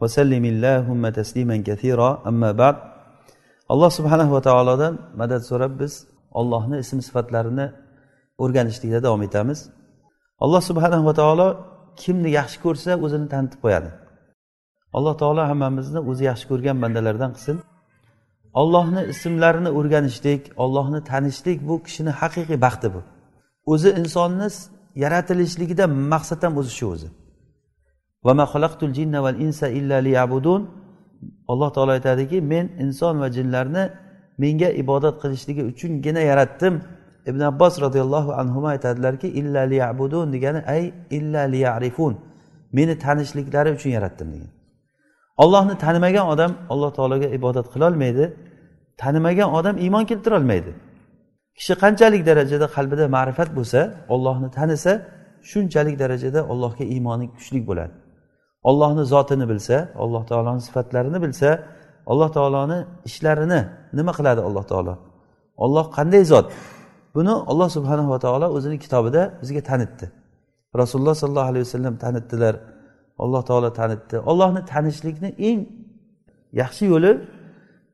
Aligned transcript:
وسلم 0.00 0.44
اللهم 0.52 1.02
تسليما 1.08 1.56
كثيرا 1.68 2.08
أما 2.30 2.50
بعد 2.62 2.76
alloh 3.72 3.90
subhanahu 3.98 4.32
va 4.36 4.40
taolodan 4.48 4.94
madad 5.20 5.42
so'rab 5.50 5.72
biz 5.80 5.92
ollohni 6.40 6.76
ism 6.84 6.98
sifatlarini 7.06 7.66
o'rganishlikda 8.42 9.00
davom 9.06 9.22
etamiz 9.28 9.58
alloh 10.44 10.62
subhanahu 10.70 11.04
va 11.08 11.14
taolo 11.20 11.48
kimni 12.02 12.30
yaxshi 12.38 12.58
ko'rsa 12.64 12.90
o'zini 13.04 13.26
tanitib 13.32 13.60
qo'yadi 13.64 13.90
alloh 14.96 15.14
taolo 15.22 15.42
hammamizni 15.50 16.00
o'zi 16.10 16.22
yaxshi 16.30 16.46
ko'rgan 16.50 16.76
bandalardan 16.82 17.30
qilsin 17.36 17.56
ollohni 18.60 19.02
ismlarini 19.12 19.70
o'rganishlik 19.78 20.42
ollohni 20.64 21.00
tanishlik 21.10 21.58
bu 21.68 21.74
kishini 21.86 22.12
haqiqiy 22.20 22.58
baxti 22.66 22.88
bu 22.94 23.00
o'zi 23.72 23.88
insonni 24.00 24.48
yaratilishligida 25.04 25.84
maqsad 26.12 26.40
ham 26.46 26.54
o'zi 26.60 26.72
shu 26.78 26.86
o'zi 26.94 27.08
Alloh 31.47 31.69
taolo 31.75 31.91
aytadiki 31.91 32.41
men 32.41 32.65
inson 32.83 33.15
va 33.21 33.27
jinlarni 33.37 33.83
menga 34.37 34.69
ibodat 34.81 35.15
qilishligi 35.23 35.63
uchungina 35.71 36.21
yaratdim. 36.31 36.73
Ibn 37.29 37.41
abbos 37.51 37.73
roziyallohu 37.85 38.31
anhu 38.41 38.67
aytadilarki 38.73 39.27
illa 39.39 39.61
liyabudun 39.71 40.33
degani 40.33 40.61
ay 40.73 40.93
illa 41.17 41.41
liyarifun. 41.53 42.13
Meni 42.77 42.93
tanishliklari 42.99 43.69
uchun 43.77 43.89
yaratdim 43.97 44.27
degan. 44.33 44.51
Ollohni 45.43 45.75
tanimagan 45.77 46.25
odam 46.33 46.51
alloh 46.69 46.91
taologa 46.97 47.27
ibodat 47.37 47.67
qilolmaydi 47.73 48.25
tanimagan 49.03 49.49
odam 49.59 49.75
iymon 49.77 50.05
keltirolmaydi. 50.09 50.71
Kishi 51.57 51.73
qanchalik 51.83 52.21
darajada 52.29 52.67
qalbida 52.75 53.05
ma'rifat 53.15 53.49
bo'lsa 53.57 53.79
ollohni 54.13 54.49
tanisa 54.57 54.91
shunchalik 55.49 55.95
darajada 56.03 56.39
allohga 56.51 56.83
iymoni 56.93 57.25
kuchli 57.35 57.59
bo'ladi. 57.69 58.06
Ollohni 58.69 59.03
zotini 59.13 59.45
bilsa 59.51 59.77
alloh 60.03 60.23
taoloni 60.31 60.61
sifatlarini 60.67 61.19
bilsa 61.25 61.49
alloh 62.11 62.29
taoloni 62.37 62.77
ishlarini 63.09 63.59
nima 63.97 64.11
qiladi 64.17 64.41
alloh 64.47 64.65
taolo? 64.71 64.93
Olloh 65.65 65.85
qanday 65.97 66.23
zot? 66.31 66.47
Buni 67.15 67.33
olloh 67.51 67.69
subhanava 67.77 68.17
taolo 68.25 68.47
o'zini 68.57 68.77
kitobida 68.83 69.21
bizga 69.41 69.61
tanitdi. 69.69 70.05
Rasululloh 70.81 71.15
sollallohu 71.21 71.49
alayhi 71.51 71.65
vasallam 71.67 71.95
tanitdilar. 72.03 72.55
Alloh 73.23 73.41
taolo 73.49 73.69
tanitdi. 73.79 74.15
Ollohni 74.31 74.61
tanishlikni 74.73 75.29
eng 75.49 75.59
yaxshi 76.61 76.85
yo'li 76.93 77.11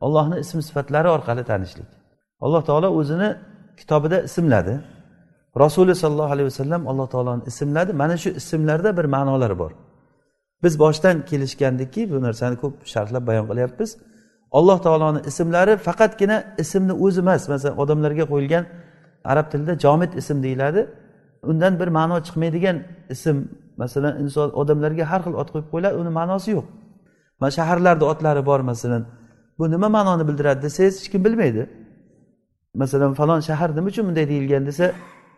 ollohni 0.05 0.35
ism 0.43 0.57
sifatlari 0.67 1.09
orqali 1.15 1.43
tanishlik. 1.51 1.89
Alloh 2.45 2.61
taolo 2.69 2.87
o'zini 2.99 3.29
kitobida 3.79 4.17
ismladi. 4.29 4.73
Rasuli 5.63 5.93
sollallohu 6.03 6.31
alayhi 6.35 6.47
vasallam 6.51 6.81
alloh 6.91 7.07
taoloni 7.13 7.43
ismladi. 7.51 7.91
Mana 8.01 8.15
shu 8.23 8.29
ismlarda 8.41 8.89
bir 8.97 9.05
ma'nolar 9.15 9.53
bor. 9.61 9.71
Biz 10.63 10.79
boshdan 10.79 11.25
kelishgandikki 11.29 12.01
bu 12.11 12.21
narsani 12.21 12.55
ko'p 12.63 12.75
sharhlab 12.93 13.27
bayon 13.27 13.45
qilyapmiz. 13.51 13.97
Alloh 14.57 14.77
taoloni 14.85 15.19
ismlari 15.29 15.77
faqatgina 15.77 16.37
ismni 16.63 16.93
o'zi 17.05 17.19
emas. 17.25 17.49
Masalan 17.49 17.77
odamlarga 17.83 18.25
qo'yilgan 18.31 18.65
arab 19.31 19.47
tilida 19.51 19.73
jomid 19.79 20.11
ism 20.21 20.37
deyiladi. 20.43 20.81
Undan 21.49 21.73
bir 21.79 21.87
ma'no 21.87 22.17
chiqmaydigan 22.27 22.77
ism 23.09 23.37
masalan 23.77 24.13
inson 24.23 24.49
odamlarga 24.61 25.03
har 25.11 25.21
xil 25.25 25.33
ot 25.41 25.49
qo'yib 25.53 25.67
qo'yiladi 25.71 25.95
uni 26.01 26.11
ma'nosi 26.19 26.49
yo'q. 26.55 26.65
Mana 27.39 27.51
shaharlarda 27.57 28.05
otlari 28.11 28.45
bor 28.45 28.59
masalan. 28.59 29.03
Bu 29.57 29.71
nima 29.71 29.89
ma'noni 29.97 30.23
bildiradi 30.27 30.61
desangiz 30.65 30.95
hech 31.01 31.09
kim 31.11 31.21
bilmaydi. 31.25 31.63
Masalan 32.81 33.13
falon 33.19 33.39
shahar 33.49 33.69
nima 33.77 33.87
uchun 33.91 34.03
bunday 34.07 34.25
deyilgan 34.31 34.63
desa 34.69 34.85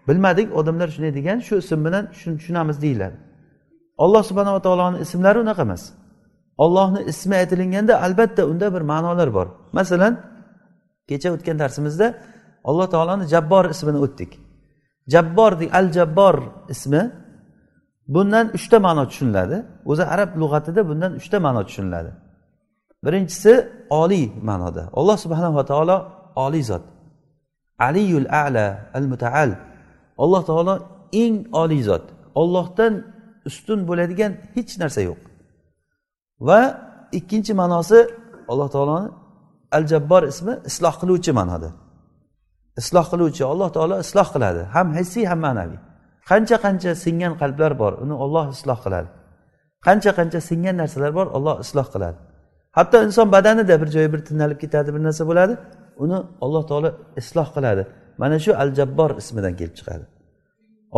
bilmadik 0.07 0.47
odamlar 0.59 0.87
shunday 0.95 1.13
degan 1.19 1.37
shu 1.47 1.53
ism 1.63 1.79
bilan 1.85 2.03
tushunamiz 2.11 2.77
deyiladi. 2.85 3.17
Alloh 4.03 4.23
subhanava 4.29 4.59
taoloni 4.67 4.97
ismlari 5.05 5.39
unaqa 5.45 5.61
emas. 5.67 5.83
Ollohni 6.63 7.01
ismi 7.11 7.35
aytilganda 7.41 7.93
albatta 8.05 8.41
unda 8.51 8.67
bir 8.75 8.83
ma'nolar 8.91 9.29
bor. 9.37 9.47
Masalan 9.77 10.13
kecha 11.09 11.29
o'tgan 11.35 11.57
darsimizda 11.61 12.07
alloh 12.69 12.87
taoloni 12.93 13.25
jabbor 13.33 13.65
ismini 13.73 13.99
o'tdik. 14.05 14.31
Jabbor 15.13 15.51
al 15.79 15.87
jabbor 15.97 16.35
ismi 16.73 17.01
bundan 18.15 18.45
uchta 18.57 18.77
ma'no 18.85 19.03
tushuniladi. 19.09 19.57
O'zi 19.91 20.03
arab 20.13 20.29
lug'atida 20.41 20.81
bundan 20.89 21.11
uchta 21.19 21.37
ma'no 21.45 21.61
tushuniladi. 21.67 22.11
Birinchisi 23.05 23.53
oliy 24.01 24.25
ma'noda. 24.49 24.83
Alloh 24.99 25.17
subhanava 25.23 25.63
taolo 25.71 25.97
oliy 26.45 26.63
zot. 26.71 26.83
Aliyul 27.87 28.27
ala 28.43 28.67
al 28.97 29.05
mutaal 29.11 29.51
alloh 30.23 30.41
taolo 30.49 30.73
eng 31.23 31.35
oliy 31.63 31.81
zot. 31.89 32.05
Ollohdan 32.41 32.93
ustun 33.49 33.79
bo'ladigan 33.89 34.31
hech 34.55 34.71
narsa 34.81 35.01
yo'q. 35.09 35.19
Va 36.47 36.59
ikkinchi 37.19 37.53
ma'nosi 37.61 37.99
alloh 38.51 38.69
taoloni 38.75 39.07
al 39.77 39.83
jabbor 39.91 40.23
ismi 40.31 40.53
isloh 40.69 40.95
qiluvchi 41.01 41.31
ma'noda. 41.39 41.69
Isloh 42.81 43.05
qiluvchi 43.11 43.43
alloh 43.51 43.69
taolo 43.75 43.95
isloh 44.05 44.27
qiladi. 44.35 44.61
Ham 44.75 44.87
hissiy 44.97 45.25
ham 45.31 45.39
ma'naviy. 45.47 45.79
Qancha 46.29 46.57
qancha 46.65 46.91
singan 47.03 47.33
qalblar 47.41 47.71
bor 47.81 47.93
uni 48.03 48.15
olloh 48.23 48.45
isloh 48.55 48.79
qiladi. 48.85 49.09
Qancha 49.85 50.11
qancha 50.19 50.39
singan 50.49 50.75
narsalar 50.81 51.11
bor 51.19 51.27
olloh 51.37 51.55
isloh 51.65 51.87
qiladi. 51.93 52.17
Hatto 52.77 52.97
inson 53.07 53.27
badanida 53.35 53.75
bir 53.81 53.89
joyi 53.95 54.09
bir 54.13 54.21
tinalib 54.29 54.57
ketadi 54.63 54.89
bir 54.95 55.01
narsa 55.07 55.23
bo'ladi 55.29 55.53
uni 56.03 56.17
alloh 56.45 56.63
taolo 56.69 56.89
isloh 57.21 57.47
qiladi. 57.55 57.83
Mana 58.21 58.37
shu 58.43 58.51
al 58.63 58.69
jabbor 58.77 59.11
ismidan 59.21 59.53
kelib 59.59 59.75
chiqadi. 59.79 60.05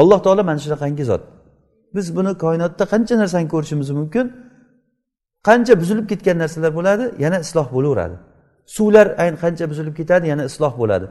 Alloh 0.02 0.20
taolo 0.26 0.42
mana 0.50 0.60
shunaqangi 0.66 1.04
zot. 1.12 1.24
Biz 1.96 2.16
buni 2.18 2.32
koinotda 2.44 2.84
qancha 2.94 3.16
narsani 3.22 3.48
ko'rishimiz 3.54 3.90
mumkin? 4.00 4.26
Qancha 5.48 5.74
buzilib 5.82 6.06
ketgan 6.12 6.38
narsalar 6.44 6.72
bo'ladi? 6.80 7.06
Yana 7.24 7.38
isloh 7.46 7.68
bo'laveradi. 7.76 8.16
Suvlar 8.76 9.08
ayni 9.22 9.38
qancha 9.44 9.66
buzilib 9.72 9.96
ketadi? 10.00 10.26
Yana 10.32 10.44
isloh 10.50 10.74
bo'ladi. 10.82 11.06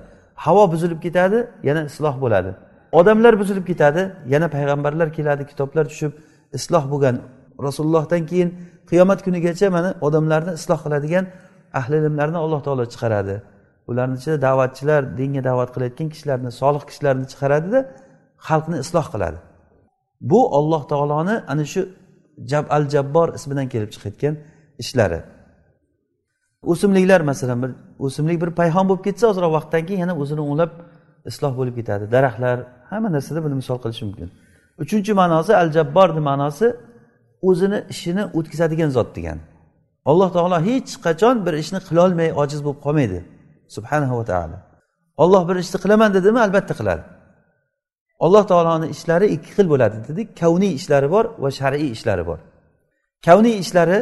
Havo 0.44 0.65
buzilib 0.72 1.00
ketadi? 1.06 1.38
Yana 1.69 1.82
isloh 1.91 2.15
bo'ladi. 2.22 2.50
Odamlar 2.98 3.34
buzilib 3.41 3.65
ketadi? 3.70 4.03
Yana 4.34 4.47
payg'ambarlar 4.54 5.09
keladi 5.16 5.42
kitoblar 5.50 5.84
tushib 5.92 6.12
isloh 6.59 6.84
bo'lgan. 6.92 7.16
Rasulullohdan 7.66 8.22
keyin 8.31 8.48
qiyomat 8.91 9.20
kunigacha 9.26 9.66
mana 9.76 9.91
odamlarni 10.06 10.53
isloh 10.59 10.78
qiladigan 10.84 11.25
ahli 11.81 11.97
ilmlarni 12.03 12.38
alloh 12.44 12.60
taolo 12.66 12.84
chiqaradi. 12.92 13.36
Ularni 13.91 14.16
ichida 14.20 14.36
da'vatchilar 14.47 15.03
dinga 15.19 15.42
da'vat 15.48 15.70
qilayotgan 15.75 16.09
kishilarni 16.12 16.50
solih 16.60 16.82
kishilarni 16.88 17.26
chiqaradida 17.32 17.81
xalqni 18.48 18.76
isloh 18.84 19.06
qiladi. 19.15 19.38
Bu 20.21 20.41
olloh 20.59 20.88
taoloni 20.88 21.37
ana 21.53 21.65
shu 21.65 21.88
jab 22.50 22.66
al 22.77 22.84
jabbor 22.94 23.28
ismidan 23.34 23.69
kelib 23.69 23.91
chiqayotgan 23.94 24.34
ishlari. 24.82 25.21
O'simliklar 26.62 27.21
masalan 27.21 27.62
bir 27.62 27.71
o'simlik 28.06 28.41
bir 28.43 28.50
payhon 28.60 28.84
bo'lib 28.88 29.03
ketsa 29.09 29.25
ozroq 29.32 29.53
vaqtdan 29.59 29.82
keyin 29.87 30.00
yana 30.04 30.15
o'zini 30.22 30.43
o'nglab 30.49 30.72
isloh 31.31 31.53
bo'lib 31.59 31.75
ketadi. 31.78 32.04
Daraxtlar 32.15 32.59
hamma 32.91 33.09
narsada 33.16 33.41
buni 33.44 33.54
misol 33.60 33.78
qilish 33.84 34.03
mumkin. 34.06 34.28
Uchinchi 34.82 35.12
ma'nosi 35.21 35.53
al 35.62 35.69
jabborni 35.77 36.22
ma'nosi 36.31 36.66
o'zini 37.48 37.78
ishini 37.93 38.22
o'tkazadigan 38.38 38.91
zot 38.97 39.09
degani 39.16 39.43
alloh 40.10 40.28
taolo 40.37 40.59
hech 40.69 40.91
qachon 41.06 41.37
bir 41.47 41.54
ishni 41.62 41.81
qilolmay 41.88 42.28
ojiz 42.43 42.60
bo'lib 42.66 42.81
qolmaydi. 42.86 43.19
Subhanahu 43.77 44.15
va 44.21 44.24
taolo 44.30 44.59
olloh 45.22 45.42
bir 45.48 45.57
ishni 45.65 45.78
qilaman 45.84 46.10
dedimi 46.16 46.39
albatta 46.47 46.74
qiladi. 46.80 47.03
Alloh 48.24 48.45
taoloni 48.47 48.86
ishlari 48.95 49.27
ikki 49.27 49.51
xil 49.57 49.66
bo'ladi 49.72 49.97
dedik. 50.09 50.28
Kavniy 50.41 50.72
ishlari 50.80 51.10
bor 51.10 51.24
va 51.42 51.51
shar'iy 51.51 51.91
ishlari 51.97 52.27
bor. 52.27 52.39
Kavniy 53.27 53.59
ishlari 53.65 53.98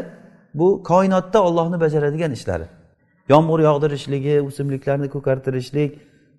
bu 0.55 0.82
koinotda 0.82 1.38
ollohni 1.49 1.81
bajaradigan 1.81 2.32
ishlari. 2.38 2.66
Yomg'ir 3.28 3.61
yog'dirishligi 3.69 4.34
o'simliklarni 4.49 5.08
ko'kartirishlik 5.14 5.90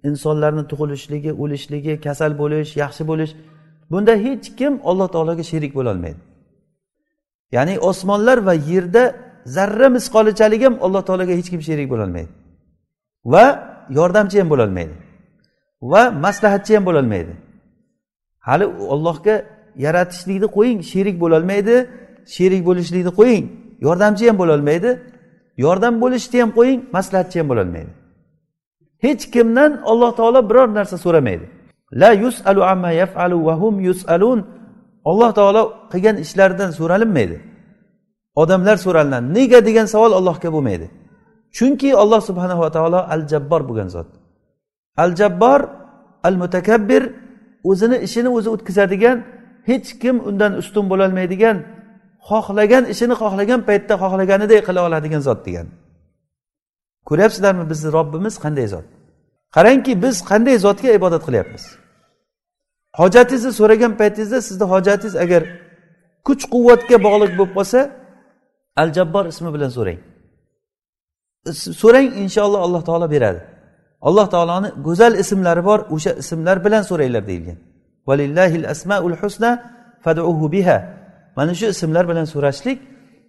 insonlarni 0.10 0.64
tug'ilishligi 0.72 1.32
o'lishligi 1.44 1.94
kasal 2.06 2.32
bo'lish 2.42 2.72
yaxshi 2.84 3.04
bo'lish. 3.12 3.32
Bunda 3.92 4.14
hech 4.26 4.46
kim 4.60 4.74
alloh 4.90 5.08
taologa 5.16 5.44
sherik 5.52 5.72
bo'lolmaydi. 5.80 6.20
Ya'ni 7.56 7.80
osmonlar 7.90 8.38
va 8.48 8.54
yerda 8.54 9.04
zarra 9.56 9.88
misqolichalik 9.98 10.62
ham 10.66 10.76
alloh 10.86 11.02
taologa 11.08 11.34
hech 11.40 11.50
kim 11.54 11.62
sherik 11.68 11.88
bo'lolmaydi. 11.94 12.32
Va 13.34 13.46
yordamchi 13.98 14.40
ham 14.42 14.50
bo'lolmaydi. 14.54 14.94
Va 15.92 16.04
maslahatchi 16.26 16.72
ham 16.76 16.86
bo'lolmaydi. 16.90 17.34
Hali 18.48 18.66
ollohga 18.94 19.36
yaratishlikni 19.86 20.48
qo'ying 20.58 20.80
sherik 20.92 21.16
bo'lolmaydi. 21.24 21.76
Sherik 22.36 22.62
bo'lishlikni 22.70 23.12
qo'ying 23.20 23.46
yordamchi 23.86 24.24
ham 24.30 24.38
bo'lolmaydi. 24.42 24.90
Yordam 25.66 25.94
bo'lishni 26.04 26.38
ham 26.44 26.52
qo'ying 26.58 26.80
maslahatchi 26.96 27.38
ham 27.42 27.48
bo'lolmaydi. 27.52 27.92
Hech 29.06 29.24
kimdan 29.34 29.72
alloh 29.92 30.12
taolo 30.20 30.40
biror 30.50 30.70
narsa 30.78 30.98
so'ramaydi. 31.06 31.46
La 32.02 32.12
yusalu 32.24 32.62
amma 32.74 32.92
yafalu 33.02 33.38
va 33.48 33.54
hum 33.62 33.76
yusalun. 33.88 34.40
Alloh 35.10 35.32
taolo 35.40 35.64
qilgan 35.92 36.16
ishlaridan 36.26 36.70
so'ralinmaydi. 36.80 37.38
Odamlar 38.42 38.78
so'ralinadi 38.86 39.28
nega? 39.38 39.60
degan 39.68 39.88
savol 39.94 40.12
allohga 40.20 40.50
bo'lmaydi. 40.56 40.88
Chunki 41.56 41.90
alloh 42.04 42.22
subhanava 42.30 42.68
taolo 42.76 43.00
al 43.14 43.22
jabbor 43.32 43.62
bo'lgan 43.70 43.90
zot. 43.96 44.10
Al 45.04 45.12
jabbor 45.20 45.60
al 46.28 46.36
mutakabbir 46.42 47.04
o'zini 47.70 47.98
ishini 48.08 48.30
o'zi 48.38 48.50
o'tkazadigan 48.56 49.18
hech 49.70 49.88
kim 50.02 50.16
undan 50.30 50.52
ustun 50.62 50.86
bo'lolmaydigan 50.92 51.58
xohlagan 52.30 52.84
ishini 52.94 53.16
xohlagan 53.22 53.62
paytda 53.70 53.94
xohlaganidek 54.04 54.62
qila 54.68 54.82
oladigan 54.88 55.22
zot 55.28 55.40
degan. 55.48 55.68
Ko'ryapsizlarmi 57.10 57.66
bizni 57.72 57.90
robbimiz 57.98 58.36
qanday 58.44 58.68
zot? 58.74 58.86
Qarangki 59.56 59.94
biz 60.04 60.16
qanday 60.30 60.56
zotga 60.66 60.90
ibodat 61.00 61.24
qilyapmiz? 61.28 61.64
Hojatingizni 63.00 63.52
so'ragan 63.60 63.94
paytingizda 64.02 64.40
sizni 64.48 64.66
hojatingiz 64.74 65.16
agar 65.24 65.42
kuch 66.28 66.44
quvvatga 66.54 66.98
bog'liq 67.08 67.32
bo'lib 67.40 67.54
qolsa 67.58 67.80
al 68.82 68.90
jabbor 68.98 69.26
ismi 69.32 69.50
bilan 69.56 69.72
so'rang. 69.78 70.00
So'rang 71.82 72.08
inshaalloh 72.24 72.62
alloh 72.66 72.82
taolo 72.90 73.08
beradi. 73.16 73.42
Alloh 74.08 74.28
taoloni 74.34 74.70
go'zal 74.88 75.14
ismlari 75.24 75.62
bor 75.70 75.80
o'sha 75.96 76.12
ismlar 76.22 76.58
bilan 76.66 76.84
so'ranglar 76.90 77.24
deyilgan. 77.30 77.58
Valillahil 78.08 78.66
asmaul 78.74 79.16
husna 79.22 79.52
faduhu 80.04 80.46
biha. 80.56 80.78
Mana 81.38 81.54
shu 81.60 81.66
ismlar 81.76 82.06
bilan 82.12 82.26
so'rashlik 82.34 82.78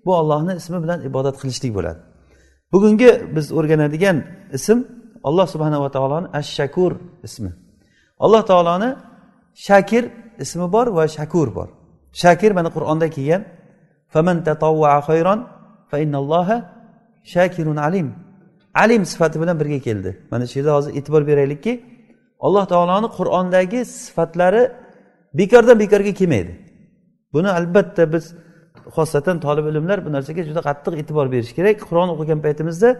bu 0.04 0.10
ollohni 0.20 0.52
ismi 0.60 0.78
bilan 0.84 0.98
ibodat 1.08 1.36
qilishlik 1.40 1.72
bo'ladi. 1.76 2.00
Bugungi 2.72 3.10
biz 3.36 3.46
o'rganadigan 3.58 4.16
ism 4.56 4.78
alloh 5.28 5.46
subhanava 5.54 5.88
taoloni 5.96 6.26
ash 6.38 6.50
shakur 6.58 6.92
ismi. 7.26 7.50
Alloh 8.24 8.42
taoloni 8.50 8.90
shakir 9.66 10.04
ismi 10.44 10.66
bor 10.74 10.86
va 10.96 11.04
shakur 11.16 11.48
bor. 11.56 11.68
Shakir 12.22 12.50
mana 12.58 12.68
qur'onda 12.76 13.06
kelgan. 13.16 13.42
Shakirun 17.34 17.78
alim. 17.86 18.25
Alim 18.82 19.02
sifati 19.12 19.36
bilan 19.42 19.56
birga 19.60 19.78
keldi. 19.86 20.10
Mana 20.30 20.44
shu 20.50 20.56
yerda 20.58 20.72
hozir 20.76 20.90
e'tibor 20.98 21.22
beraylikki 21.30 21.72
alloh 22.46 22.64
taoloni 22.72 23.08
qur'ondagi 23.18 23.80
sifatlari 23.84 24.62
bekordan 25.38 25.76
bekorga 25.82 26.12
kelmaydi. 26.20 26.52
Buni 27.34 27.48
albatta 27.58 28.04
biz 28.14 28.24
xosatan 28.96 29.36
tolib 29.44 29.66
ilmlar 29.70 29.98
bu 30.06 30.10
narsaga 30.16 30.42
juda 30.48 30.60
qattiq 30.68 30.94
e'tibor 31.00 31.26
berish 31.34 31.52
kerak. 31.58 31.76
Qur'on 31.88 32.08
o'qigan 32.14 32.40
paytimizda 32.46 32.90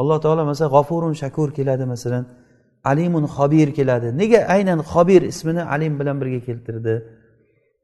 alloh 0.00 0.18
taolo 0.24 0.42
masalan 0.50 0.70
g'ofurun 0.76 1.14
shakur 1.22 1.48
keladi 1.58 1.84
masalan 1.94 2.24
alimun 2.90 3.24
xobir 3.36 3.68
keladi. 3.78 4.08
Nega 4.20 4.40
aynan 4.54 4.80
xobir 4.90 5.22
ismini 5.32 5.62
alim 5.74 5.92
bilan 6.00 6.16
birga 6.20 6.40
keltirdi? 6.48 6.94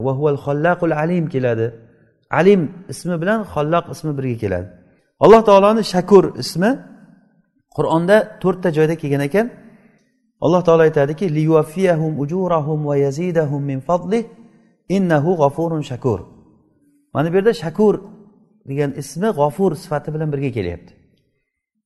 Va 0.04 0.12
huval 0.18 0.38
xollaqul 0.46 0.92
alim 1.02 1.24
keladi. 1.34 1.66
Alim 2.40 2.60
ismi 2.92 3.14
bilan 3.22 3.40
xolloq 3.52 3.84
ismi 3.94 4.12
birga 4.18 4.36
keladi. 4.44 4.68
Alloh 5.24 5.40
taoloni 5.48 5.82
shakur 5.94 6.24
ismi 6.42 6.70
qur'onda 7.76 8.16
to'rtta 8.42 8.68
joyda 8.76 8.94
kelgan 9.02 9.22
ekan. 9.28 9.46
Alloh 10.44 10.62
taolo 10.66 10.82
aytadiki 10.88 11.26
ujurahum 12.22 12.78
va 12.88 12.96
yazidahum 13.04 13.62
min 13.70 13.80
fadlih 13.88 14.22
innahu 14.96 15.30
g'afurun 15.42 15.82
shakur. 15.90 16.20
Mana 17.14 17.28
bu 17.32 17.36
yerda 17.36 17.52
shakur 17.62 17.94
degan 18.68 18.90
ismi 19.02 19.28
g'ofur 19.38 19.70
sifati 19.82 20.08
bilan 20.14 20.28
birga 20.32 20.50
kelyapti. 20.56 20.92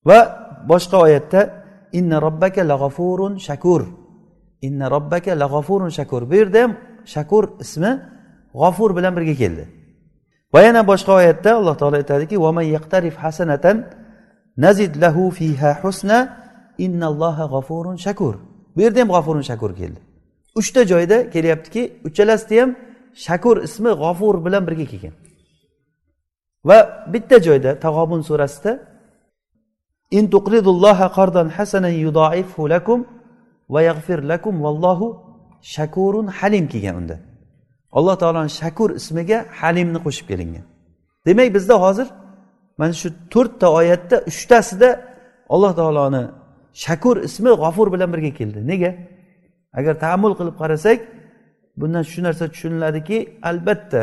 Va 0.08 0.18
boshqa 0.70 0.96
oyatda 1.06 1.40
inna 1.98 2.16
robbaka 2.26 2.62
lag'afurun 2.72 3.34
shakur. 3.48 3.82
Inna 4.66 4.86
robbaka 4.94 5.32
lag'afurun 5.42 5.90
shakur. 5.98 6.22
Bu 6.30 6.34
yerda 6.40 6.58
ham 6.64 6.72
shakur 7.14 7.44
ismi 7.64 7.90
g'ofur 8.60 8.90
bilan 8.98 9.12
birga 9.16 9.34
keldi. 9.42 9.64
Va 10.54 10.60
yana 10.66 10.82
boshqa 10.90 11.12
oyatda 11.20 11.50
alloh 11.58 11.74
taolo 11.80 11.96
aytadiki 12.02 12.36
hasanatan 13.24 13.76
nazid 14.64 14.92
lahu 15.02 15.24
fiha 15.38 15.70
husna 15.82 16.18
innalloha 16.84 17.44
g'ofurun 17.52 17.96
shakur. 18.06 18.34
Bu 18.74 18.80
yerda 18.84 19.00
ham 19.02 19.10
g'ofurun 19.14 19.44
shakur 19.50 19.70
keldi. 19.80 20.00
Uchta 20.60 20.82
joyda 20.92 21.18
kelyaptiki 21.34 21.82
uchalasida 22.08 22.54
ham 22.62 22.70
shakur 23.26 23.56
ismi 23.68 23.92
g'ofur 24.02 24.34
bilan 24.46 24.62
birga 24.68 24.86
kelgan. 24.92 25.14
Va 26.68 26.78
bitta 27.12 27.36
joyda 27.46 27.70
tag'obun 27.84 28.20
surasida 28.28 28.72
in 30.18 30.24
tuqridulloha 30.34 31.06
qardan 31.16 31.48
hasanan 31.56 31.94
yudoifhu 32.04 32.62
lakum 32.74 33.00
va 33.72 33.80
yag'fir 33.88 34.18
lakum 34.32 34.54
vallohu 34.64 35.08
shakurun 35.74 36.26
halim 36.38 36.64
kelgan 36.72 36.96
unda. 37.00 37.16
Alloh 37.98 38.16
taoloni 38.22 38.50
shakur 38.60 38.90
ismiga 39.00 39.38
halimni 39.60 39.98
qo'shib 40.06 40.26
kelingan. 40.30 40.64
Demak 41.26 41.48
bizda 41.56 41.76
hozir 41.84 42.08
mana 42.78 42.92
shu 43.00 43.08
to'rtta 43.34 43.66
oyatda 43.78 44.16
uchtasida 44.30 44.88
alloh 45.54 45.72
taoloni 45.80 46.22
shakur 46.84 47.16
ismi 47.28 47.50
g'ofur 47.62 47.86
bilan 47.94 48.08
birga 48.14 48.32
keldi. 48.38 48.58
Nega? 48.70 48.90
Agar 49.78 49.94
taammul 50.04 50.32
qilib 50.38 50.56
qarasak 50.62 50.98
bundan 51.80 52.04
shu 52.12 52.20
narsa 52.26 52.44
tushuniladiki 52.52 53.18
albatta 53.50 54.02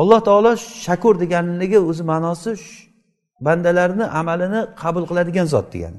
alloh 0.00 0.20
taolo 0.28 0.52
shakur 0.86 1.14
deganligi 1.22 1.78
o'zi 1.90 2.04
ma'nosi 2.12 2.50
bandalarni 3.46 4.06
amalini 4.20 4.60
qabul 4.82 5.04
qiladigan 5.10 5.46
zot 5.54 5.66
degani. 5.74 5.98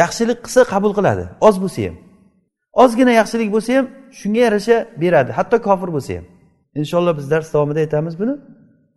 Yaxshilik 0.00 0.38
qilsa 0.44 0.62
qabul 0.72 0.92
qiladi. 0.98 1.24
Oz 1.48 1.56
bo'lsa 1.62 1.80
ham. 1.86 1.96
Ozgina 2.82 3.12
yaxshilik 3.20 3.48
bo'lsa 3.54 3.70
ham 3.76 3.86
shunga 4.18 4.40
yarasha 4.46 4.76
beradi. 5.02 5.30
Hatto 5.38 5.56
kofir 5.68 5.88
bo'lsa 5.96 6.12
ham. 6.18 6.26
Inshaalloh 6.80 7.14
biz 7.18 7.26
dars 7.32 7.48
davomida 7.54 7.80
aytamiz 7.84 8.14
buni. 8.20 8.34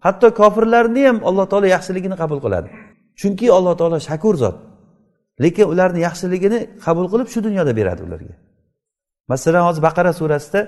Hatto 0.05 0.27
kofirlarni 0.39 1.01
ham 1.09 1.17
alloh 1.29 1.45
taolo 1.51 1.67
yaxshiligini 1.75 2.15
qabul 2.21 2.39
qiladi. 2.45 2.69
Chunki 3.19 3.45
alloh 3.57 3.73
taolo 3.79 3.97
shakur 4.09 4.35
zot. 4.43 4.55
Lekin 5.43 5.65
ularni 5.73 5.99
yaxshiligini 6.07 6.59
qabul 6.85 7.05
qilib 7.11 7.27
shu 7.33 7.39
dunyoda 7.47 7.71
beradi 7.79 8.01
ularga. 8.07 8.35
Masalan 9.31 9.63
hozir 9.67 9.81
baqara 9.87 10.11
surasida 10.19 10.61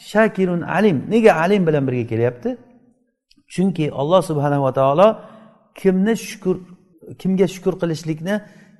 shakirun 0.00 0.62
alim. 0.62 0.96
Nega 1.10 1.32
alim 1.34 1.66
bilan 1.66 1.82
birga 1.88 2.06
kelyapti? 2.12 2.50
Chunki 3.54 3.84
alloh 4.00 4.22
subhanava 4.30 4.70
taolo 4.78 5.08
kimni 5.80 6.14
shukur 6.28 6.56
kimga 7.20 7.46
shukur 7.54 7.74
qilishlikni 7.82 8.34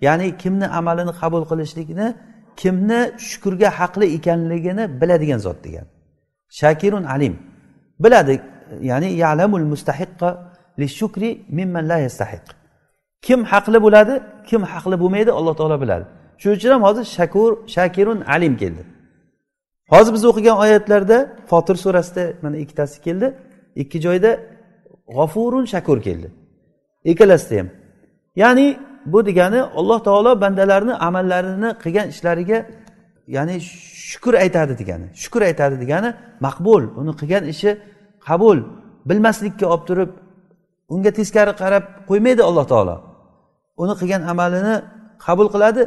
ya'ni 0.06 0.26
kimni 0.42 0.66
amalini 0.78 1.12
qabul 1.20 1.42
qilishlikni 1.50 2.06
kimni 2.60 3.00
shukurga 3.28 3.68
haqli 3.78 4.06
ekanligini 4.16 4.84
biladigan 5.00 5.40
zot 5.46 5.58
degan. 5.64 5.86
Shakirun 6.60 7.04
alim. 7.14 7.34
Biladi 8.04 8.34
ya'ni 8.90 9.08
yalamul 9.24 9.66
mustahiqqa 9.72 10.30
shukri 10.98 11.30
mimman 11.48 11.88
la 11.88 11.98
yastahiq. 12.06 12.44
Kim 13.22 13.44
haqli 13.44 13.78
bo'ladi 13.86 14.14
kim 14.48 14.62
haqli 14.72 14.96
bo'lmaydi 15.02 15.30
alloh 15.38 15.54
taolo 15.60 15.80
biladi. 15.80 16.04
Shuning 16.40 16.56
uchun 16.58 16.70
ham 16.74 16.82
hozir 16.88 17.04
shakur 17.18 17.50
shakirun 17.74 18.18
alim 18.34 18.54
keldi. 18.62 18.82
Hozir 19.92 20.12
biz 20.16 20.24
o'qigan 20.30 20.56
oyatlarda 20.64 21.18
fotir 21.50 21.76
surasida 21.84 22.24
mana 22.42 22.56
ikkitasi 22.56 22.96
keldi. 23.06 23.26
Ikki 23.82 23.98
joyda 24.06 24.30
g'ofurun 25.16 25.64
shakur 25.72 25.98
keldi. 26.06 26.28
Ikkalasida 27.04 27.60
ham. 27.60 27.68
Ya'ni 28.42 28.66
bu 29.06 29.26
degani 29.26 29.60
alloh 29.62 29.98
taolo 30.04 30.40
bandalarni 30.40 30.94
amallarini 30.94 31.70
qilgan 31.82 32.08
ishlariga 32.08 32.58
ya'ni 33.36 33.56
shukur 34.10 34.34
aytadi 34.44 34.74
degani. 34.80 35.06
Shukur 35.22 35.42
aytadi 35.48 35.76
degani 35.82 36.10
maqbul. 36.46 36.82
Uni 37.00 37.12
qilgan 37.20 37.44
ishi 37.52 37.70
qabul. 38.28 38.58
Bilmaslikka 39.08 39.66
olib 39.72 39.84
turib 39.88 40.10
unga 40.94 41.10
teskari 41.18 41.52
qarab 41.62 41.84
qo'ymaydi 42.10 42.42
alloh 42.48 42.66
taolo. 42.72 42.96
Uni 43.82 43.94
qilgan 44.00 44.22
amalini 44.32 44.74
qabul 45.26 45.48
qiladi 45.54 45.82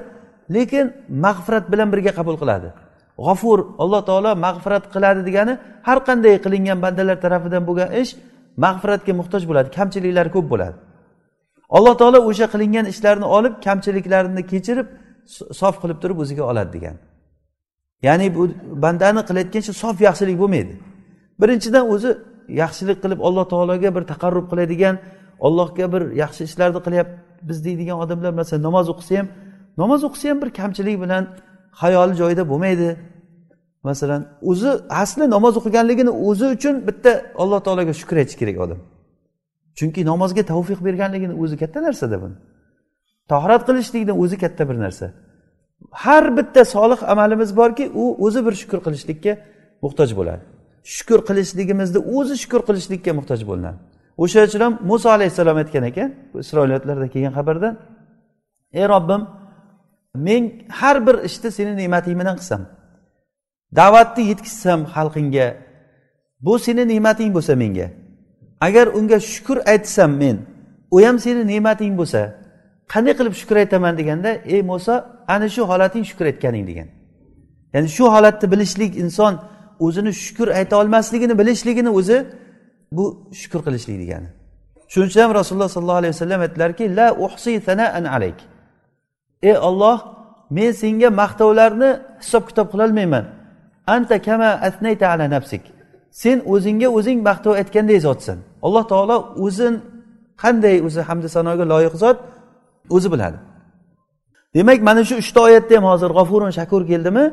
lekin 0.55 0.85
mag'firat 1.25 1.65
bilan 1.71 1.87
birga 1.93 2.11
qabul 2.19 2.35
qiladi. 2.41 2.69
G'ofur 3.25 3.59
alloh 3.83 4.01
taolo 4.09 4.31
mag'firat 4.45 4.83
qiladi 4.93 5.21
degani 5.27 5.53
har 5.87 5.99
qanday 6.07 6.35
qilingan 6.45 6.77
bandalar 6.85 7.17
tarafidan 7.25 7.63
bo'lgan 7.69 7.89
ish 8.01 8.11
mag'firatga 8.65 9.13
muhtoj 9.19 9.43
bo'ladi 9.49 9.69
kamchiliklari 9.77 10.29
ko'p 10.35 10.47
bo'ladi. 10.53 10.77
Alloh 11.77 11.93
taolo 12.01 12.19
o'sha 12.29 12.45
qilingan 12.53 12.85
ishlarni 12.93 13.27
olib 13.37 13.53
kamchiliklarini 13.65 14.43
kechirib 14.51 14.87
sof 15.61 15.75
qilib 15.81 15.97
turib 16.03 16.17
o'ziga 16.23 16.43
oladi 16.51 16.71
degan 16.77 16.95
ya'ni 18.07 18.35
bu 18.35 18.43
bandani 18.83 19.21
qilayotgan 19.29 19.61
ishi 19.65 19.73
sof 19.83 19.95
yaxshilik 20.07 20.37
bo'lmaydi. 20.41 20.73
Birinchidan 21.41 21.85
o'zi 21.93 22.09
yaxshilik 22.61 22.97
qilib 23.03 23.19
alloh 23.27 23.45
taologa 23.53 23.89
bir 23.95 24.03
taqarrub 24.11 24.45
qiladigan 24.51 24.95
allohga 25.47 25.85
bir 25.93 26.01
yaxshi 26.23 26.41
ishlarni 26.49 26.79
qilyapmiz 26.85 27.57
deydigan 27.65 27.97
odamlar 28.03 28.31
masalan 28.39 28.63
namoz 28.67 28.85
o'qisa 28.93 29.13
ham 29.19 29.27
namoz 29.81 30.01
o'qisa 30.07 30.25
ham 30.31 30.37
bir 30.43 30.49
kamchilik 30.59 30.97
bilan 31.03 31.23
hayoli 31.81 32.13
joyida 32.21 32.43
bo'lmaydi. 32.51 32.89
Masalan 33.89 34.21
o'zi 34.51 34.69
asli 35.03 35.25
namoz 35.35 35.53
o'qiganligini 35.59 36.11
o'zi 36.27 36.45
uchun 36.55 36.75
bitta 36.87 37.11
alloh 37.41 37.59
taologa 37.65 37.93
shukur 38.01 38.15
aytish 38.21 38.37
kerak 38.41 38.57
odam. 38.65 38.79
Chunki 39.77 40.01
namozga 40.11 40.43
tavfiq 40.51 40.79
berganligini 40.87 41.33
o'zi 41.43 41.55
katta 41.61 41.79
narsada 41.87 42.17
buni. 42.23 42.35
Tahorat 43.31 43.61
qilishlikni 43.67 44.13
o'zi 44.23 44.35
katta 44.43 44.63
bir 44.69 44.77
narsa. 44.85 45.05
Har 45.91 46.37
bitta 46.37 46.65
solih 46.65 47.09
amalimiz 47.11 47.57
borki 47.57 47.91
u 47.93 48.25
o'zi 48.25 48.45
bir 48.45 48.53
shukur 48.61 48.79
qilishlikka 48.85 49.37
muhtoj 49.81 50.09
bo'ladi. 50.19 50.43
Shukur 50.95 51.19
qilishligimizni 51.27 51.99
o'zi 52.17 52.35
shukur 52.43 52.61
qilishlikka 52.67 53.11
muhtoj 53.19 53.41
bo'linadi. 53.49 53.77
O'sha 54.17 54.39
uchun 54.47 54.61
ham 54.65 54.73
muso 54.89 55.09
alayhissalom 55.09 55.57
aytgan 55.61 55.83
ekan 55.91 56.09
isroiliyatlarda 56.43 57.07
kelgan 57.13 57.33
xabarda 57.39 57.69
ey 58.79 58.85
robbim 58.93 59.21
men 60.15 60.43
har 60.69 61.07
bir 61.07 61.15
ishni 61.27 61.49
seni 61.57 61.73
ne'mating 61.81 62.15
bilan 62.19 62.35
qilsam 62.39 62.61
da'vatni 63.79 64.23
yetkazsam 64.31 64.79
xalqingga 64.95 65.47
bu 66.45 66.53
seni 66.65 66.83
ne'mating 66.91 67.29
bo'lsa 67.35 67.53
menga 67.63 67.87
agar 68.67 68.85
unga 68.97 69.19
shukur 69.31 69.57
aytsam 69.73 70.11
men 70.21 70.37
u 70.95 70.97
ham 71.05 71.17
seni 71.25 71.41
ne'mating 71.51 71.93
bo'lsa 71.99 72.21
qanday 72.91 73.13
qilib 73.19 73.33
shukur 73.41 73.55
aytaman 73.63 73.93
deganda 73.97 74.29
ey 74.53 74.61
muso 74.61 74.95
ana 75.27 75.47
shu 75.49 75.61
holating 75.71 76.03
shukur 76.09 76.25
aytganing 76.31 76.65
degan. 76.67 76.87
Ya'ni 77.73 77.89
shu 77.97 78.03
holatni 78.15 78.51
bilishlik 78.53 78.91
inson 79.03 79.33
o'zini 79.85 80.11
shukur 80.13 80.47
ayta 80.59 80.73
olmasligini 80.81 81.39
bilishligini 81.39 81.89
o'zi 81.99 82.17
bu 82.91 83.05
shukur 83.41 83.61
qilishlik 83.65 83.97
degani. 84.03 84.29
Shuning 84.91 85.09
uchun 85.09 85.21
ham 85.25 85.33
rasululloh 85.39 85.69
sollallohu 85.75 85.99
alayhi 86.01 86.13
vasallam 86.15 86.41
aytdilarki 86.45 86.95
la 86.97 87.07
uhsi 87.25 87.61
sanaan 87.67 88.05
alayk. 88.15 88.39
Ey 89.49 89.57
olloh 89.57 89.97
men 90.57 90.71
senga 90.81 91.09
maqtovlarni 91.21 91.89
hisob 92.23 92.43
kitob 92.49 92.67
qilolmayman 92.73 93.25
anta 93.95 94.21
kama 94.27 94.49
asnayta 94.67 95.05
ala 95.13 95.25
nafsik. 95.35 95.63
Sen 96.11 96.37
o'zingga 96.53 96.87
o'zing 96.97 97.19
maqtov 97.29 97.53
aytganday 97.61 97.99
zotsan. 98.07 98.37
Alloh 98.65 98.83
taolo 98.91 99.17
o'zin 99.45 99.73
qanday 100.43 100.75
o'zi 100.87 101.01
hamda 101.09 101.29
sanoga 101.35 101.65
loyiq 101.73 101.95
zot 102.03 102.17
o'zi 102.89 103.11
biladi. 103.11 103.37
Demak 104.55 104.81
mana 104.81 105.03
shu 105.03 105.15
uchta 105.23 105.39
oyatda 105.47 105.73
ham 105.77 105.83
hozir 105.91 106.09
g'ofurun 106.17 106.51
shakur 106.59 106.81
keldimi? 106.91 107.25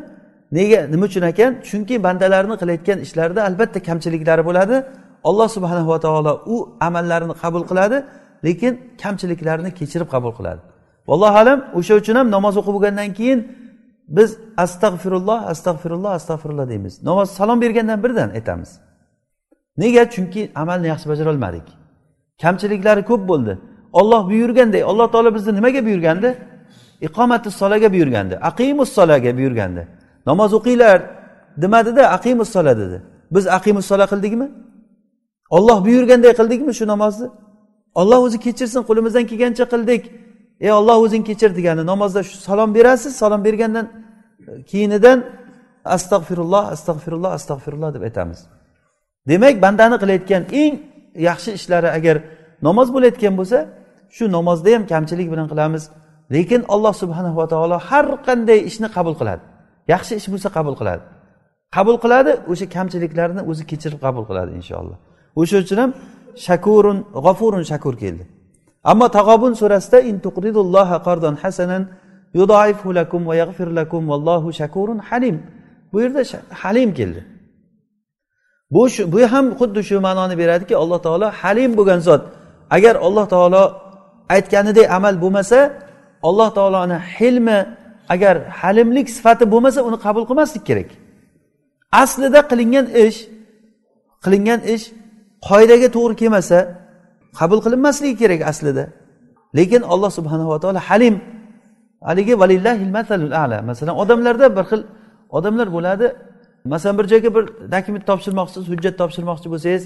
Nega 0.52 0.80
nima 0.92 1.04
uchun 1.10 1.22
ekan? 1.32 1.50
Chunki 1.68 1.94
bandalarni 2.06 2.54
qilayotgan 2.60 2.98
ishlarida 3.06 3.40
albatta 3.48 3.78
kamchiliklari 3.88 4.42
bo'ladi. 4.48 4.76
Alloh 5.28 5.48
subhanava 5.56 6.00
taolo 6.04 6.32
u 6.54 6.56
amallarini 6.80 7.34
qabul 7.42 7.62
qiladi 7.70 7.96
lekin 8.46 8.72
kamchiliklarini 9.02 9.70
kechirib 9.78 10.08
qabul 10.14 10.32
qiladi. 10.38 10.60
Vallohu 11.08 11.36
alam 11.42 11.58
o'sha 11.78 11.94
uchun 12.00 12.14
ham 12.20 12.26
namoz 12.36 12.54
o'qib 12.60 12.72
bo'lgandan 12.76 13.10
keyin 13.18 13.40
biz 14.16 14.30
astag'firulloh 14.64 15.38
astag'firulloh 15.52 16.12
astag'firulloh 16.18 16.66
deymiz. 16.72 16.94
Namoz 17.08 17.28
salom 17.38 17.58
bergandan 17.64 17.98
birdan 18.04 18.28
aytamiz. 18.38 18.70
Nega? 19.82 20.02
Chunki 20.14 20.42
amalni 20.62 20.86
yaxshi 20.92 21.06
bajarolmadik 21.12 21.66
kamchiliklari 22.42 23.02
ko'p 23.10 23.22
bo'ldi. 23.30 23.52
Olloh 23.92 24.22
buyurganday 24.30 24.82
alloh 24.90 25.12
taolo 25.12 25.34
bizni 25.34 25.52
nimaga 25.54 25.80
buyurgandi? 25.86 26.30
Iqomati 27.00 27.50
solaga 27.50 27.92
buyurgandi 27.92 28.34
aqimus 28.50 28.90
solaga 28.98 29.36
buyurgandi. 29.38 29.82
Namoz 30.26 30.50
o'qinglar 30.58 30.98
demadida 31.62 32.02
aqimus 32.16 32.48
sola 32.48 32.78
dedi. 32.78 33.02
Biz 33.34 33.46
aqimus 33.46 33.86
sola 33.86 34.04
qildikmi? 34.12 34.48
Olloh 35.50 35.78
buyurganday 35.86 36.32
qildikmi 36.40 36.72
shu 36.78 36.86
namozni? 36.86 37.28
Olloh 37.94 38.18
o'zi 38.26 38.38
kechirsin 38.46 38.82
qo'limizdan 38.88 39.24
kelgancha 39.30 39.64
qildik. 39.72 40.02
Ey 40.60 40.72
olloh 40.72 40.96
o'zing 41.04 41.22
kechir 41.28 41.50
degani 41.58 41.82
namozda 41.92 42.20
shu 42.28 42.36
salom 42.48 42.70
berasiz 42.76 43.12
salom 43.22 43.40
bergandan 43.46 43.86
keyinidan 44.70 45.18
astag'firulloh 45.96 46.64
astag'firulloh 46.74 47.30
astag'firulloh 47.38 47.90
deb 47.94 48.02
aytamiz. 48.08 48.40
Demak 49.28 49.62
bandani 49.64 49.96
qilayotgan 50.02 50.42
eng 50.62 50.74
yaxshi 51.28 51.50
ishlari 51.58 51.88
agar 51.98 52.16
namoz 52.66 52.88
bo'layotgan 52.94 53.34
bo'lsa 53.40 53.58
shu 54.16 54.24
namozda 54.36 54.70
ham 54.74 54.82
kamchilik 54.92 55.28
bilan 55.32 55.46
qilamiz. 55.52 55.82
Lekin 56.34 56.60
alloh 56.74 56.94
subhanava 57.02 57.44
taolo 57.52 57.76
har 57.88 58.06
qanday 58.26 58.58
ishni 58.70 58.88
qabul 58.96 59.14
qiladi. 59.20 59.42
Yaxshi 59.92 60.12
ish 60.20 60.28
bo'lsa 60.32 60.48
qabul 60.56 60.74
qiladi. 60.80 61.02
Qabul 61.76 61.96
qiladi 62.04 62.32
o'sha 62.52 62.66
kamchiliklarni 62.76 63.42
o'zi 63.50 63.62
kechirib 63.70 64.00
qabul 64.06 64.24
qiladi 64.30 64.50
inshaalloh. 64.58 64.98
O'sha 65.40 65.56
uchun 65.64 65.78
ham 65.82 65.90
shakurun 66.46 66.98
g'ofurun 67.24 67.64
shakur 67.70 67.94
keldi. 68.02 68.24
Ammo 68.90 69.06
tag'obun 69.18 69.52
surasida 69.60 69.98
in 70.10 70.16
tuqridulloha 70.24 70.96
hasanan 71.42 71.82
yudaifu 72.38 72.88
lakum 72.98 73.22
va 73.28 73.34
yaghfir 73.42 73.68
lakum 73.78 74.02
vallohu 74.12 74.48
shakurun 74.60 74.98
halim. 75.08 75.36
Bu 75.92 75.96
yerda 76.02 76.22
halim 76.62 76.90
keldi. 76.98 77.20
Bu 78.74 78.82
bu 79.12 79.18
ham 79.32 79.46
xuddi 79.60 79.80
shu 79.88 79.96
ma'noni 80.06 80.34
beradiki 80.42 80.74
alloh 80.82 80.98
taolo 81.06 81.26
halim 81.40 81.70
bo'lgan 81.78 82.00
zot. 82.08 82.22
Agar 82.76 82.94
alloh 83.06 83.26
taolo 83.34 83.62
aytganidek 84.34 84.86
amal 84.96 85.14
bo'lmasa 85.24 85.58
alloh 86.28 86.48
taoloni 86.58 86.98
hilmi 87.16 87.58
agar 88.14 88.36
halimlik 88.60 89.06
sifati 89.16 89.44
bo'lmasa 89.52 89.80
uni 89.88 89.98
qabul 90.06 90.24
qilmaslik 90.30 90.64
kerak. 90.68 90.88
Aslida 92.02 92.40
qilingan 92.50 92.86
ish 93.04 93.18
qilingan 94.24 94.60
ish 94.74 94.84
qoidaga 95.48 95.88
to'g'ri 95.96 96.14
kelmasa 96.20 96.58
qabul 97.38 97.58
qilinmasligi 97.64 98.16
kerak 98.22 98.40
aslida. 98.50 98.84
Lekin 99.58 99.82
alloh 99.92 100.10
subhanava 100.18 100.56
taolo 100.62 100.80
halim. 100.88 101.16
Haligi 102.08 102.34
ala. 103.42 103.58
Masalan 103.70 103.94
odamlarda 104.02 104.46
bir 104.56 104.64
xil 104.70 104.80
odamlar 105.36 105.68
bo'ladi. 105.76 106.06
Masalan 106.64 106.94
bir 106.98 107.06
joyga 107.12 107.30
bir 107.36 107.44
dokument 107.74 108.04
topshirmoqchisiz 108.10 108.64
hujjat 108.72 108.94
topshirmoqchi 109.00 109.48
bo'lsangiz 109.54 109.82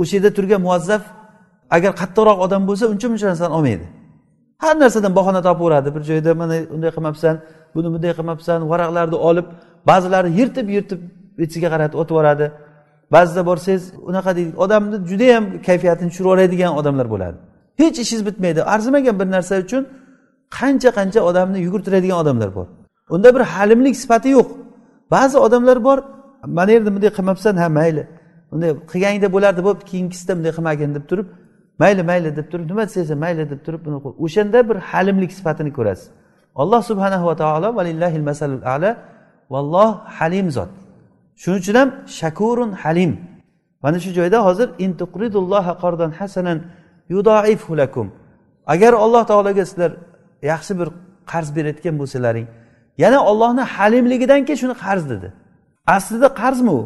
o'sha 0.00 0.12
yerda 0.16 0.30
turgan 0.36 0.60
muazzaf 0.66 1.02
agar 1.70 1.92
qattiqroq 2.00 2.38
odam 2.46 2.62
bo'lsa 2.68 2.84
uncha 2.92 3.08
muncha 3.12 3.26
narsani 3.32 3.52
olmaydi. 3.58 3.86
Har 4.62 4.74
narsadan 4.82 5.12
bahona 5.18 5.40
topaveradi 5.48 5.88
bir 5.94 6.02
joyda 6.10 6.34
mana 6.34 6.56
unday 6.74 6.90
qilmabsan 6.96 7.34
buni 7.74 7.88
bunday 7.94 8.12
qilmabsan 8.18 8.58
varaqlarni 8.72 9.16
olib 9.28 9.46
ba'zilari 9.90 10.28
yirtib 10.38 10.66
yirtib 10.76 11.00
betiga 11.38 11.68
qaratib 11.74 11.96
o'tib 12.02 12.14
yuboradi. 12.14 12.46
Ba'zida 13.14 13.42
borsangiz 13.50 13.84
unaqa 14.10 14.30
deydi 14.36 14.52
odamni 14.64 14.96
judayam 15.10 15.44
kayfiyatini 15.68 16.08
tushirib 16.10 16.26
yuboradigan 16.28 16.72
odamlar 16.80 17.06
bo'ladi. 17.14 17.36
Hech 17.80 17.96
ishingiz 18.04 18.22
bitmaydi. 18.28 18.60
Arzimagan 18.74 19.16
bir 19.20 19.28
narsa 19.36 19.54
uchun 19.66 19.82
qancha 20.58 20.90
qancha 20.98 21.20
odamni 21.30 21.58
yugurtiradigan 21.66 22.18
odamlar 22.22 22.50
bor. 22.56 22.66
Unda 23.14 23.28
bir 23.34 23.42
halimlik 23.54 23.96
sifati 24.02 24.28
yo'q. 24.36 24.48
Ba'zi 25.14 25.36
odamlar 25.46 25.78
bor 25.88 25.98
mana 26.46 26.70
yerda 26.70 26.94
bunday 26.94 27.10
qilmabsan 27.18 27.54
ha 27.62 27.68
mayli 27.68 28.02
unday 28.54 28.70
qilganingda 28.92 29.28
bo'lardi 29.36 29.60
bo'pti 29.68 29.84
keyingisida 29.90 30.32
bunday 30.36 30.52
qilmagin 30.56 30.90
deb 30.96 31.04
turib 31.10 31.26
mayli 31.78 32.02
mayli 32.10 32.36
deb 32.38 32.46
turib 32.52 32.66
nima 32.70 32.84
desa 32.86 33.14
mayli 33.24 33.50
deb 33.52 33.60
turib 33.66 33.80
buni 33.86 33.98
o'shanda 34.24 34.58
bir 34.68 34.76
halimlik 34.90 35.32
sifatini 35.38 35.72
ko'rasiz. 35.78 36.08
Alloh 36.62 36.80
subhanahu 36.90 37.24
va 37.30 37.36
taolo 37.42 37.68
valillahil 37.78 38.24
masalul 38.30 38.62
ala 38.74 38.90
valloh 39.52 39.90
halim 40.18 40.50
zot. 40.56 40.70
Shuning 41.42 41.58
uchun 41.62 41.74
ham 41.80 41.88
shakurun 42.20 42.72
halim. 42.82 43.12
Mana 43.82 43.98
shu 44.04 44.10
joyda 44.18 44.38
hozir 44.46 44.68
qardan 45.82 46.10
hasanan 46.18 46.58
lakum. 47.80 48.06
Agar 48.66 48.92
alloh 49.04 49.22
taologa 49.30 49.64
sizlar 49.70 49.92
yaxshi 50.52 50.72
bir 50.80 50.88
qarz 51.32 51.48
berayotgan 51.56 51.94
bo'lsalaring 52.00 52.46
yana 52.98 53.18
ollohni 53.30 53.64
halimligidan 53.76 54.40
keyin 54.46 54.58
shuni 54.62 54.74
qarz 54.84 55.04
dedi. 55.12 55.28
Aslida 55.86 56.28
qarzmi 56.40 56.70
u 56.70 56.82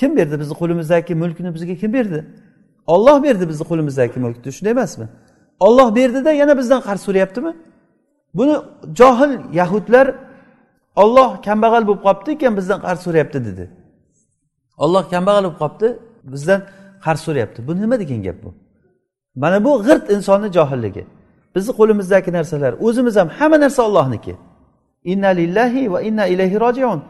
kim 0.00 0.10
berdi? 0.18 0.34
Bizni 0.40 0.54
qo'limizdagi 0.60 1.14
mulkni 1.22 1.50
bizga 1.56 1.74
kim 1.82 1.92
berdi? 1.98 2.20
Olloh 2.86 3.22
berdi 3.22 3.44
bizni 3.48 3.64
qo'limizdagi 3.70 4.18
mulkni 4.24 4.52
shunday 4.56 4.70
emasmi? 4.76 5.06
Olloh 5.66 5.88
berdida 5.98 6.30
yana 6.32 6.58
bizdan 6.58 6.80
qarz 6.88 7.00
so'rayaptimi? 7.06 7.52
Buni 8.34 8.56
johil 8.98 9.32
yahudlar 9.60 10.06
olloh 11.02 11.42
kambag'al 11.46 11.82
bo'lib 11.88 12.02
qolibdi 12.06 12.30
ekan 12.36 12.52
bizdan 12.58 12.78
qarz 12.86 13.00
so'rayapti 13.06 13.38
dedi. 13.48 13.64
Olloh 14.84 15.04
kambag'al 15.12 15.44
bo'lib 15.44 15.58
qolibdi 15.62 15.88
bizdan 16.32 16.60
qarz 17.04 17.20
so'rayapti. 17.26 17.58
Bu 17.68 17.72
nima 17.82 17.96
degan 18.02 18.20
gap 18.26 18.38
bu? 18.44 18.50
Mana 19.42 19.58
bu 19.64 19.72
g'irt 19.86 20.04
insonni 20.14 20.48
johilligi. 20.56 21.04
Bizni 21.54 21.72
qo'limizdagi 21.78 22.30
narsalar 22.38 22.72
o'zimiz 22.86 23.14
ham 23.20 23.28
hamma 23.38 23.58
narsa 23.64 23.80
ollohniki 23.88 24.34
inna 25.12 25.30
lillahi 25.40 25.92
va 25.92 25.98
inna 26.08 26.24
ilayhi 26.26 26.60
rojiun. 26.64 27.00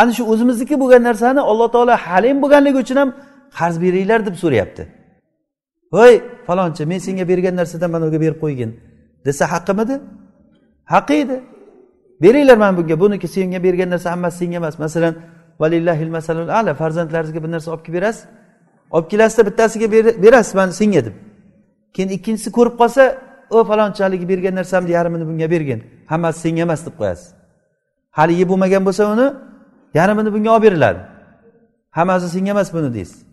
Ana 0.00 0.12
shu 0.16 0.22
o'zimizniki 0.32 0.74
bo'lgan 0.82 1.02
narsani 1.08 1.40
alloh 1.50 1.68
taolo 1.74 1.94
halim 2.06 2.36
bo'lganligi 2.42 2.78
uchun 2.84 2.96
ham 3.02 3.10
qarz 3.58 3.76
beringlar 3.84 4.20
deb 4.26 4.36
so'rayapti. 4.42 4.82
Voy 5.92 6.12
falonchi 6.46 6.86
men 6.86 6.98
senga 7.06 7.24
bergan 7.28 7.54
narsadan 7.60 7.90
mana 7.90 8.04
unga 8.08 8.20
berib 8.24 8.38
qo'ygin. 8.44 8.70
Desa 9.26 9.44
haqqimidi 9.52 9.94
haqqi 10.92 11.14
edi. 11.22 11.36
Beringlar 12.22 12.56
mana 12.56 12.76
bunga. 12.78 13.00
Buniki 13.00 13.28
senga 13.28 13.62
bergan 13.66 13.90
narsa 13.90 14.08
hammasi 14.14 14.36
senga 14.38 14.56
emas. 14.56 14.78
Masalan 14.78 15.14
valillahil 15.60 16.10
masalul 16.16 16.48
ala 16.48 16.74
farzandlaringizga 16.74 17.40
bir 17.44 17.50
narsa 17.54 17.68
olib 17.72 17.82
kelib 17.86 17.96
berasiz. 17.98 18.24
Olib 18.90 19.08
kelasizda 19.10 19.42
bittasiga 19.48 19.86
berasiz 20.24 20.54
mana 20.54 20.72
senga 20.72 21.04
deb. 21.06 21.14
Keyin 21.94 22.10
ikkinchisi 22.16 22.50
ko'rib 22.56 22.74
qolsa 22.80 23.02
o 23.50 23.64
falonchi 23.64 24.02
haligi 24.02 24.26
bergan 24.32 24.54
narsamni 24.60 24.90
yarmini 24.98 25.24
bunga 25.30 25.50
bergin. 25.54 25.80
Hammasi 26.12 26.38
senga 26.44 26.62
emas 26.66 26.80
deb 26.86 26.94
qo'yasiz. 27.00 27.28
Hali 28.18 28.32
yeb 28.40 28.48
bo'lmagan 28.52 28.82
bo'lsa 28.88 29.02
uni 29.14 29.26
yarmini 29.98 30.30
bunga 30.34 30.50
olib 30.56 30.64
beriladi. 30.66 31.00
Hammasi 31.98 32.28
senga 32.34 32.50
emas 32.56 32.68
buni 32.74 32.94
deysiz. 32.94 33.27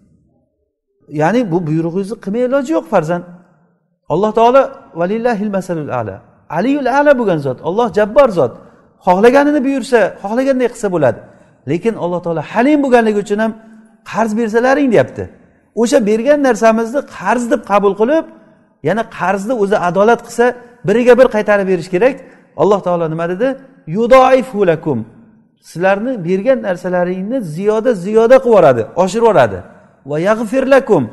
Ya'ni 1.10 1.52
bu 1.52 1.68
buyrug'ingizni 1.68 2.16
qilmay 2.24 2.42
iloji 2.48 2.72
yo'q 2.78 2.86
farzand. 2.94 3.24
Alloh 4.10 4.32
taolo 4.40 4.62
valillahil 4.96 5.52
masalul 5.58 5.90
ala. 6.00 6.16
Aliyul 6.50 6.86
ala 6.98 7.12
bo'lgan 7.20 7.38
zot 7.38 7.62
olloh 7.62 7.88
jabbor 7.98 8.30
zot. 8.30 8.54
Xohlaganini 9.06 9.60
buyursa 9.66 10.00
xohlaganday 10.22 10.68
qilsa 10.74 10.88
bo'ladi. 10.96 11.20
Lekin 11.70 11.94
alloh 12.04 12.20
taolo 12.26 12.42
halim 12.52 12.80
bo'lganligi 12.84 13.20
uchun 13.26 13.40
ham 13.44 13.52
qarz 14.12 14.32
bersalaring 14.40 14.90
deyapti. 14.94 15.24
O'sha 15.82 15.98
bergan 16.10 16.40
narsamizni 16.48 17.02
qarz 17.18 17.44
deb 17.52 17.62
qabul 17.72 17.94
qilib 18.02 18.26
yana 18.88 19.04
qarzni 19.18 19.54
o'zi 19.64 19.78
adolat 19.88 20.22
qilsa 20.28 20.46
biriga 20.88 21.14
bir 21.20 21.28
qaytarib 21.36 21.68
berish 21.72 21.90
kerak. 21.96 22.16
Alloh 22.62 22.80
taolo 22.86 23.06
nima 23.14 23.26
dedi? 23.34 23.48
Lakum. 24.72 25.00
Sizlarni 25.70 26.14
bergan 26.28 26.60
narsalaringni 26.68 27.38
ziyoda 27.56 27.92
ziyoda 27.94 28.36
qilib 28.36 28.46
yuboradi 28.50 28.84
oshirib 29.04 29.24
yuboradi. 29.24 29.60
Va 30.10 30.18
yag'fir 30.20 30.64
lakum. 30.74 31.04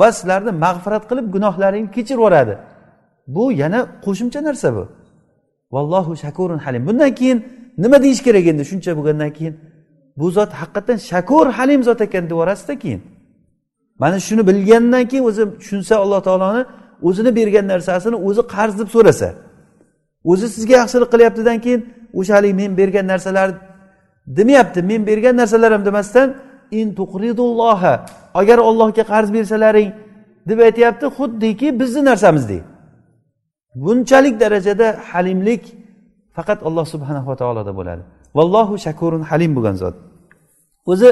Va 0.00 0.08
sizlarni 0.16 0.52
mag'firat 0.64 1.04
qilib 1.10 1.26
gunohlaringni 1.34 1.90
kechirib 1.96 2.20
yuboradi. 2.20 2.54
Bu 3.34 3.44
yana 3.62 3.80
qo'shimcha 4.04 4.40
narsa 4.48 4.68
bu. 4.76 4.84
Vallohu 5.74 6.12
shakurun 6.24 6.58
halim. 6.58 6.82
Bundan 6.88 7.14
keyin 7.18 7.38
nima 7.82 8.02
deyish 8.04 8.22
kerak 8.26 8.46
endi 8.52 8.64
shuncha 8.70 8.90
bo'lgandan 8.98 9.30
keyin? 9.38 9.54
Bu 10.18 10.26
zot 10.36 10.50
haqiqatdan 10.60 10.98
shakur 11.10 11.46
halim 11.58 11.80
zot 11.88 12.00
ekan 12.06 12.24
deb 12.24 12.30
yuborasizda 12.30 12.74
keyin. 12.82 13.00
Mana 14.02 14.18
shuni 14.26 14.42
bilgandan 14.50 15.04
keyin 15.10 15.24
o'zi 15.28 15.42
tushunsa 15.60 15.94
alloh 16.04 16.20
taoloni 16.28 16.62
o'zini 17.08 17.30
bergan 17.38 17.66
narsasini 17.72 18.16
o'zi 18.28 18.42
qarz 18.54 18.74
deb 18.80 18.88
so'rasa 18.94 19.28
o'zi 20.30 20.46
sizga 20.54 20.74
yaxshilik 20.80 21.08
qilyaptidan 21.14 21.58
keyin 21.64 21.80
o'sha 22.18 22.32
haligi 22.36 22.54
men 22.60 22.70
bergan 22.80 23.06
narsalar 23.12 23.48
demayapti. 24.38 24.80
Men 24.90 25.00
bergan 25.10 25.34
narsalar 25.40 25.70
ham 25.76 25.84
demasdan 25.88 26.28
in 26.70 26.94
tuqridulloha 26.98 27.94
agar 28.40 28.58
ollohga 28.68 29.04
qarz 29.12 29.28
bersalaring 29.36 29.90
deb 30.48 30.58
aytyapti 30.68 31.06
xuddiki 31.18 31.68
bizni 31.80 32.02
narsamizdek 32.10 32.62
bunchalik 33.84 34.34
darajada 34.40 34.88
halimlik 35.10 35.64
faqat 36.36 36.58
alloh 36.68 36.84
subhanava 36.94 37.34
taoloda 37.40 37.72
bo'ladi. 37.78 38.02
Vallohu 38.38 38.74
shakurun 38.86 39.22
halim 39.30 39.50
bo'lgan 39.56 39.76
zot. 39.82 39.94
O'zi 40.92 41.08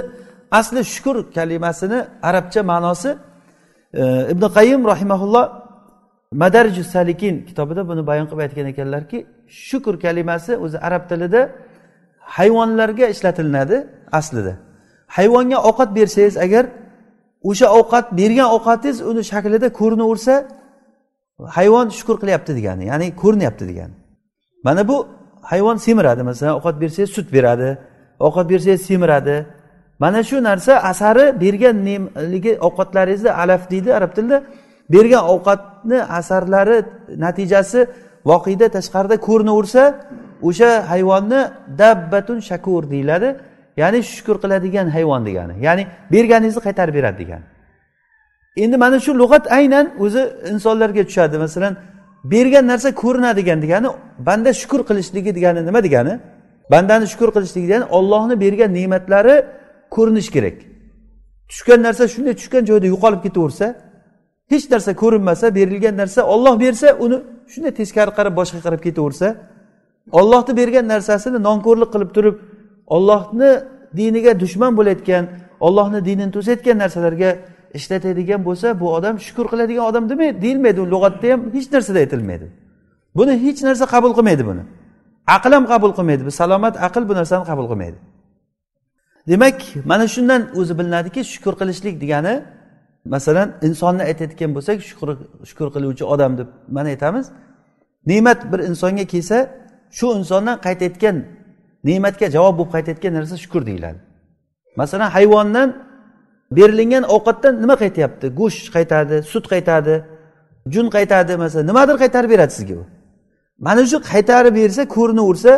asli 0.59 0.81
shukur 0.95 1.17
kalimasini 1.37 1.99
arabcha 2.29 2.61
ma'nosi 2.71 3.11
e, 4.01 4.03
ibn 4.33 4.45
qayim 4.57 4.83
rahimaulloh 4.93 5.45
madarju 6.43 6.85
salikin 6.95 7.35
kitobida 7.49 7.83
buni 7.91 8.03
bayon 8.11 8.27
qilib 8.31 8.43
aytgan 8.47 8.67
ekanlarki 8.73 9.19
shukur 9.67 9.95
kalimasi 10.05 10.53
o'zi 10.65 10.79
arab 10.89 11.03
tilida 11.11 11.41
hayvonlarga 12.37 13.07
ishlatilinadi 13.15 13.77
aslida. 14.19 14.55
Hayvonga 15.17 15.59
ovqat 15.69 15.91
bersangiz 15.99 16.37
agar 16.47 16.65
o'sha 17.51 17.67
ovqat 17.79 18.07
bergan 18.19 18.49
ovqatingiz 18.57 18.99
uni 19.11 19.23
shaklida 19.31 19.69
ko'rinaversa 19.81 20.35
hayvon 21.57 21.87
shukur 21.99 22.17
qilyapti 22.23 22.53
degani 22.59 22.85
ya'ni 22.91 23.07
ko'rinyapti 23.23 23.65
degani. 23.71 23.95
Mana 24.67 24.83
bu 24.91 24.97
hayvon 25.51 25.77
semiradi 25.87 26.23
masalan 26.31 26.55
ovqat 26.59 26.77
bersangiz 26.83 27.11
sut 27.17 27.29
beradi 27.37 27.71
ovqat 28.27 28.47
bersangiz 28.53 28.83
semiradi. 28.91 29.37
Mana 30.03 30.21
shu 30.29 30.37
narsa 30.49 30.73
asari 30.91 31.27
bergan 31.43 31.77
nemligi 31.89 32.53
ovqatlaringizni 32.67 33.31
alaf 33.43 33.63
deydi 33.73 33.91
arab 33.99 34.13
tilida. 34.17 34.39
Bergan 34.95 35.25
ovqatni 35.35 35.99
asarlari 36.19 36.79
natijasi 37.25 37.81
voqeda 38.31 38.67
tashqarida 38.77 39.17
ko'rinaversa 39.29 39.83
o'sha 40.49 40.71
hayvonni 40.93 41.41
dabbatun 41.81 42.39
shakur 42.49 42.83
deyiladi. 42.93 43.29
Ya'ni 43.77 44.03
shukur 44.03 44.37
qiladigan 44.43 44.89
hayvon 44.97 45.27
degani. 45.27 45.55
Ya'ni 45.67 45.87
berganingizni 46.13 46.63
qaytarib 46.67 46.95
beradi 46.95 47.19
degani. 47.23 47.45
Endi 48.57 48.77
mana 48.77 49.01
shu 49.01 49.13
lug'at 49.23 49.45
aynan 49.59 49.87
o'zi 50.05 50.23
insonlarga 50.53 51.03
tushadi. 51.09 51.39
Masalan 51.39 51.77
bergan 52.25 52.67
narsa 52.67 52.95
ko'rinadigan 53.03 53.59
degani 53.65 53.89
banda 54.29 54.51
shukur 54.61 54.81
qilishligi 54.89 55.35
degani 55.39 55.61
nima 55.67 55.81
degani? 55.87 56.15
Bandani 56.73 57.07
shukur 57.13 57.29
qilishligi 57.37 57.67
degani 57.69 57.85
ollohni 57.99 58.41
bergan 58.45 58.71
ne'matlari 58.79 59.37
ko'rinishi 59.91 60.31
kerak. 60.37 60.57
Tushgan 61.51 61.81
narsa 61.87 62.05
shunday 62.15 62.35
tushgan 62.41 62.63
joyda 62.71 62.87
yo'qolib 62.93 63.21
ketaversa 63.27 63.67
hech 64.53 64.65
narsa 64.73 64.93
ko'rinmasa 65.03 65.47
berilgan 65.55 65.97
narsa 65.97 66.21
olloh 66.35 66.55
bersa 66.65 66.89
uni 67.05 67.17
shunday 67.53 67.73
teskari 67.81 68.13
qarab 68.19 68.35
boshqa 68.41 68.61
qarab 68.67 68.81
ketaversa 68.87 69.29
ollohni 70.19 70.53
bergan 70.61 70.87
narsasini 70.95 71.39
nonko'rlik 71.49 71.91
qilib 71.95 72.11
turib 72.17 72.37
ollohni 72.87 73.51
diniga 73.97 74.41
dushman 74.41 74.77
bo'layotgan 74.79 75.25
ollohni 75.61 76.05
dinini 76.05 76.31
to'sayotgan 76.37 76.79
narsalarga 76.79 77.31
ishlatadigan 77.75 78.41
bo'lsa 78.45 78.81
bu 78.81 78.87
odam 78.95 79.15
shukur 79.27 79.47
qiladigan 79.53 79.85
odam 79.91 80.05
demaydi 80.11 80.43
deyilmaydi. 80.43 80.81
Lug'atda 80.95 81.27
ham 81.33 81.41
hech 81.55 81.73
narsada 81.73 81.99
aytilmaydi. 82.05 82.47
Buni 83.19 83.35
hech 83.45 83.61
narsa 83.69 83.85
qabul 83.95 84.13
qilmaydi 84.19 84.45
buni. 84.51 84.63
Aql 85.37 85.53
ham 85.57 85.65
qabul 85.73 85.93
qilmaydi. 85.99 86.23
Bu 86.29 86.31
salomat 86.41 86.75
aql 86.87 87.03
bu 87.09 87.15
narsani 87.21 87.45
qabul 87.51 87.67
qilmaydi. 87.71 87.99
Demak 89.29 89.59
mana 89.85 90.07
shundan 90.15 90.43
o'zi 90.61 90.79
bilinadiki 90.79 91.21
shukur 91.33 91.55
qilishlik 91.61 91.95
degani 92.03 92.35
masalan 93.15 93.49
insonni 93.67 94.03
aytayotgan 94.11 94.51
bo'lsak 94.57 94.77
shukur 94.89 95.09
shukur 95.49 95.69
qiluvchi 95.75 96.05
odam 96.15 96.33
deb 96.39 96.49
mana 96.77 96.89
aytamiz. 96.95 97.27
Ne'mat 98.11 98.41
bir 98.53 98.61
insonga 98.71 99.05
kelsa 99.13 99.39
shu 99.99 100.07
insondan 100.19 100.57
qaytayotgan 100.67 101.17
ne'matga 101.89 102.27
javob 102.37 102.55
bo'lib 102.59 102.73
qaytayotgan 102.75 103.13
narsa 103.19 103.37
shukur 103.45 103.63
deyiladi. 103.67 103.99
Masalan 104.81 105.11
hayvondan 105.17 105.69
berilingan 106.57 107.05
ovqatdan 107.15 107.55
nima 107.63 107.77
qaytyapti? 107.83 108.27
Go'sht 108.41 108.67
qaytadi 108.77 109.17
sut 109.33 109.45
qaytadi 109.53 109.95
jun 110.75 110.87
qaytadi 110.97 111.33
masalan. 111.45 111.67
Nimadir 111.71 111.97
qaytarib 112.03 112.31
beradi 112.35 112.53
sizga 112.59 112.75
u. 112.75 112.85
Mana 113.67 113.87
shu 113.87 113.99
qaytarib 114.13 114.55
bersa 114.61 114.83
ko'rinaversa 114.97 115.53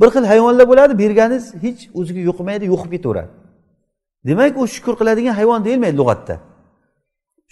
bir 0.00 0.08
xil 0.14 0.24
hayvonlar 0.32 0.66
bo'ladi 0.72 0.92
berganingiz 1.02 1.44
hech 1.64 1.80
o'ziga 1.98 2.20
yo'qmaydi 2.28 2.64
yo'qib 2.72 2.90
ketaveradi. 2.94 3.30
Demak 4.28 4.52
u 4.60 4.64
shukur 4.74 4.94
qiladigan 5.00 5.34
hayvon 5.40 5.60
deyilmaydi 5.66 5.96
lug'atda. 6.00 6.34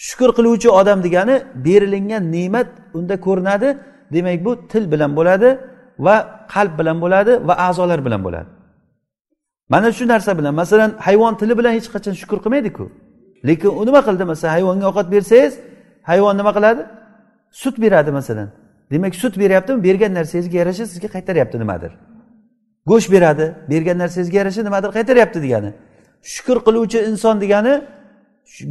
Shukur 0.07 0.31
qiluvchi 0.39 0.69
odam 0.81 0.99
degani 1.07 1.37
berilingan 1.67 2.23
ne'mat 2.35 2.69
unda 2.99 3.15
ko'rinadi. 3.27 3.69
Demak 4.15 4.39
bu 4.45 4.53
til 4.69 4.85
bilan 4.93 5.17
bo'ladi. 5.19 5.49
Va 5.99 6.47
qalb 6.55 6.73
bilan 6.79 6.97
bo'ladi 7.05 7.33
va 7.49 7.55
a'zolar 7.67 8.01
bilan 8.07 8.21
bo'ladi. 8.27 8.49
Mana 9.69 9.93
shu 9.93 10.09
narsa 10.09 10.39
bilan 10.39 10.55
masalan 10.55 10.91
hayvon 11.07 11.35
tili 11.41 11.59
bilan 11.59 11.73
hech 11.79 11.89
qachon 11.95 12.15
shukur 12.21 12.39
qilmaydiku. 12.45 12.85
Lekin 13.49 13.69
u 13.81 13.87
nima 13.87 14.01
qildi 14.09 14.25
masalan? 14.33 14.53
Hayvonga 14.57 14.87
ovqat 14.91 15.07
bersangiz 15.15 15.55
hayvon 16.11 16.35
nima 16.41 16.53
qiladi? 16.57 16.83
Sut 17.51 17.77
beradi 17.83 18.11
masalan. 18.19 18.49
Demak 18.91 19.15
sut 19.23 19.35
beryaptimi? 19.43 19.79
Bergan 19.87 20.13
narsangizga 20.19 20.57
yarasha 20.63 20.85
sizga 20.87 21.09
qaytaryapti 21.15 21.57
nimadir. 21.63 21.93
Go'sht 22.91 23.09
beradi 23.15 23.47
bergan 23.71 23.99
narsangizga 24.03 24.37
yarasha 24.41 24.63
nimadir 24.69 24.91
qaytaryapti 24.97 25.39
degani. 25.45 25.71
Shukur 26.33 26.59
qiluvchi 26.67 26.99
inson 27.11 27.37
degani 27.45 27.75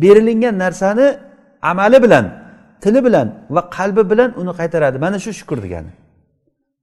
berilingan 0.03 0.55
narsani 0.63 1.07
amali 1.61 2.03
bilan 2.05 2.25
tili 2.83 2.99
bilan 3.07 3.27
va 3.55 3.61
qalbi 3.77 4.03
bilan 4.11 4.29
uni 4.41 4.53
qaytaradi. 4.59 4.97
Mana 5.05 5.17
shu 5.23 5.31
shukur 5.39 5.57
degani. 5.65 5.91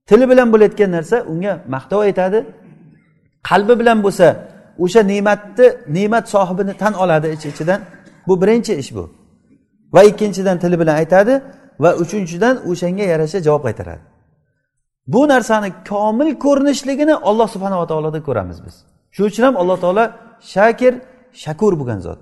Tili 0.09 0.29
bilan 0.29 0.47
bo'layotgan 0.53 0.91
narsa 0.97 1.17
unga 1.31 1.53
maqtov 1.75 1.99
aytadi. 2.07 2.39
Qalbi 3.49 3.73
bilan 3.79 3.99
bo'lsa 4.05 4.27
o'sha 4.83 5.01
ne'matni 5.11 5.67
ne'mat 5.97 6.25
sohibini 6.33 6.73
tan 6.81 6.93
oladi 7.03 7.27
ich 7.35 7.45
ichidan. 7.51 7.79
Bu 8.27 8.33
birinchi 8.41 8.73
ish 8.81 8.91
bu. 8.95 9.03
Va 9.93 10.01
ikkinchidan 10.03 10.57
tili 10.63 10.79
bilan 10.81 10.95
aytadi 11.01 11.33
va 11.83 11.91
uchinchidan 12.03 12.55
o'shanga 12.71 13.05
yarasha 13.13 13.39
javob 13.47 13.63
qaytaradi. 13.67 14.03
Bu 15.07 15.21
narsani 15.27 15.69
komil 15.89 16.29
ko'rinishligini 16.45 17.15
olloh 17.29 17.47
subhanava 17.55 17.85
taoloda 17.91 18.19
ko'ramiz 18.27 18.57
biz. 18.65 18.75
Shuning 19.15 19.31
uchun 19.31 19.43
ham 19.47 19.55
alloh 19.61 19.77
taolo 19.83 20.03
shakir 20.53 20.93
shakur 21.43 21.73
bo'lgan 21.79 21.99
zot. 22.07 22.19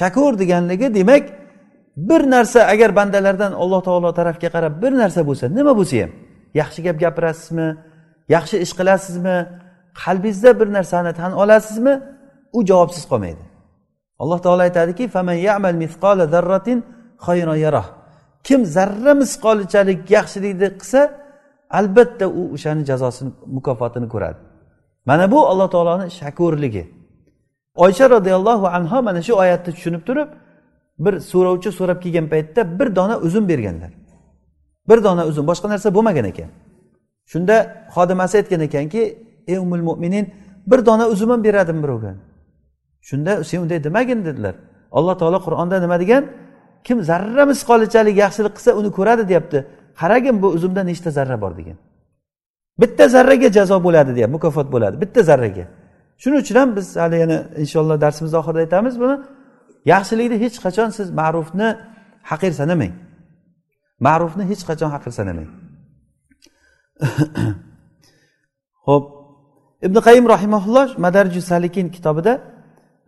Shakur 0.00 0.32
deganligi 0.42 0.94
demak 0.98 1.24
bir 2.08 2.30
narsa 2.30 2.60
agar 2.72 2.96
bandalardan 2.96 3.52
alloh 3.52 3.80
taolo 3.88 4.10
tarafga 4.18 4.48
qarab 4.54 4.72
bir 4.82 4.92
narsa 5.02 5.20
bo'lsa 5.28 5.44
nima 5.58 5.72
bo'lsa 5.80 5.96
ham 6.02 6.10
yaxshi 6.54 6.82
gap 6.82 7.00
gapirasizmi? 7.00 7.76
Yaxshi 8.28 8.56
ish 8.64 8.72
qilasizmi? 8.78 9.36
Qalbingizda 10.02 10.60
bir 10.60 10.72
narsani 10.72 11.12
tan 11.12 11.32
olasizmi? 11.32 11.94
U 12.52 12.66
javobsiz 12.66 13.04
qolmaydi. 13.08 13.44
Alloh 14.18 14.38
taolo 14.42 14.62
aytadiki 14.62 15.04
kim 18.48 18.64
zarra 18.64 19.14
misqolichalik 19.22 20.00
yaxshilikni 20.16 20.68
qilsa 20.80 21.00
albatta 21.78 22.26
u 22.38 22.42
o'shani 22.54 22.82
jazosini 22.90 23.30
mukofotini 23.56 24.08
ko'radi. 24.14 24.38
Mana 25.08 25.24
bu 25.32 25.38
alloh 25.50 25.68
taoloni 25.74 26.10
shakurligi. 26.20 26.84
Oysha 27.84 28.10
roziyallohu 28.10 28.66
anhu 28.76 28.98
mana 29.08 29.20
shu 29.26 29.32
oyatni 29.42 29.70
tushunib 29.76 30.02
turib 30.08 30.28
bir 31.04 31.14
so'rovchi 31.30 31.70
so'rab 31.78 31.98
kelgan 32.04 32.26
paytda 32.32 32.60
bir 32.78 32.88
dona 32.96 33.16
uzum 33.26 33.44
berganlar. 33.48 33.92
Bir 34.88 35.04
dona 35.04 35.26
uzum 35.26 35.46
boshqa 35.46 35.68
narsa 35.68 35.88
bo'lmagan 35.94 36.24
ekan. 36.32 36.50
Shunda 37.32 37.56
xodimasi 37.94 38.34
aytgan 38.40 38.60
ekanki 38.68 39.02
ey 39.46 39.58
umul 39.58 39.82
mo'minin 39.88 40.24
bir 40.70 40.86
dona 40.86 41.08
uzum 41.08 41.30
ham 41.30 41.44
beradimi 41.44 41.82
birovga 41.82 42.14
shunda 43.08 43.44
sen 43.44 43.58
unday 43.60 43.84
demagin 43.84 44.24
dedilar. 44.24 44.54
Alloh 44.92 45.14
taolo 45.18 45.38
qur'onda 45.46 45.80
nima 45.80 46.00
degan? 46.00 46.24
Kim 46.84 47.02
zarra 47.02 47.44
misqolichalik 47.52 48.16
yaxshilik 48.24 48.54
qilsa 48.56 48.70
uni 48.80 48.90
ko'radi 48.98 49.28
deyapti. 49.30 49.58
Qaragin 50.00 50.36
bu 50.42 50.48
uzumda 50.56 50.82
nechta 50.90 51.10
zarra 51.10 51.40
bor? 51.40 51.52
degan. 51.56 51.76
Bitta 52.80 53.04
zarraga 53.14 53.48
jazo 53.58 53.76
bo'ladi 53.86 54.10
deyapti 54.16 54.32
mukofot 54.36 54.68
bo'ladi. 54.74 54.96
Bitta 55.02 55.20
zarraga. 55.30 55.64
Shuning 56.22 56.40
uchun 56.44 56.56
ham 56.60 56.76
biz 56.76 56.86
hali 57.02 57.16
yana 57.24 57.36
inshaalloh 57.62 57.96
darsimizni 58.04 58.36
oxirida 58.40 58.60
aytamiz 58.66 58.94
buni. 59.02 59.16
Yaxshilikni 59.92 60.36
hech 60.44 60.56
qachon 60.64 60.88
siz 60.98 61.08
ma'rufni 61.20 61.68
haqir 62.30 62.52
sanamang 62.60 62.92
ma'rufni 64.06 64.44
hech 64.50 64.62
qachon 64.68 64.90
haqir 64.94 65.12
sanamang 65.18 65.48
ho'p 68.88 69.04
ibn 69.86 69.96
qayim 70.06 70.26
rahimaulloh 70.34 70.98
madarju 70.98 71.40
salikin 71.50 71.86
kitobida 71.96 72.32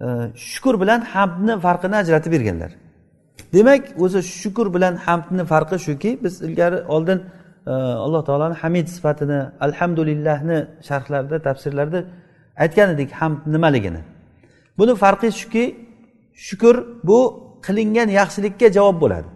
e, 0.05 0.07
shukur 0.53 0.75
bilan 0.83 1.01
hamdni 1.01 1.55
farqini 1.65 1.97
ajratib 2.03 2.33
berganlar. 2.33 2.71
Demak 3.55 3.83
o'zi 4.05 4.21
shukur 4.43 4.67
bilan 4.75 4.95
hamdni 5.07 5.45
farqi 5.53 5.77
shuki 5.87 6.11
biz 6.25 6.35
ilgari 6.47 6.79
oldin 6.95 7.19
e, 7.67 7.73
alloh 8.05 8.23
taoloni 8.29 8.55
hamid 8.63 8.87
sifatini 8.97 9.41
alhamdulillahni 9.67 10.59
sharhlarida 10.89 11.39
tafsirlarda 11.47 12.01
aytgan 12.65 12.89
edik 12.95 13.11
hamd 13.21 13.39
nimaligini. 13.55 14.03
Buni 14.79 14.95
farqi 15.03 15.29
shuki 15.41 15.65
shukur 16.47 16.77
bu 17.09 17.19
qilingan 17.67 18.09
yaxshilikka 18.21 18.67
javob 18.77 18.97
bo'ladi. 19.05 19.29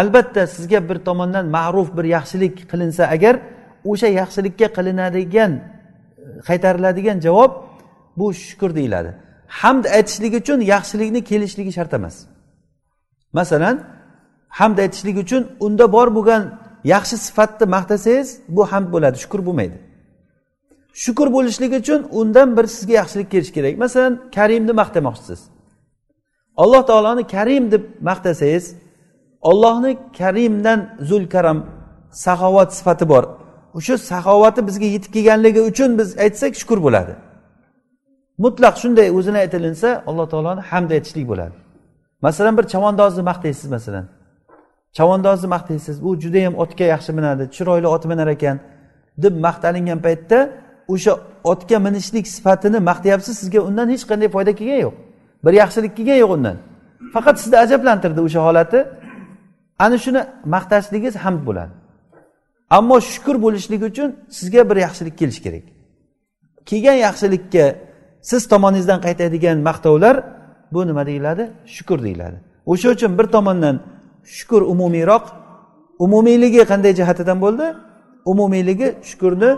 Albatta 0.00 0.42
sizga 0.54 0.88
bir 0.88 0.98
tomondan 1.08 1.46
ma'ruf 1.56 1.88
bir 1.96 2.04
yaxshilik 2.16 2.54
qilinsa 2.70 3.02
agar 3.16 3.34
o'sha 3.90 4.08
yaxshilikka 4.20 4.66
qilinadigan 4.76 5.52
qaytariladigan 6.48 7.18
javob 7.26 7.52
bu 8.18 8.26
shukur 8.34 8.70
deyiladi. 8.78 9.10
Hamd 9.60 9.84
aytishlik 9.96 10.32
uchun 10.40 10.58
yaxshilikni 10.74 11.20
kelishligi 11.30 11.72
shart 11.78 11.92
emas. 11.98 12.16
Masalan 13.32 13.76
hamd 14.58 14.78
aytishlik 14.84 15.16
uchun 15.24 15.42
unda 15.66 15.92
bor 15.92 16.08
bo'lgan 16.16 16.42
yaxshi 16.94 17.16
sifatni 17.26 17.66
maqtasangiz 17.76 18.28
bu 18.56 18.62
hamd 18.72 18.88
bo'ladi 18.94 19.16
shukur 19.24 19.40
bo'lmaydi. 19.46 19.78
Shukur 21.04 21.28
bo'lishligi 21.36 21.76
uchun 21.82 22.00
undan 22.20 22.48
bir 22.56 22.66
sizga 22.76 22.94
yaxshilik 23.00 23.28
kelishi 23.32 23.52
kerak. 23.56 23.74
Masalan 23.84 24.14
karimni 24.36 24.72
maqtamoqchisiz. 24.82 25.40
Alloh 26.62 26.82
taoloni 26.90 27.24
karim 27.34 27.64
deb 27.74 27.84
maqtasangiz 28.08 28.64
ollohni 29.50 29.92
karimdan 30.18 30.80
zul 31.08 31.24
karam 31.34 31.58
saxovat 32.24 32.70
sifati 32.78 33.04
bor. 33.12 33.24
O'sha 33.78 33.94
saxovati 34.10 34.60
bizga 34.68 34.86
yetib 34.94 35.10
kelganligi 35.16 35.60
uchun 35.70 35.90
biz 35.98 36.08
aytsak 36.24 36.52
shukur 36.60 36.78
bo'ladi. 36.86 37.12
Mutlaq 38.44 38.74
shunday 38.82 39.08
o'zini 39.18 39.38
aytilinsa 39.44 39.88
alloh 40.08 40.26
taoloni 40.32 40.62
hamd 40.70 40.90
aytishlik 40.96 41.26
bo'ladi. 41.32 41.56
Masalan 42.26 42.54
bir 42.58 42.64
chavandozni 42.72 43.22
maqtaysiz 43.30 43.68
masalan. 43.76 44.06
Chavandozni 44.96 45.48
maqtaysiz 45.54 45.96
u 46.06 46.08
judayam 46.24 46.54
otga 46.62 46.84
yaxshi 46.94 47.12
minadi 47.18 47.44
chiroyli 47.56 47.88
ot 47.96 48.04
minar 48.10 48.28
ekan 48.36 48.56
deb 49.24 49.34
maqtalingan 49.46 50.00
paytda 50.06 50.38
o'sha 50.94 51.12
otga 51.52 51.78
minishlik 51.86 52.26
sifatini 52.34 52.78
maqtayapsiz 52.90 53.34
sizga 53.40 53.60
undan 53.68 53.88
hech 53.94 54.04
qanday 54.10 54.28
foyda 54.36 54.52
kelgani 54.58 54.80
yo'q. 54.86 54.94
Bir 55.44 55.52
yaxshilik 55.62 55.92
kelgani 55.98 56.20
yo'q 56.24 56.32
undan. 56.36 56.56
Faqat 57.14 57.36
sizni 57.42 57.56
ajablantirdi 57.64 58.20
o'sha 58.26 58.40
holati. 58.48 58.78
Ana 59.78 59.98
shuni 60.04 60.22
maqtashligingiz 60.54 61.16
hamd 61.24 61.40
bo'ladi. 61.48 61.72
Ammo 62.70 62.96
shukur 63.00 63.36
bo'lishligi 63.44 63.84
uchun 63.92 64.08
sizga 64.38 64.62
bir 64.70 64.76
yaxshilik 64.86 65.14
kelishi 65.20 65.42
kerak. 65.46 65.64
Kelgan 66.68 66.98
yaxshilikka 67.06 67.64
siz 68.30 68.42
tomoningizdan 68.52 69.00
qaytadigan 69.06 69.58
maqtovlar 69.68 70.16
bu 70.74 70.80
nima 70.86 71.06
deyiladi? 71.06 71.44
Shukur 71.74 71.98
deyiladi. 72.06 72.38
O'sha 72.72 72.88
uchun 72.94 73.18
bir 73.18 73.26
tomondan 73.36 73.76
shukur 74.36 74.62
umumiyroq 74.72 75.24
umumiyligi 75.98 76.62
qanday 76.70 76.92
jihatidan 77.00 77.38
bo'ldi? 77.44 77.66
Umumiyligi 78.32 78.88
shukurni 79.10 79.50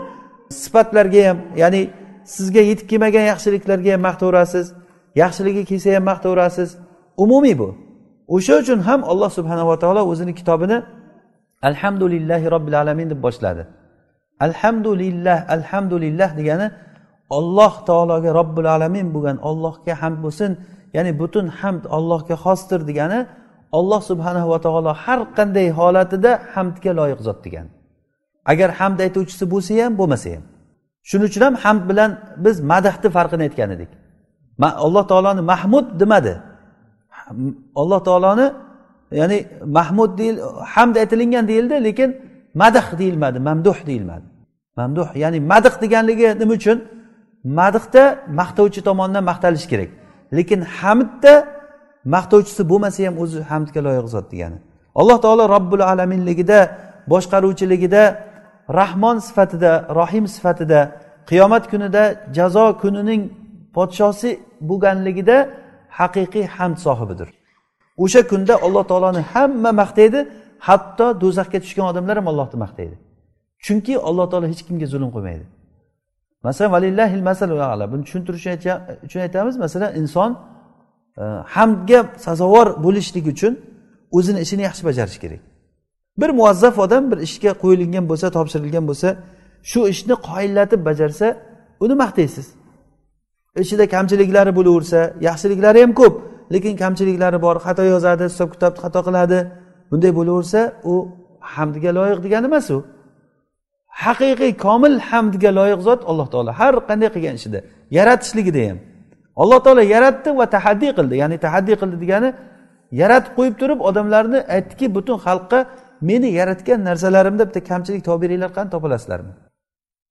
sifatlarga 0.63 1.21
ham 1.29 1.37
ya'ni 1.61 1.81
sizga 2.35 2.61
yetib 2.69 2.87
kelmagan 2.91 3.25
yaxshiliklarga 3.31 3.89
ham 3.93 4.01
maqtaverasiz 4.07 4.67
yaxshiligi 5.15 5.63
kelsa 5.69 5.89
ham 5.95 6.03
maqtaverasiz. 6.11 6.69
Umumiy 7.17 7.55
bu. 7.61 7.69
O'sha 8.35 8.53
uchun 8.61 8.79
ham 8.87 9.01
alloh 9.11 9.29
subhanava 9.37 9.75
taolo 9.83 10.01
o'zini 10.11 10.33
kitobini 10.39 10.77
alhamdulillahi 11.69 12.45
robbil 12.55 12.75
alamin 12.81 13.07
deb 13.11 13.19
boshladi. 13.25 13.63
Alhamdulillah 14.45 15.37
alhamdulillah 15.55 16.29
degani 16.39 16.67
olloh 17.37 17.73
taologa 17.89 18.29
robbil 18.39 18.67
alamin 18.75 19.07
bo'lgan 19.15 19.37
ollohga 19.49 19.93
hamd 20.01 20.19
bo'lsin 20.25 20.51
ya'ni 20.95 21.11
butun 21.21 21.45
hamd 21.59 21.83
allohga 21.97 22.35
xosdir 22.43 22.79
degani 22.89 23.19
olloh 23.77 24.01
subhanahu 24.09 24.47
va 24.53 24.59
taolo 24.65 24.91
har 25.03 25.19
qanday 25.37 25.67
holatida 25.79 26.31
hamdga 26.53 26.91
loyiq 26.99 27.19
zot 27.27 27.39
degani 27.45 27.69
agar 28.51 28.69
hamd 28.79 28.99
aytuvchisi 29.05 29.45
bo'lsa 29.53 29.71
ham 29.83 29.93
bo'lmasa 29.99 30.27
ham. 30.35 30.43
Shuning 31.09 31.27
uchun 31.31 31.41
ham 31.47 31.55
hamd 31.63 31.83
bilan 31.89 32.11
biz 32.45 32.55
madahni 32.71 33.09
farqini 33.15 33.43
aytgan 33.47 33.69
edik. 33.75 33.89
Alloh 34.85 35.03
taoloni 35.11 35.41
mahmud 35.51 35.87
demadi. 36.01 36.33
Alloh 37.81 37.99
taoloni 38.07 38.47
ya'ni 39.11 39.37
mahmud 39.77 40.17
deyil 40.17 40.37
hamd 40.73 40.95
aytilingan 40.95 41.47
deyildi 41.47 41.75
lekin 41.87 42.09
madh 42.61 42.87
deyilmadi 42.99 43.39
mamduh 43.39 43.77
deyilmadi. 43.85 44.25
Mamduh 44.77 45.07
ya'ni 45.15 45.39
madh 45.51 45.75
deganligi 45.81 46.27
nima 46.39 46.53
uchun? 46.53 46.77
Madhda 47.59 48.03
maqtovchi 48.39 48.81
tomonidan 48.87 49.23
maqtalish 49.31 49.67
kerak. 49.71 49.89
Lekin 50.37 50.61
hamdda 50.79 51.33
maqtovchisi 52.15 52.61
bo'lmasa 52.71 52.99
ham 53.07 53.15
o'zi 53.23 53.39
hamdga 53.51 53.79
loyiq 53.87 54.07
zot 54.15 54.25
degani. 54.31 54.57
Alloh 54.99 55.17
taolo 55.25 55.43
robbul 55.55 55.83
alaminligida 55.91 56.59
boshqaruvchiligida 57.11 58.03
rahmon 58.79 59.17
sifatida 59.27 59.71
rohim 59.99 60.25
sifatida 60.35 60.79
qiyomat 61.29 61.63
kunida 61.71 62.03
jazo 62.37 62.65
kunining 62.81 63.21
podshosi 63.75 64.29
bo'lganligida 64.69 65.37
haqiqiy 65.99 66.45
hamd 66.57 66.77
sohibidir. 66.85 67.29
O'sha 68.03 68.21
kunda 68.31 68.53
alloh 68.65 68.83
taoloni 68.91 69.21
hamma 69.33 69.71
maqtaydi 69.81 70.19
hatto 70.67 71.07
do'zaxga 71.23 71.59
tushgan 71.63 71.85
odamlar 71.91 72.15
ham 72.19 72.27
allohni 72.31 72.57
maqtaydi 72.65 72.95
chunki 73.65 73.93
alloh 74.09 74.25
taolo 74.31 74.47
hech 74.51 74.61
kimga 74.67 74.87
zulm 74.93 75.09
qilmaydi. 75.15 75.45
Masalan 76.43 76.71
valillahil 76.75 77.23
masal 77.29 77.49
buni 77.91 78.03
tushuntirish 78.05 78.45
uchun 79.05 79.19
aytamiz 79.25 79.55
masalan 79.65 79.91
inson 80.01 80.31
e, 81.17 81.23
hamdga 81.55 81.99
sazovor 82.25 82.67
bo'lishlik 82.85 83.25
uchun 83.33 83.53
o'zini 84.17 84.39
ishini 84.45 84.61
yaxshi 84.67 84.83
bajarishi 84.89 85.19
kerak. 85.23 85.41
Bir 86.21 86.29
muvazzaf 86.39 86.75
odam 86.85 87.03
bir 87.11 87.17
ishga 87.27 87.51
qo'yilgan 87.63 88.05
bo'lsa 88.11 88.27
topshirilgan 88.37 88.85
bo'lsa 88.89 89.09
shu 89.71 89.79
ishni 89.93 90.15
qoyillatib 90.29 90.81
bajarsa 90.89 91.27
uni 91.83 91.95
maqtaysiz. 92.03 92.47
Ichida 93.63 93.85
kamchiliklari 93.95 94.51
bo'laversa 94.57 94.99
yaxshiliklari 95.27 95.81
ham 95.83 95.93
ko'p 96.01 96.15
lekin 96.53 96.73
kamchiliklari 96.83 97.37
bor 97.45 97.55
xato 97.65 97.83
yozadi 97.93 98.23
hisob 98.29 98.49
kitobni 98.53 98.79
xato 98.83 98.99
qiladi. 99.07 99.39
Bunday 99.91 100.11
bo'laversa 100.19 100.61
u 100.91 100.93
hamdga 101.53 101.91
loyiq 101.97 102.19
degani 102.25 102.45
emas 102.51 102.67
u. 102.75 102.77
Haqiqiy 104.03 104.51
komil 104.65 104.93
hamdga 105.09 105.49
loyiq 105.59 105.81
zot 105.87 106.01
alloh 106.09 106.27
taolo 106.33 106.51
har 106.59 106.73
qanday 106.89 107.09
qilgan 107.15 107.35
ishida 107.39 107.59
yaratishligida 107.97 108.61
ham. 108.69 108.77
Alloh 109.41 109.59
taolo 109.65 109.81
yaratdi 109.95 110.29
va 110.39 110.45
tahaddiy 110.55 110.91
qildi 110.97 111.15
ya'ni 111.21 111.37
tahaddiy 111.45 111.75
qildi 111.81 111.97
degani 112.03 112.29
yaratib 113.01 113.31
qo'yib 113.37 113.55
turib 113.61 113.79
odamlarni 113.89 114.39
aytdiki 114.55 114.85
butun 114.95 115.17
xalqqa 115.25 115.59
meni 116.09 116.29
yaratgan 116.39 116.79
narsalarimda 116.89 117.43
bitta 117.47 117.61
kamchilik 117.69 118.03
topib 118.07 118.21
beringlar 118.23 118.51
qani 118.57 118.69
topolasizlarmi 118.75 119.31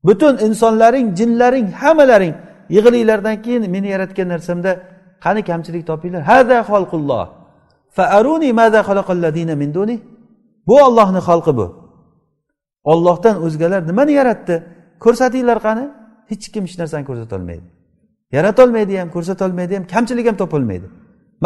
butun 0.08 0.34
insonlaring 0.46 1.06
jinlaring 1.18 1.68
hammalaring 1.80 2.34
yig'ilinglardan 2.76 3.36
keyin 3.44 3.62
meni 3.74 3.88
yaratgan 3.94 4.28
narsamda 4.34 4.70
qani 5.24 5.40
kamchilik 5.50 5.84
topinglar? 5.90 6.22
Hada 6.30 6.58
xolqulloh 6.70 7.24
faaruni 7.96 8.52
mada 8.52 9.56
min 9.62 9.74
duni. 9.74 9.96
Bu 10.66 10.74
ollohni 10.86 11.20
xalqi 11.28 11.52
bu. 11.56 11.66
Ollohdan 12.92 13.36
o'zgalar 13.46 13.80
nimani 13.90 14.12
yaratdi? 14.20 14.54
Ko'rsatinglar 15.04 15.58
qani? 15.66 15.84
Hech 16.30 16.46
kim 16.52 16.62
hech 16.66 16.76
narsani 16.80 17.04
ko'rsatolmaydi. 17.10 17.66
Yaratolmaydi 18.36 18.94
ham 19.00 19.08
ko'rsatolmaydi 19.16 19.72
ham 19.76 19.84
kamchilik 19.92 20.26
ham 20.28 20.36
topolmaydi. 20.42 20.86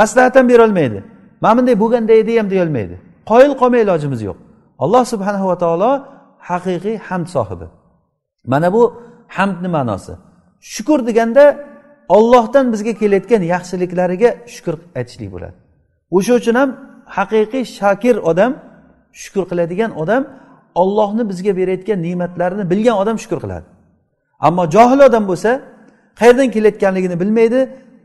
Maslahat 0.00 0.34
ham 0.38 0.46
berolmaydi. 0.52 0.98
Mana 1.42 1.54
bunday 1.58 1.76
bo'lganda 1.82 2.12
edi 2.22 2.32
ham 2.38 2.48
deyolmaydi. 2.52 2.94
Qoyil 3.30 3.52
qolmay 3.60 3.80
ilojimiz 3.86 4.20
yo'q. 4.28 4.38
Alloh 4.84 5.04
subhanahu 5.12 5.46
va 5.50 5.56
taolo 5.62 5.90
haqiqiy 6.50 6.96
hamd 7.08 7.26
sohibi. 7.34 7.66
Mana 8.52 8.68
bu 8.74 8.82
hamdni 9.36 9.68
ma'nosi. 9.76 10.12
Shukur 10.72 11.06
deganda 11.08 11.44
ollohdan 12.08 12.72
bizga 12.72 12.92
kelayotgan 13.00 13.42
yaxshiliklariga 13.54 14.30
shukur 14.54 14.74
aytishlik 14.98 15.30
bo'ladi. 15.34 15.56
O'sha 16.16 16.32
uchun 16.40 16.54
ham 16.60 16.70
haqiqiy 17.16 17.64
shakir 17.78 18.16
odam 18.30 18.52
shukur 19.22 19.44
qiladigan 19.50 19.90
odam 20.02 20.22
ollohni 20.82 21.28
bizga 21.30 21.52
berayotgan 21.56 21.98
ne'matlarini 22.06 22.64
bilgan 22.72 22.96
odam 23.02 23.16
shukur 23.22 23.38
qiladi. 23.44 23.66
Ammo 24.46 24.64
johil 24.74 25.00
odam 25.08 25.24
bo'lsa 25.30 25.50
qayerdan 26.20 26.48
kelayotganligini 26.54 27.16
bilmaydi 27.22 27.60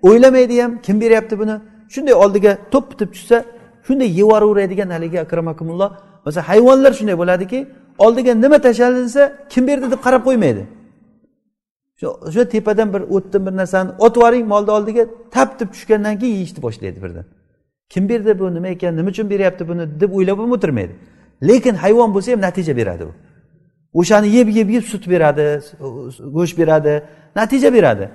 o'ylamaydi 0.07 0.61
ham 0.63 0.71
kim 0.85 0.95
beryapti 1.01 1.35
buni. 1.41 1.55
Shunday 1.93 2.15
oldiga 2.23 2.51
to'p 2.73 2.85
bitib 2.91 3.09
tushsa 3.15 3.37
shunday 3.87 4.09
yeyoraveradigan 4.19 4.89
haligi 4.95 5.17
akramakumulloh. 5.25 5.89
Masalan 6.25 6.45
hayvonlar 6.51 6.91
shunday 6.99 7.17
bo'ladiki 7.21 7.59
oldiga 8.05 8.31
nima 8.43 8.57
tashlansa 8.67 9.21
kim 9.53 9.63
berdi 9.69 9.85
deb 9.93 10.01
qarab 10.05 10.21
qo'ymaydi. 10.27 10.63
O'sha 12.03 12.49
tepadan 12.49 12.93
bir 12.93 13.01
o'tni 13.01 13.45
bir 13.45 13.53
narsani 13.57 13.91
otib 13.99 14.21
yuboring 14.21 14.47
molni 14.47 14.71
oldiga 14.71 15.03
taptib 15.31 15.69
tushgandan 15.73 16.19
keyin 16.19 16.33
yeyishni 16.33 16.61
boshlaydi 16.61 17.01
birdan. 17.03 17.25
Kim 17.89 18.09
berdi 18.09 18.39
bu 18.39 18.53
nima 18.53 18.67
ekan 18.67 18.97
nima 18.97 19.09
uchun 19.09 19.29
beryapti 19.29 19.67
buni 19.67 19.83
deb 20.01 20.11
o'ylab 20.13 20.37
ham 20.39 20.51
o'tirmaydi. 20.51 20.93
Lekin 21.49 21.75
hayvon 21.83 22.09
bo'lsa 22.15 22.31
ham 22.31 22.41
natija 22.41 22.77
beradi 22.77 23.03
u. 23.09 23.11
O'shani 23.99 24.27
yeb 24.37 24.47
yeb 24.57 24.69
yeb 24.69 24.83
sut 24.83 25.09
beradi 25.09 25.45
go'sht 26.37 26.57
beradi 26.61 26.93
natija 27.35 27.73
beradi. 27.73 28.05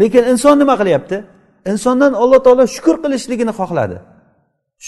Lekin 0.00 0.24
inson 0.32 0.58
nima 0.58 0.74
qilyapti? 0.80 1.16
Insondan 1.72 2.12
alloh 2.22 2.40
taolo 2.46 2.64
shukur 2.76 2.96
qilishligini 3.04 3.52
xohladi. 3.60 3.96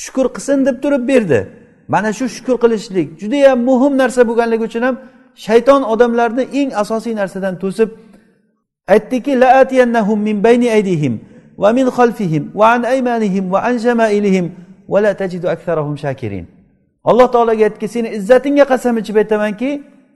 Shukur 0.03 0.27
qilsin 0.35 0.59
deb 0.67 0.77
turib 0.83 1.09
berdi. 1.09 1.41
Mana 1.89 2.13
shu 2.19 2.25
shukur 2.37 2.57
qilishlik 2.65 3.09
judayam 3.21 3.59
muhim 3.69 3.93
narsa 4.03 4.21
bo'lganligi 4.29 4.65
uchun 4.71 4.83
ham 4.89 4.97
shayton 5.47 5.83
odamlarni 5.93 6.45
eng 6.61 6.71
asosiy 6.83 7.15
narsadan 7.21 7.55
to'sib 7.63 7.89
aytdiki 8.89 9.33
min 10.27 10.45
bayni 10.45 10.69
aydihim 10.71 11.21
va 11.59 11.73
min 11.73 11.87
xalfihim 11.87 12.51
va 12.55 12.67
an 12.75 12.83
aymanihim 12.83 13.53
va 13.53 13.59
an 13.69 13.79
shamailihim 13.79 14.47
va 14.89 15.03
la 15.03 15.15
tajidu 15.15 15.49
aktharahum 15.49 15.97
shakirin. 15.99 16.47
Alloh 17.05 17.31
taologa 17.33 17.65
aytdiki 17.65 17.89
seni 17.89 18.09
izzatingga 18.09 18.65
qasam 18.65 18.99
ichib 18.99 19.17
aytamanki 19.17 19.71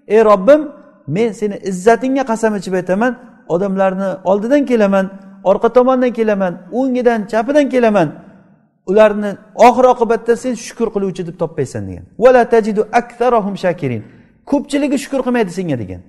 ey 0.08 0.20
robbim 0.30 0.60
men 1.06 1.32
seni 1.32 1.56
izzatingga 1.70 2.24
qasam 2.30 2.52
ichib 2.56 2.74
aytaman 2.80 3.12
odamlarni 3.48 4.08
oldidan 4.30 4.62
kelaman 4.70 5.06
orqa 5.44 5.68
tomondan 5.76 6.12
kelaman 6.12 6.52
o'ngidan 6.72 7.20
chapidan 7.30 7.68
kelaman. 7.68 8.08
Ularni 8.86 9.30
oxir 9.54 9.84
oqibatda 9.84 10.36
sen 10.36 10.54
shukur 10.66 10.88
qiluvchi 10.94 11.22
deb 11.28 11.36
topmaysan 11.42 11.82
degan. 11.88 12.04
Vala 12.18 12.42
tajidu 12.52 12.82
aktharohum 13.00 13.54
shakirin. 13.64 14.02
Ko'pchiligi 14.50 14.98
shukur 15.04 15.20
qilmaydi 15.26 15.52
senga 15.58 15.76
degan. 15.82 16.00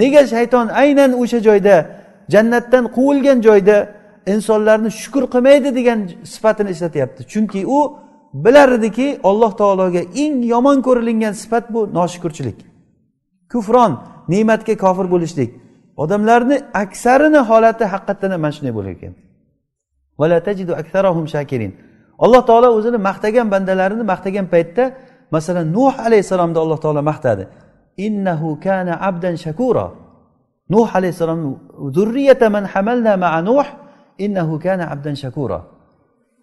Nega 0.00 0.22
shayton 0.32 0.66
aynan 0.82 1.10
o'sha 1.22 1.38
joyda 1.48 1.76
jannatdan 2.34 2.84
quvilgan 2.96 3.38
joyda 3.46 3.76
insonlarni 4.34 4.90
shukur 5.00 5.24
qilmaydi 5.34 5.70
degan 5.78 5.98
sifatini 6.32 6.70
ishlatyapti? 6.74 7.20
Chunki 7.32 7.60
u 7.76 7.78
bilar 8.44 8.68
ediki 8.78 9.06
alloh 9.30 9.52
taologa 9.60 10.02
eng 10.24 10.36
yomon 10.52 10.78
ko'rilingan 10.86 11.32
sifat 11.42 11.64
bu 11.74 11.80
noshukurchilik. 11.98 12.58
Kufron 13.52 13.92
ne'matga 14.32 14.74
kofir 14.84 15.06
bo'lishlik. 15.14 15.50
Odamlarni 16.02 16.56
aksarini 16.82 17.40
holati 17.50 17.84
haqiqatdan 17.92 18.30
ham 18.34 18.40
mana 18.44 18.52
shunday 18.56 18.74
bo'lar 18.78 18.92
ekan 18.98 19.14
alloh 22.24 22.42
taolo 22.46 22.68
o'zini 22.78 22.98
maqtagan 23.08 23.46
bandalarini 23.54 24.04
maqtagan 24.12 24.46
paytda 24.54 24.84
masalan 25.30 25.66
nuh 25.76 25.94
alayhissalomni 26.06 26.58
alloh 26.64 26.78
taolo 26.84 27.02
maqtadi. 27.10 27.44
Innahu 27.96 28.60
kana 28.60 28.94
abdan 29.08 29.34
shakura 29.44 29.86
nuh 30.70 30.88
alayhissalom 30.96 31.40
zurriyata 31.96 32.50
man 32.50 32.64
hamalna 32.64 33.16
maa 33.16 33.42
nuh 33.42 33.66
innahu 34.18 34.58
kana 34.58 34.84
abdan 34.94 35.14
shakura 35.14 35.58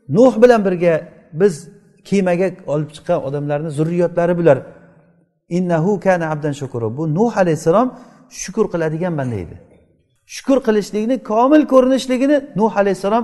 nuh 0.09 0.33
bilan 0.41 0.61
birga 0.65 0.93
biz 1.33 1.53
kemaga 2.09 2.47
olib 2.73 2.89
chiqqan 2.95 3.19
odamlarni 3.27 3.69
zurriyotlari 3.77 4.33
bular 4.39 4.57
innahu 5.57 5.99
kana 6.05 6.25
abdan 6.33 6.53
shakura 6.61 6.87
bu 6.97 7.03
nuh 7.17 7.33
alayhissalom 7.41 7.87
shukur 8.41 8.65
qiladigan 8.73 9.13
banda 9.19 9.35
edi 9.43 9.55
shukur 10.35 10.57
qilishlikni 10.67 11.15
komil 11.31 11.61
ko'rinishligini 11.73 12.37
nuh 12.59 12.71
alayhissalom 12.81 13.23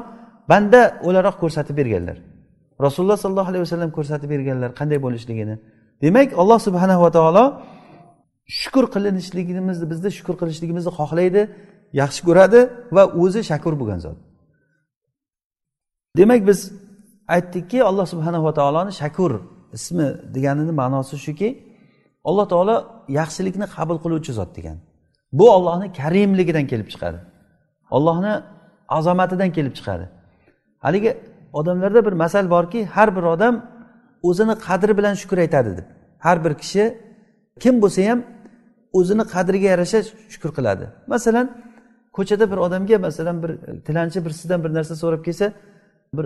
banda 0.51 0.81
o'laroq 1.07 1.35
ko'rsatib 1.43 1.75
berganlar 1.79 2.17
rasululloh 2.85 3.17
sollallohu 3.23 3.49
alayhi 3.51 3.63
vasallam 3.67 3.91
ko'rsatib 3.97 4.29
berganlar 4.33 4.69
qanday 4.79 4.99
bo'lishligini 5.05 5.55
demak 6.03 6.29
alloh 6.41 6.59
subhanava 6.67 7.09
taolo 7.17 7.45
shukur 8.47 8.85
qilinishligimizni 8.93 9.85
bizni 9.91 10.09
shukur 10.17 10.35
qilishligimizni 10.41 10.91
xohlaydi 10.99 11.41
yaxshi 12.01 12.21
ko'radi 12.27 12.59
va 12.95 13.03
o'zi 13.23 13.41
shakur 13.51 13.73
bo'lgan 13.81 13.99
zot. 14.05 14.17
Demak 16.17 16.41
biz 16.49 16.59
aytdikki 17.35 17.77
alloh 17.89 18.05
subhanava 18.13 18.51
taoloni 18.59 18.91
shakur 19.01 19.31
ismi 19.77 20.07
deganini 20.35 20.73
ma'nosi 20.81 21.15
shuki 21.25 21.49
alloh 22.29 22.45
taolo 22.53 22.75
yaxshilikni 23.19 23.65
qabul 23.75 23.97
qiluvchi 24.03 24.31
zot 24.39 24.49
degan. 24.57 24.77
Bu 25.39 25.45
ollohni 25.55 25.87
karimligidan 25.99 26.65
kelib 26.71 26.87
chiqadi. 26.93 27.19
Ollohni 27.95 28.33
azomatidan 28.97 29.49
kelib 29.57 29.73
chiqadi. 29.77 30.05
Haligi 30.85 31.11
odamlarda 31.59 32.05
bir 32.07 32.13
masal 32.23 32.45
borki 32.55 32.79
har 32.95 33.09
bir 33.15 33.23
odam 33.33 33.55
o'zini 34.29 34.55
qadri 34.67 34.93
bilan 34.99 35.13
shukur 35.21 35.37
aytadi 35.45 35.71
deb. 35.77 35.87
Har 36.25 36.37
bir 36.45 36.53
kishi 36.61 36.83
kim 37.63 37.75
bo'lsa 37.83 38.01
ham 38.09 38.19
o'zini 38.93 39.23
qadriga 39.33 39.67
yarasha 39.73 39.99
shukur 40.33 40.51
qiladi. 40.57 40.85
Masalan 41.13 41.47
ko'chada 42.17 42.51
bir 42.51 42.57
odamga 42.57 42.97
masalan 43.07 43.43
bir 43.43 43.51
tilanchi 43.87 44.25
bir 44.25 44.31
sizdan 44.39 44.63
bir 44.63 44.71
narsa 44.77 44.95
so'rab 45.03 45.21
kelsa 45.27 45.45
bir 46.17 46.25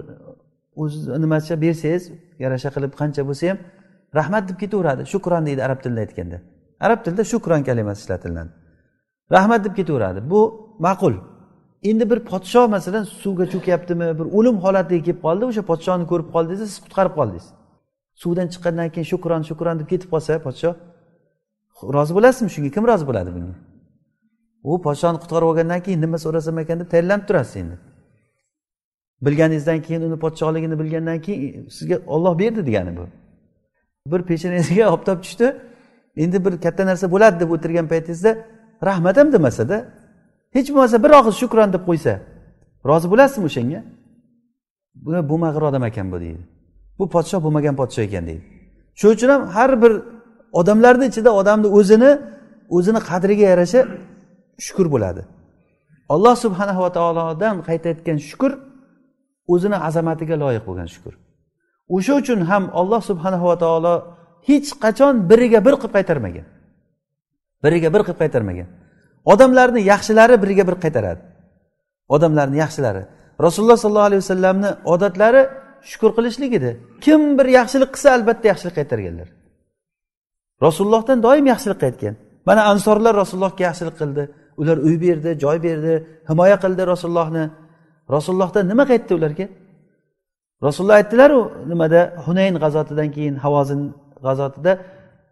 o'zi 0.76 1.22
nimacha 1.22 1.62
bersangiz 1.62 2.04
yarasha 2.44 2.70
qilib 2.76 2.94
qancha 3.02 3.22
bo'lsa 3.30 3.44
ham 3.50 3.58
rahmat 4.18 4.44
deb 4.50 4.58
ketaveradi. 4.64 5.02
Shukron 5.14 5.46
deydi 5.46 5.62
arab 5.68 5.80
tilida 5.84 6.00
aytganda. 6.06 6.38
Arab 6.86 7.00
tilida 7.06 7.24
shukron 7.34 7.62
kalimasi 7.70 8.00
ishlatiladi. 8.04 8.50
Rahmat 9.36 9.66
deb 9.66 9.74
ketaveradi. 9.80 10.20
Bu 10.32 10.42
ma'qul. 10.80 11.16
Endi 11.90 12.10
bir 12.12 12.20
podsho 12.32 12.62
masalan 12.76 13.04
suvga 13.04 13.46
cho'kyaptimi 13.54 14.08
bir 14.20 14.28
o'lim 14.38 14.58
holatiga 14.66 15.02
kelib 15.08 15.22
qoldi 15.26 15.44
o'sha 15.50 15.64
podshoni 15.72 16.06
ko'rib 16.12 16.30
qoldingiz 16.36 16.60
siz 16.72 16.80
qutqarib 16.86 17.14
qoldingiz. 17.20 17.46
Suvdan 18.22 18.48
chiqqandan 18.54 18.90
keyin 18.94 19.08
shukron 19.12 19.42
shukron 19.50 19.76
deb 19.80 19.88
ketib 19.94 20.10
qolsa 20.14 20.32
podsho 20.48 20.70
rozi 21.96 22.14
bo'lasizmi? 22.18 22.50
Shunga 22.56 22.70
kim 22.76 22.84
rozi 22.92 23.06
bo'ladi 23.10 23.30
bunga 23.36 23.56
u 24.64 24.82
podshoni 24.82 25.18
qutqarib 25.24 25.48
olgandan 25.52 25.82
keyin 25.86 26.02
nima 26.02 26.18
so'rasam 26.26 26.60
ekan 26.60 26.80
deb 26.80 26.90
tayyorlanib 26.94 27.26
turasiz 27.28 27.56
endi. 27.62 27.76
Bilganingizdan 29.26 29.82
keyin 29.82 30.02
uni 30.02 30.18
podshohligini 30.24 30.80
bilgandan 30.80 31.22
keyin 31.22 31.68
sizga 31.70 31.98
olloh 32.08 32.40
berdi 32.40 32.66
degani 32.66 32.98
bu. 32.98 33.06
Bir 34.12 34.22
peshonangizga 34.30 34.90
oftob 34.96 35.18
tushdi. 35.24 35.48
Endi 36.18 36.46
bir 36.46 36.62
katta 36.62 36.86
narsa 36.86 37.12
bo'ladi 37.12 37.40
deb 37.40 37.50
o'tirgan 37.56 37.88
paytingizda 37.88 38.32
rahmat 38.84 39.18
ham 39.18 39.34
demasada 39.34 39.78
hech 40.56 40.70
bo'lmasa 40.74 41.04
bir 41.04 41.12
og'iz 41.20 41.36
shukron 41.42 41.74
deb 41.74 41.84
qo'ysa 41.90 42.14
rozi 42.90 43.08
bo'lasizmi 43.14 43.46
o'shanga? 43.50 43.82
Bu 44.96 45.12
bo'lmag'ir 45.32 45.62
odam 45.70 45.84
ekan 45.90 46.12
bu 46.12 46.20
deydi. 46.26 46.44
Bu 47.00 47.10
podshoh 47.16 47.40
bo'lmagan 47.46 47.76
podshoh 47.82 48.04
ekan 48.10 48.24
deydi. 48.30 48.44
Shuning 49.00 49.16
uchun 49.18 49.30
ham 49.34 49.42
har 49.56 49.72
bir 49.84 49.94
odamlarni 50.60 51.06
ichida 51.12 51.32
odamni 51.40 51.68
o'zini 51.80 52.12
o'zini 52.78 53.00
qadriga 53.10 53.46
yarasha 53.52 53.82
shukur 54.66 54.88
bo'ladi. 54.94 55.22
Alloh 56.14 56.36
subhanava 56.46 56.90
taolodan 56.98 57.56
qaytayotgan 57.68 58.18
shukur 58.30 58.52
o'zini 59.54 59.78
azamatiga 59.88 60.36
loyiq 60.44 60.64
bo'lgan 60.70 60.90
shukur 60.96 61.14
o'sha 61.96 62.14
uchun 62.22 62.40
ham 62.50 62.64
olloh 62.80 63.02
subhanava 63.10 63.56
taolo 63.64 63.94
hech 64.50 64.70
qachon 64.84 65.14
biriga 65.30 65.60
bir 65.68 65.76
qilib 65.82 65.94
qaytarmagan. 65.98 66.46
Biriga 67.64 67.90
bir 67.96 68.02
qilib 68.08 68.20
qaytarmagan. 68.24 68.68
Odamlarni 69.34 69.82
yaxshilari 69.92 70.36
biriga 70.44 70.64
bir 70.70 70.76
qaytaradi. 70.84 71.22
Odamlarni 72.16 72.58
yaxshilari. 72.64 73.04
Rasululloh 73.46 73.78
sollallohu 73.84 74.10
alayhi 74.10 74.22
vasallamni 74.26 74.70
odatlari 74.94 75.42
shukur 75.92 76.12
qilishlik 76.18 76.52
edi. 76.60 76.72
Kim 77.06 77.22
bir 77.38 77.48
yaxshilik 77.58 77.90
qilsa 77.96 78.10
albatta 78.18 78.46
yaxshilik 78.52 78.76
qaytarganlar. 78.80 79.28
Rasulullohdan 80.66 81.18
doim 81.26 81.46
yaxshilik 81.54 81.80
qaytgan. 81.86 82.16
Mana 82.48 82.62
ansorlar 82.72 83.14
rasulullohga 83.22 83.64
yaxshilik 83.70 83.96
qildi. 84.02 84.24
Ular 84.62 84.78
uy 84.88 84.96
berdi 85.06 85.30
joy 85.44 85.58
berdi 85.68 85.94
himoya 86.30 86.58
qildi 86.64 86.84
rasulullohni. 86.94 87.46
Rasulullohdan 88.16 88.64
nima 88.72 88.84
qaytdi 88.92 89.14
ularga? 89.20 89.46
Rasululloh 90.64 90.96
aytdilaru 91.02 91.42
nimada? 91.72 92.02
Hunayn 92.26 92.56
g'azotidan 92.64 93.10
keyin 93.16 93.36
havozin 93.44 93.82
g'azotida 94.26 94.72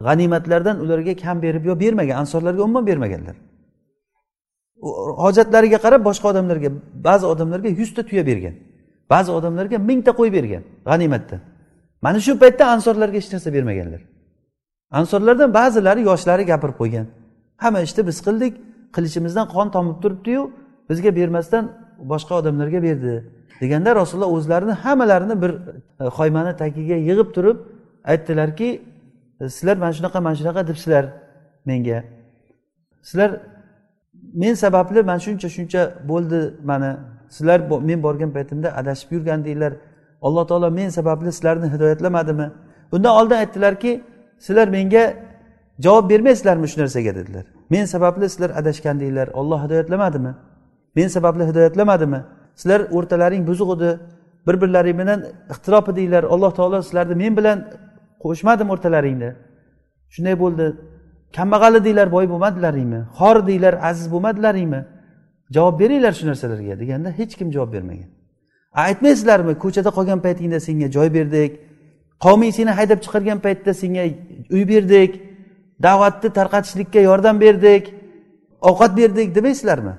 g'animatlardan 0.06 0.76
ularga 0.84 1.13
kam 1.24 1.38
berib 1.46 1.63
yo 1.70 1.74
bermagan 1.84 2.15
ansorlarga 2.24 2.62
umuman 2.68 2.86
bermaganlar. 2.89 3.36
Hojatlariga 5.26 5.78
qarab 5.86 6.02
boshqa 6.10 6.28
odamlarga 6.34 6.70
ba'zi 7.08 7.26
odamlarga 7.34 7.70
yuzta 7.80 8.02
tuya 8.10 8.24
bergan. 8.30 8.56
Ba'zi 9.13 9.32
odamlarga 9.38 9.78
mingta 9.89 10.12
qo'y 10.20 10.30
bergan 10.38 10.63
g'animatdan. 10.89 11.39
Mana 12.06 12.20
shu 12.26 12.32
paytda 12.44 12.63
ansorlarga 12.76 13.18
hech 13.22 13.30
narsa 13.34 13.50
bermaganlar. 13.58 14.02
Ansorlardan 14.91 15.54
ba'zilari 15.54 16.02
yoshlari 16.02 16.43
gapirib 16.45 16.78
qo'ygan. 16.82 17.06
Hamma 17.58 17.80
ishni 17.88 18.02
biz 18.10 18.17
qildik 18.28 18.54
qilichimizdan 18.95 19.45
qon 19.56 19.67
tomib 19.75 19.97
turibdiyu 20.04 20.41
bizga 20.89 21.15
bermasdan 21.19 21.63
boshqa 22.12 22.34
odamlarga 22.39 22.80
berdi. 22.88 23.13
Deganda 23.62 23.95
rasululloh 23.95 24.32
o'zlarini 24.38 24.71
hammalarini 24.71 25.41
bir 25.41 25.52
e, 25.52 26.04
hoymani 26.17 26.54
tagiga 26.62 26.97
yig'ib 27.10 27.30
turib 27.36 27.58
aytdilarki 28.12 28.69
sizlar 29.41 29.78
mana 29.78 29.93
shunaqa 29.97 30.19
mana 30.21 30.36
shunaqa 30.36 30.67
debsizlar 30.67 31.06
menga. 31.65 32.04
Sizlar 33.02 33.32
men 34.34 34.54
sababli 34.54 34.99
mana 35.04 35.19
shuncha 35.19 35.49
shuncha 35.58 35.82
bo'ldi 36.12 36.39
mani. 36.69 36.91
Sizlar 37.36 37.60
men 37.89 38.04
borgan 38.04 38.32
paytimda 38.38 38.69
adashib 38.80 39.10
yurgandinglar 39.15 39.73
alloh 40.21 40.43
taolo 40.47 40.71
men 40.80 40.89
sababli 40.89 41.32
sizlarni 41.32 41.67
hidoyatlamadimi? 41.73 42.47
Undan 42.91 43.12
oldin 43.19 43.36
aytdilarki 43.36 43.91
sizlar 44.45 44.67
menga 44.67 45.04
javob 45.86 46.10
bermaysizlarmi 46.10 46.67
shu 46.67 46.82
narsaga 46.82 47.15
dedilar. 47.15 47.45
Men 47.69 47.86
sababli 47.86 48.30
sizlar 48.30 48.49
adashgandinglar. 48.49 49.28
Olloh 49.39 49.60
hidoyatlamadimi? 49.65 50.34
Men 50.95 51.08
sababli 51.08 51.43
hidoyatlamadimi? 51.49 52.23
Sizlar 52.56 52.82
o'rtalaring 52.91 53.47
buzuq 53.47 53.69
edi. 53.78 53.99
Bir 54.47 54.62
birlaring 54.62 54.99
bilan 54.99 55.19
ixtirof 55.54 55.89
edinglar. 55.89 56.23
Alloh 56.23 56.52
taolo 56.58 56.82
sizlarni 56.82 57.15
men 57.23 57.38
bilan 57.38 57.58
qo'shmadim 58.23 58.67
o'rtalaringni. 58.73 59.32
Shunday 60.13 60.39
bo'ldi. 60.43 60.65
Kambag'al 61.38 61.75
edinglar 61.75 62.12
boy 62.12 62.25
bo'lmadilaringmi? 62.34 63.02
Xor 63.19 63.36
edinglar 63.43 63.75
aziz 63.89 64.08
bo'lmadilaringmi? 64.13 64.82
Javob 65.56 65.80
beringlar 65.80 66.13
shu 66.19 66.25
narsalarga 66.28 66.75
deganda 66.82 67.10
hech 67.19 67.34
kim 67.39 67.52
javob 67.56 67.73
bermagan. 67.73 68.10
Aytmaysizlarmi 68.86 69.54
ko'chada 69.63 69.89
qolgan 69.97 70.19
paytingda 70.25 70.60
senga 70.67 70.88
joy 70.95 71.13
berdik 71.17 71.52
qavming 72.25 72.51
seni 72.58 72.71
haydab 72.79 72.99
chiqargan 73.05 73.39
paytda 73.45 73.71
senga 73.82 74.03
uy 74.55 74.63
berdik 74.73 75.12
da'vatni 75.86 76.29
tarqatishlikka 76.38 76.99
yordam 77.10 77.36
berdik 77.45 77.84
ovqat 78.69 78.91
berdik 78.99 79.27
demaysizlarmi? 79.38 79.93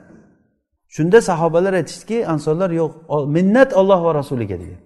Shunda 0.95 1.19
sahobalar 1.29 1.73
aytishdiki 1.81 2.19
ansonlar 2.35 2.71
yo'q 2.81 2.93
minnat 3.37 3.71
olloh 3.81 4.01
va 4.07 4.13
rasuliga 4.21 4.57
degan 4.63 4.81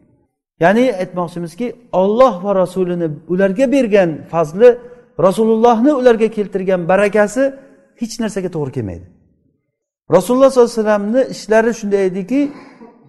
ya'ni 0.63 0.85
aytmoqchimizki 1.03 1.67
olloh 2.03 2.35
va 2.45 2.53
rasulini 2.63 3.09
ularga 3.33 3.67
bergan 3.73 4.11
fazli 4.33 4.69
rasulullohni 5.27 5.93
ularga 6.01 6.29
keltirgan 6.37 6.81
barakasi 6.93 7.43
hech 8.01 8.15
narsaga 8.23 8.51
to'g'ri 8.57 8.73
kelmaydi. 8.77 9.07
Rasululloh 10.17 10.51
sollallohu 10.51 10.73
alayhi 10.73 10.83
vasallamni 10.83 11.23
ishlari 11.35 11.71
shunday 11.81 12.03
ediki 12.11 12.41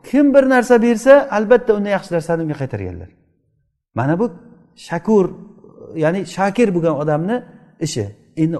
kim 0.09 0.25
bir 0.33 0.43
narsa 0.53 0.75
bersa 0.85 1.13
albatta 1.38 1.71
uni 1.79 1.89
yaxshi 1.95 2.11
narsani 2.15 2.41
unga 2.45 2.55
qaytarganlar. 2.61 3.09
Mana 3.97 4.13
bu 4.19 4.25
shakur 4.88 5.25
ya'ni 6.03 6.21
shakir 6.36 6.67
bo'lgan 6.75 6.95
odamni 7.03 7.36
ishi. 7.86 8.05
Endi 8.43 8.58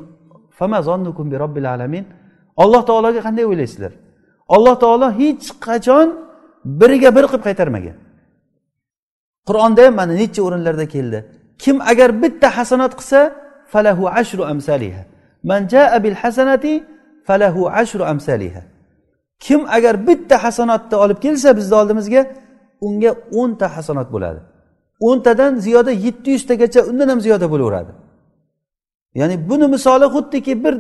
alloh 2.64 2.82
taologa 2.90 3.22
qanday 3.28 3.46
o'ylaysizlar? 3.52 3.94
Alloh 4.56 4.76
taolo 4.84 5.08
hech 5.20 5.46
qachon 5.68 6.08
biriga 6.80 7.10
bir 7.18 7.26
qilib 7.30 7.44
qaytarmagan. 7.48 7.98
Qur'onda 9.48 9.82
ham 9.86 9.94
mana 10.00 10.14
necha 10.22 10.42
o'rinlarda 10.48 10.86
keldi. 10.96 11.20
Kim 11.64 11.78
agar 11.92 12.10
bitta 12.22 12.48
hasanat 12.58 12.94
qilsa 13.00 13.20
falahu 13.72 14.04
ashru 14.20 14.44
amsaliha 14.54 15.04
man 15.50 15.62
jaa 15.74 15.98
bil 16.04 16.18
hasanati 16.24 16.74
falahu 17.28 17.62
ashru 17.82 18.04
amsaliha 18.14 18.62
kim 19.46 19.62
agar 19.78 19.96
bitta 20.08 20.36
hasanatni 20.46 20.96
olib 21.04 21.20
kelsa 21.26 21.50
bizni 21.58 21.76
oldimizga 21.82 22.22
unga 22.88 23.12
o'nta 23.40 23.66
hasanat 23.76 24.08
bo'ladi. 24.16 24.40
O'ntadan 25.00 25.56
ziyoda 25.56 25.92
yetti 25.92 26.32
yuztagacha 26.32 26.82
undan 26.90 27.08
ham 27.10 27.22
ziyoda 27.22 27.52
bo'laveradi. 27.52 27.92
Ya'ni 29.16 29.50
buni 29.50 29.68
misoli 29.68 30.06
xuddiki 30.16 30.64
bir 30.64 30.76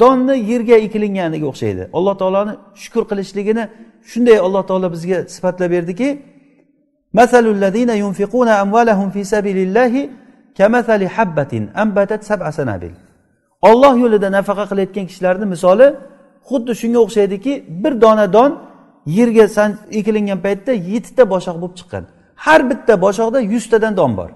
donni 0.00 0.50
yerga 0.50 0.76
ekilinganiga 0.86 1.46
o'xshaydi. 1.46 1.82
Alloh 1.92 2.14
taoloni 2.18 2.52
shukur 2.82 3.04
qilishligini 3.10 3.64
shunday 4.10 4.38
alloh 4.46 4.62
taolo 4.66 4.92
bizga 4.92 5.18
sifatlab 5.34 5.70
berdiki 5.70 6.08
olloh 13.70 13.94
yo'lida 14.02 14.28
nafaqa 14.38 14.64
qilayotgan 14.70 15.06
kishilarni 15.10 15.46
misoli 15.54 15.86
xuddi 16.48 16.72
shunga 16.80 16.98
o'xshaydiki 17.04 17.52
bir 17.82 17.92
dona 18.04 18.26
don 18.36 18.50
yerga 19.18 19.46
ekilingan 19.98 20.38
paytda 20.46 20.72
yettita 20.92 21.22
boshoq 21.32 21.56
bo'lib 21.62 21.76
chiqqan. 21.80 22.04
Har 22.44 22.60
bitta 22.70 22.94
boshoqda 23.04 23.40
yuztadan 23.52 23.94
don 24.00 24.12
bor. 24.18 24.30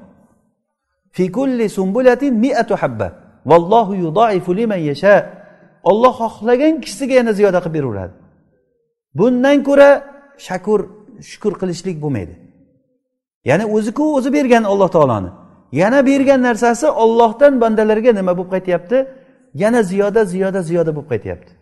Vallohu 3.50 3.94
yudaifu 4.04 4.56
liman 4.56 4.76
yasha. 4.90 5.14
Olloh 5.90 6.14
xohlagan 6.20 6.74
kishisiga 6.82 7.14
yana 7.20 7.32
ziyoda 7.38 7.58
qilib 7.64 7.74
beraveradi. 7.74 8.14
Bundan 9.18 9.56
ko'ra 9.68 9.88
shakur 10.46 10.80
shukur 11.30 11.52
qilishlik 11.60 11.96
bo'lmaydi. 12.02 12.34
Ya'ni 13.48 13.64
o'ziku 13.76 14.04
o'zi 14.16 14.30
bergan 14.36 14.64
alloh 14.72 14.88
taoloni. 14.96 15.30
Yana 15.80 16.00
bergan 16.06 16.40
narsasi 16.48 16.86
ollohdan 17.02 17.52
bandalarga 17.62 18.12
nima 18.18 18.32
bo'lib 18.38 18.50
qaytyapti? 18.54 18.98
Yana 19.62 19.80
ziyoda 19.90 20.20
ziyoda 20.32 20.60
ziyoda 20.68 20.90
bo'lib 20.96 21.08
qaytyapti. 21.12 21.52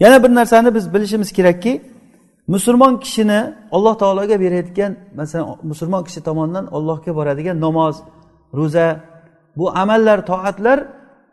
Yana 0.00 0.22
bir 0.24 0.30
narsani 0.38 0.74
biz 0.74 0.94
bilishimiz 0.94 1.32
kerakki 1.32 1.72
musulmon 2.54 2.94
kishini 3.04 3.40
alloh 3.76 3.94
taologa 4.02 4.36
berayotgan 4.44 4.92
masalan 5.18 5.46
musulmon 5.70 6.02
kishi 6.06 6.20
tomonidan 6.28 6.64
allohga 6.76 7.12
boradigan 7.18 7.56
namoz 7.66 7.96
ro'za 8.58 8.86
bu 9.58 9.64
amallar 9.82 10.18
toatlar 10.30 10.78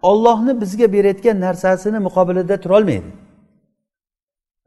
ollohni 0.10 0.62
bizga 0.62 0.88
berayotgan 0.96 1.40
narsasini 1.46 2.00
muqobilida 2.08 2.56
turolmaydi. 2.64 3.10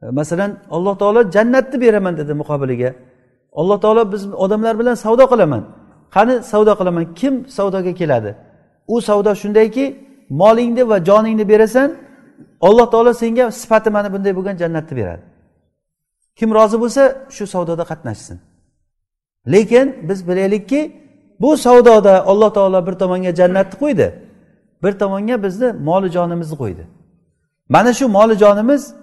E, 0.03 0.05
masalan 0.19 0.51
alloh 0.75 0.95
taolo 1.01 1.31
jannatni 1.35 1.77
beraman 1.81 2.13
dedi 2.17 2.33
muqobiliga. 2.41 2.89
Alloh 3.59 3.77
taolo 3.83 4.11
biz 4.13 4.33
odamlar 4.33 4.79
bilan 4.79 4.95
savdo 5.05 5.25
qilaman. 5.31 5.63
Qani 6.15 6.33
savdo 6.51 6.73
qilaman? 6.79 7.03
Kim 7.19 7.33
savdoga 7.57 7.93
keladi? 8.01 8.31
U 8.93 8.95
savdo 9.07 9.31
shundayki 9.41 9.85
molingni 10.41 10.83
va 10.89 10.97
joningni 11.09 11.45
berasan 11.51 11.89
alloh 12.67 12.87
taolo 12.93 13.11
senga 13.21 13.45
sifati 13.59 13.89
mana 13.95 14.07
bunday 14.13 14.31
bo'lgan 14.37 14.55
jannatni 14.61 14.93
beradi. 14.99 15.23
Kim 16.39 16.49
rozi 16.57 16.77
bo'lsa 16.83 17.03
shu 17.35 17.47
savdoda 17.53 17.83
qatnashsin. 17.91 18.37
Lekin 19.53 19.87
biz 20.09 20.19
bilaylikki 20.27 20.81
bu 21.41 21.57
savdoda 21.57 22.25
alloh 22.25 22.53
taolo 22.53 22.79
bir 22.87 22.93
tomonga 23.01 23.35
jannatni 23.35 23.75
qo'ydi. 23.83 24.07
Bir 24.83 24.93
tomonga 25.01 25.43
bizni 25.43 25.69
moli 25.89 26.09
jonimizni 26.11 26.55
qo'ydi. 26.61 26.83
Mana 27.69 27.93
shu 27.93 28.05
moli 28.17 28.35
jonimiz 28.43 28.93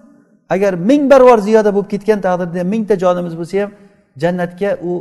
agar 0.55 0.73
ming 0.75 1.03
barobar 1.11 1.39
ziyoda 1.39 1.71
bo'lib 1.75 1.91
ketgan 1.95 2.21
taqdirda 2.27 2.65
mingta 2.73 2.95
jonimiz 3.05 3.35
bo'lsa 3.41 3.55
ham 3.63 3.71
jannatga 4.23 4.71
u 4.91 4.93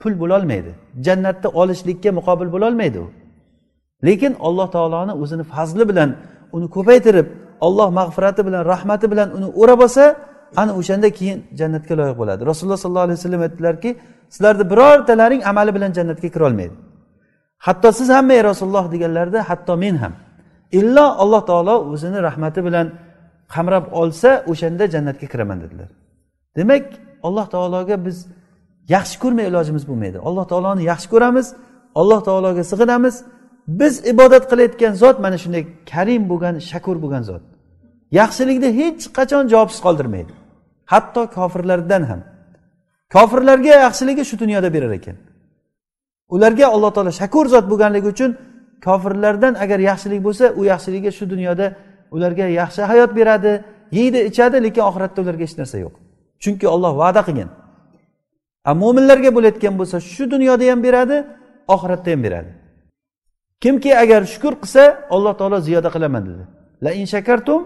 pul 0.00 0.14
bo'lolmaydi. 0.22 0.70
Jannatni 1.06 1.48
olishlikka 1.60 2.10
muqobil 2.18 2.48
bo'lolmaydi 2.54 2.98
u. 3.04 3.06
Lekin 4.06 4.32
alloh 4.46 4.68
taoloni 4.76 5.12
o'zini 5.22 5.44
fazli 5.52 5.84
bilan 5.90 6.10
uni 6.56 6.66
ko'paytirib 6.76 7.26
olloh 7.66 7.88
mag'firati 7.98 8.40
bilan 8.46 8.62
rahmati 8.72 9.06
bilan 9.12 9.28
uni 9.36 9.48
o'rab 9.60 9.80
olsa 9.86 10.04
ana 10.56 10.72
o'shanda 10.80 11.10
keyin 11.18 11.38
jannatga 11.60 11.94
loyiq 12.00 12.16
bo'ladi. 12.18 12.46
Rasululloh 12.50 12.76
sollallohu 12.84 13.06
alayhi 13.08 13.18
vasallam 13.20 13.42
aytdilarki 13.46 13.90
sizlarni 14.34 14.70
birortalaring 14.70 15.42
amali 15.50 15.74
bilan 15.76 15.92
jannatga 15.98 16.28
kirolmaydi. 16.34 16.74
Hatto 17.66 17.92
siz 17.92 18.08
ham 18.08 18.30
ey 18.30 18.44
rasululloh 18.44 18.92
deganlarida 18.92 19.40
hatto 19.50 19.76
men 19.76 19.96
ham. 20.02 20.12
Illo 20.72 21.06
alloh 21.22 21.42
taolo 21.50 21.74
o'zini 21.92 22.22
rahmati 22.28 22.64
bilan 22.64 22.86
qamrab 23.54 23.84
olsa 24.00 24.44
o'shanda 24.50 24.84
jannatga 24.94 25.26
kiraman 25.32 25.58
dedilar. 25.64 25.88
Demak 26.56 26.84
alloh 27.22 27.46
taologa 27.54 28.04
biz 28.06 28.26
yaxshi 28.94 29.16
ko'rmay 29.22 29.46
ilojimiz 29.50 29.84
bo'lmaydi. 29.90 30.18
Alloh 30.28 30.44
taoloni 30.50 30.82
yaxshi 30.92 31.08
ko'ramiz 31.14 31.46
alloh 32.00 32.20
taologa 32.28 32.62
sig'inamiz. 32.72 33.16
Biz 33.80 33.94
ibodat 34.12 34.44
qilayotgan 34.50 34.92
zot 35.02 35.16
mana 35.24 35.38
shunday 35.42 35.62
karim 35.92 36.22
bo'lgan 36.30 36.54
shakur 36.70 36.96
bo'lgan 37.02 37.22
zot. 37.30 37.42
Yaxshilikni 38.20 38.70
hech 38.80 39.02
qachon 39.18 39.44
javobsiz 39.52 39.80
qoldirmaydi. 39.86 40.32
Hatto 40.92 41.22
kofirlardan 41.36 42.02
ham. 42.10 42.20
Kofirlarga 43.14 43.74
yaxshiligi 43.86 44.22
shu 44.30 44.36
dunyoda 44.42 44.68
berar 44.76 44.92
ekan. 44.98 45.16
Ularga 46.34 46.66
alloh 46.74 46.90
taolo 46.96 47.12
shakur 47.20 47.46
zot 47.54 47.64
bo'lganligi 47.72 48.08
uchun 48.14 48.30
kofirlardan 48.86 49.54
agar 49.64 49.78
yaxshilik 49.90 50.20
bo'lsa 50.26 50.44
u 50.58 50.60
yaxshiligi 50.72 51.10
shu 51.18 51.24
dunyoda 51.32 51.66
ularga 52.14 52.46
yaxshi 52.60 52.82
hayot 52.90 53.10
beradi 53.18 53.52
yeydi 53.98 54.18
ichadi 54.30 54.56
lekin 54.66 54.82
oxiratda 54.88 55.18
ularga 55.24 55.44
hech 55.46 55.56
narsa 55.60 55.76
yo'q. 55.84 55.94
Chunki 56.42 56.66
olloh 56.74 56.92
va'da 57.02 57.22
qilgan. 57.28 57.50
A 58.70 58.72
mo'minlarga 58.82 59.30
bo'layotgan 59.36 59.74
bo'lsa 59.80 59.96
shu 60.12 60.24
dunyoda 60.34 60.64
ham 60.70 60.80
beradi 60.86 61.16
oxiratda 61.74 62.08
ham 62.14 62.20
beradi. 62.26 62.50
Kimki 63.62 63.90
agar 64.02 64.22
shukur 64.32 64.54
qilsa 64.62 64.82
alloh 65.14 65.32
taolo 65.40 65.58
ziyoda 65.66 65.90
qilaman 65.94 66.22
dedi. 66.28 66.44
La 66.84 66.90
in 67.00 67.06
shakartum 67.14 67.60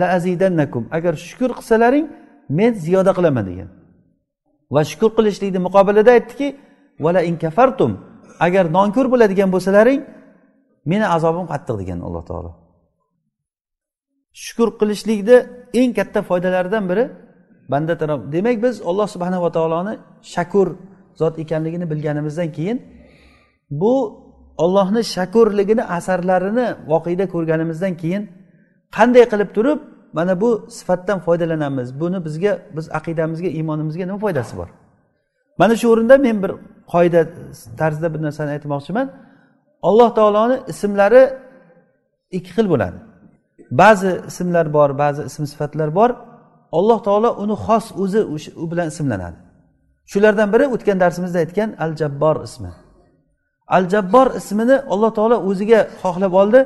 la 0.00 0.06
azidannakum. 0.16 0.82
Agar 0.96 1.14
shukur 1.28 1.50
qilsalaring 1.58 2.06
men 2.48 2.72
ziyoda 2.84 3.12
qilaman 3.18 3.44
degan 3.50 3.68
va 4.74 4.80
shukur 4.90 5.10
qilishlikni 5.18 5.60
muqobilida 5.66 6.10
aytdiki 6.16 6.48
vala 7.04 7.20
in 7.22 7.36
kafartum. 7.44 7.92
Agar 8.46 8.64
nonko'r 8.76 9.06
bo'ladigan 9.12 9.48
bo'lsalaring 9.54 10.00
meni 10.90 11.06
azobim 11.16 11.46
qattiq 11.52 11.76
degan 11.82 11.98
alloh 12.06 12.22
taolo. 12.30 12.50
Shukur 14.44 14.68
qilishlikni 14.80 15.36
eng 15.80 15.90
katta 15.98 16.20
foydalaridan 16.28 16.84
biri 16.90 17.04
banda 17.72 17.94
taraf 17.98 18.20
demak 18.34 18.56
biz 18.64 18.74
alloh 18.90 19.06
subhanava 19.14 19.48
taoloni 19.56 19.94
shakur 20.34 20.68
zot 21.20 21.34
ekanligini 21.38 21.90
bilganimizdan 21.90 22.52
keyin 22.56 22.78
bu 23.70 23.94
ollohni 24.64 25.02
shakurligini 25.14 25.84
asarlarini 25.98 26.66
voqeda 26.92 27.24
ko'rganimizdan 27.34 27.94
keyin 28.02 28.22
qanday 28.96 29.24
qilib 29.32 29.50
turib 29.56 29.78
mana 30.12 30.40
bu 30.40 30.66
sifatdan 30.68 31.18
foydalanamiz. 31.20 32.00
Buni 32.00 32.24
bizga 32.24 32.58
biz 32.76 32.86
aqidamizga 32.98 33.48
iymonimizga 33.48 34.06
nima 34.06 34.18
foydasi 34.18 34.56
bor? 34.56 34.68
Mana 35.58 35.76
shu 35.76 35.86
o'rinda 35.92 36.18
men 36.18 36.42
bir 36.42 36.52
qoida 36.92 37.28
tarzida 37.78 38.14
bir 38.14 38.22
narsani 38.22 38.50
aytmoqchiman. 38.56 39.06
Alloh 39.82 40.14
taoloni 40.14 40.56
ismlari 40.72 41.22
ikki 42.30 42.50
xil 42.56 42.66
bo'ladi. 42.72 42.98
Ba'zi 43.70 44.20
ismlar 44.26 44.66
bor 44.76 44.98
ba'zi 44.98 45.22
ism 45.30 45.44
sifatlar 45.52 45.94
bor. 45.94 46.10
Alloh 46.78 46.98
taolo 47.06 47.30
uni 47.42 47.56
xos 47.66 47.86
o'zi 48.02 48.20
u 48.62 48.70
bilan 48.70 48.86
ismlanadi. 48.92 49.36
Shulardan 50.12 50.48
biri 50.54 50.66
o'tgan 50.74 51.00
darsimizda 51.02 51.38
aytgan 51.44 51.70
al 51.84 51.92
jabbor 52.00 52.36
ismi. 52.48 52.70
Al 53.76 53.84
jabbor 53.92 54.26
ismini 54.40 54.76
alloh 54.92 55.10
taolo 55.18 55.36
o'ziga 55.48 55.80
xohlab 56.02 56.32
oldi. 56.42 56.60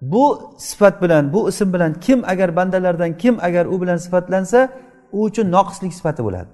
Bu 0.00 0.54
sifat 0.58 1.02
bilan 1.02 1.32
bu 1.32 1.48
ism 1.48 1.72
bilan 1.72 1.92
kim 2.00 2.24
agar 2.24 2.56
bandalardan 2.56 3.18
kim 3.18 3.38
agar 3.40 3.66
u 3.66 3.80
bilan 3.82 3.96
sifatlansa 3.96 4.68
u 5.12 5.22
uchun 5.22 5.52
noqislik 5.52 5.92
sifati 5.94 6.24
bo'ladi. 6.24 6.48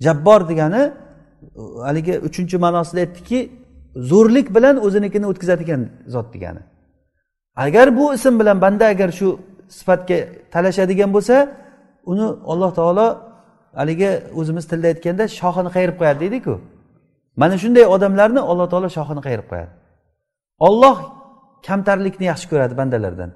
Jabbor 0.00 0.48
degani 0.48 0.92
haligi 1.86 2.18
uchinchi 2.28 2.56
ma'nosida 2.64 3.00
aytdikki 3.00 3.38
zo'rlik 3.96 4.54
bilan 4.56 4.76
o'zinikini 4.86 5.26
o'tkazadigan 5.26 5.88
zot 6.06 6.34
degani. 6.34 6.62
Agar 7.56 7.96
bu 7.98 8.14
ism 8.14 8.40
bilan 8.40 8.60
banda 8.60 8.84
agar 8.86 9.10
shu 9.18 9.28
sifatga 9.68 10.18
talashadigan 10.52 11.10
bo'lsa 11.16 11.36
uni 12.10 12.26
alloh 12.52 12.70
taolo 12.78 13.06
haligi 13.80 14.10
o'zimiz 14.40 14.64
tilda 14.70 14.86
aytganda 14.92 15.24
shoxini 15.38 15.70
qayirib 15.76 15.96
qo'yadi 16.00 16.20
deydiku. 16.24 16.54
Mana 17.40 17.54
shunday 17.62 17.84
odamlarni 17.94 18.40
alloh 18.50 18.66
taolo 18.72 18.88
shoxini 18.96 19.20
qayirib 19.26 19.46
qo'yadi. 19.52 19.72
Olloh 20.68 20.96
kamtarlikni 21.66 22.24
yaxshi 22.32 22.46
ko'radi 22.52 22.74
bandalardan. 22.80 23.30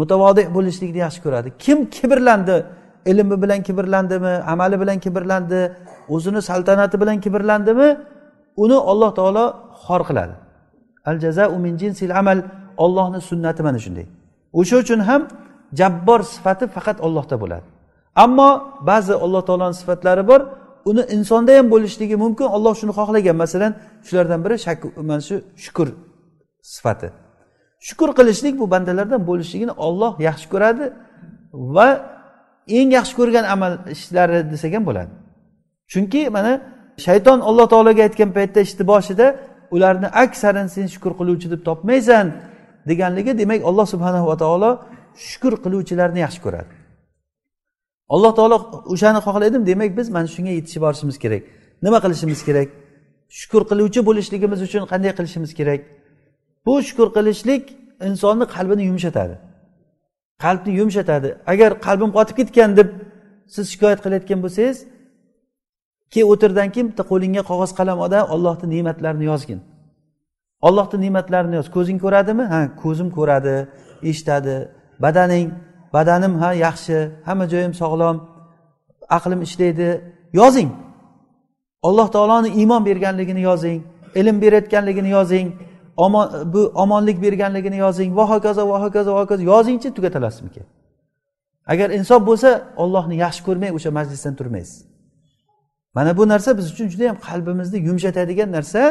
Mutavodi 0.00 0.42
bo'lishlikni 0.56 1.00
yaxshi 1.06 1.20
ko'radi. 1.24 1.48
Kim 1.64 1.78
kibrlandi? 1.96 2.56
Ilmi 3.10 3.36
bilan 3.42 3.60
kibrlandimi? 3.66 4.34
Amali 4.52 4.76
bilan 4.82 4.98
kibrlandi? 5.04 5.60
O'zini 6.14 6.40
saltanati 6.48 6.96
bilan 7.02 7.20
kibrlandimi? 7.24 7.88
Uni 8.64 8.78
alloh 8.90 9.10
taolo 9.18 9.44
xor 9.84 10.02
qiladi. 10.08 10.34
Al 11.10 11.16
jazau 11.24 11.58
min 11.64 11.74
jinsil 11.82 12.12
amal. 12.20 12.38
Ollohni 12.84 13.20
sunnati 13.30 13.62
mana 13.66 13.78
shunday. 13.84 14.06
O'sha 14.60 14.76
uchun 14.82 15.00
ham 15.08 15.22
jabbor 15.80 16.20
sifati 16.32 16.64
faqat 16.74 16.98
ollohda 17.06 17.36
bo'ladi. 17.42 17.66
Ammo 18.24 18.50
ba'zi 18.90 19.14
alloh 19.24 19.42
taoloni 19.48 19.76
sifatlari 19.80 20.22
bor. 20.30 20.40
Uni 20.90 21.02
insonda 21.16 21.52
ham 21.58 21.66
bo'lishligi 21.74 22.16
mumkin. 22.24 22.46
Olloh 22.56 22.74
shuni 22.80 22.92
xohlagan. 22.98 23.36
Masalan 23.44 23.72
shulardan 24.06 24.40
biri 24.44 24.56
mana 25.10 25.22
shu 25.28 25.36
shukur 25.64 25.88
sifati. 26.74 27.08
Shukur 27.86 28.10
qilishlik 28.18 28.54
bu 28.60 28.66
bandalardan 28.74 29.20
bo'lishligini 29.30 29.74
olloh 29.86 30.12
yaxshi 30.28 30.46
ko'radi 30.52 30.84
va 31.76 31.88
eng 32.78 32.88
yaxshi 32.98 33.14
ko'rgan 33.20 33.44
amal 33.54 33.72
ishlari 33.94 34.38
desak 34.52 34.72
ham 34.76 34.84
bo'ladi. 34.88 35.12
Chunki 35.92 36.22
mana 36.36 36.52
shayton 37.06 37.38
alloh 37.48 37.66
taologa 37.72 38.02
aytgan 38.08 38.30
paytda 38.36 38.60
ishni 38.66 38.84
boshida 38.92 39.26
ularni 39.74 40.08
aksarin 40.24 40.66
sen 40.74 40.86
shukur 40.94 41.12
qiluvchi 41.20 41.46
deb 41.52 41.60
topmaysan 41.68 42.26
deganligi 42.88 43.32
demak 43.42 43.60
alloh 43.68 43.86
subhanahu 43.92 44.26
va 44.30 44.36
taolo 44.44 44.70
shukur 45.26 45.54
qiluvchilarni 45.64 46.20
yaxshi 46.26 46.40
ko'radi. 46.46 46.72
Alloh 48.14 48.32
taolo 48.38 48.56
o'shani 48.94 49.20
xohlaydimi 49.26 49.64
demak 49.70 49.90
biz 49.98 50.06
mana 50.16 50.28
shunga 50.34 50.52
yetishib 50.58 50.82
borishimiz 50.86 51.16
kerak. 51.24 51.42
Nima 51.84 51.98
qilishimiz 52.04 52.40
kerak? 52.48 52.68
Shukur 53.38 53.62
qiluvchi 53.70 54.00
bo'lishligimiz 54.08 54.60
uchun 54.66 54.82
qanday 54.92 55.12
qilishimiz 55.18 55.52
kerak? 55.58 55.80
Bu 56.66 56.82
shukur 56.82 57.08
qilishlik 57.16 57.64
insonni 58.08 58.44
qalbini 58.54 58.84
yumshatadi. 58.90 59.34
Qalbni 60.44 60.72
yumshatadi. 60.80 61.28
Agar 61.52 61.70
qalbim 61.86 62.10
qotib 62.16 62.36
ketgan 62.40 62.70
deb 62.78 62.88
siz 63.54 63.64
shikoyat 63.72 64.00
qilayotgan 64.04 64.40
bo'lsangiz 64.44 64.78
keyin 66.12 66.26
o'tirdan 66.32 66.68
keyin 66.74 66.86
bitta 66.90 67.04
qo'lingga 67.10 67.42
qog'oz 67.50 67.70
qalam 67.78 67.98
olda 68.04 68.18
ollohni 68.34 68.66
ne'matlarini 68.74 69.24
yozgin. 69.32 69.60
Ollohni 70.68 70.98
ne'matlarini 71.04 71.54
yoz. 71.58 71.68
Ko'zing 71.76 71.98
ko'radimi? 72.04 72.44
Ha 72.52 72.60
ko'zim 72.82 73.08
ko'radi 73.16 73.56
eshitadi. 74.10 74.56
Badaning 75.04 75.46
badanim 75.96 76.34
ha 76.42 76.50
yaxshi 76.66 76.96
hamma 77.28 77.44
joyim 77.52 77.74
sog'lom 77.82 78.16
aqlim 79.16 79.40
ishlaydi. 79.46 79.88
Yozing. 80.40 80.70
Alloh 81.88 82.08
taoloni 82.16 82.48
iymon 82.60 82.82
berganligini 82.88 83.42
yozing 83.50 83.78
ilm 84.20 84.36
berayotganligini 84.42 85.10
yozing. 85.18 85.46
Omon 85.96 86.52
bu 86.52 86.72
omonlik 86.74 87.22
berganligini 87.22 87.76
yozing. 87.76 88.16
Va 88.16 88.24
hokazo 88.30 88.68
va 88.68 88.82
hokazo 88.84 89.14
va 89.14 89.20
hokazo. 89.20 89.42
Yozingchi 89.42 89.94
tugatalasizmi 89.94 90.50
agar 91.66 91.90
insof 91.90 92.20
bo'lsa 92.26 92.50
ollohni 92.82 93.16
yaxshi 93.24 93.42
ko'rmay 93.48 93.70
o'sha 93.76 93.90
majlisdan 93.98 94.34
turmaysiz. 94.34 94.78
Mana 95.94 96.16
bu 96.18 96.28
narsa 96.28 96.58
biz 96.58 96.66
uchun 96.72 96.88
juda 96.92 97.04
yam 97.10 97.18
qalbimizni 97.28 97.78
yumshatadigan 97.88 98.50
narsa. 98.56 98.82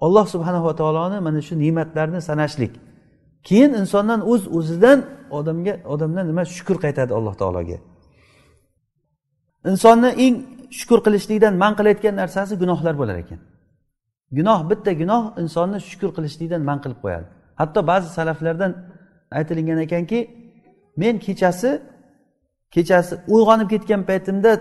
Alloh 0.00 0.26
subhanava 0.34 0.72
taoloni 0.80 1.18
mana 1.20 1.40
shu 1.46 1.54
ne'matlarini 1.58 2.20
sanashlik. 2.28 2.72
Keyin 3.48 3.72
insondan 3.80 4.20
o'z 4.32 4.42
uz 4.46 4.56
o'zidan 4.56 4.98
odamga 5.38 5.74
odamdan 5.84 6.24
nima? 6.30 6.42
Shukur 6.44 6.76
qaytadi 6.84 7.12
alloh 7.18 7.34
taologa. 7.42 7.78
Insonni 9.70 10.10
eng 10.24 10.34
shukur 10.78 10.98
qilishlikdan 11.06 11.54
man 11.62 11.72
qilayotgan 11.78 12.14
narsasi 12.22 12.54
gunohlar 12.62 12.94
bo'lar 13.00 13.16
ekan. 13.24 13.40
Gunoh 14.36 14.60
bitta 14.70 14.92
gunoh 15.00 15.22
insonni 15.42 15.78
shukur 15.90 16.10
qilishlikdan 16.16 16.62
man 16.68 16.78
qilib 16.82 16.98
qo'yadi. 17.04 17.26
Hatto 17.60 17.80
ba'zi 17.90 18.08
salaflardan 18.18 18.72
aytilingan 19.38 19.78
ekanki 19.86 20.18
men 21.02 21.14
kechasi 21.26 21.70
kechasi 22.74 23.14
uyg'onib 23.34 23.68
ketgan 23.72 24.02
paytimda 24.10 24.52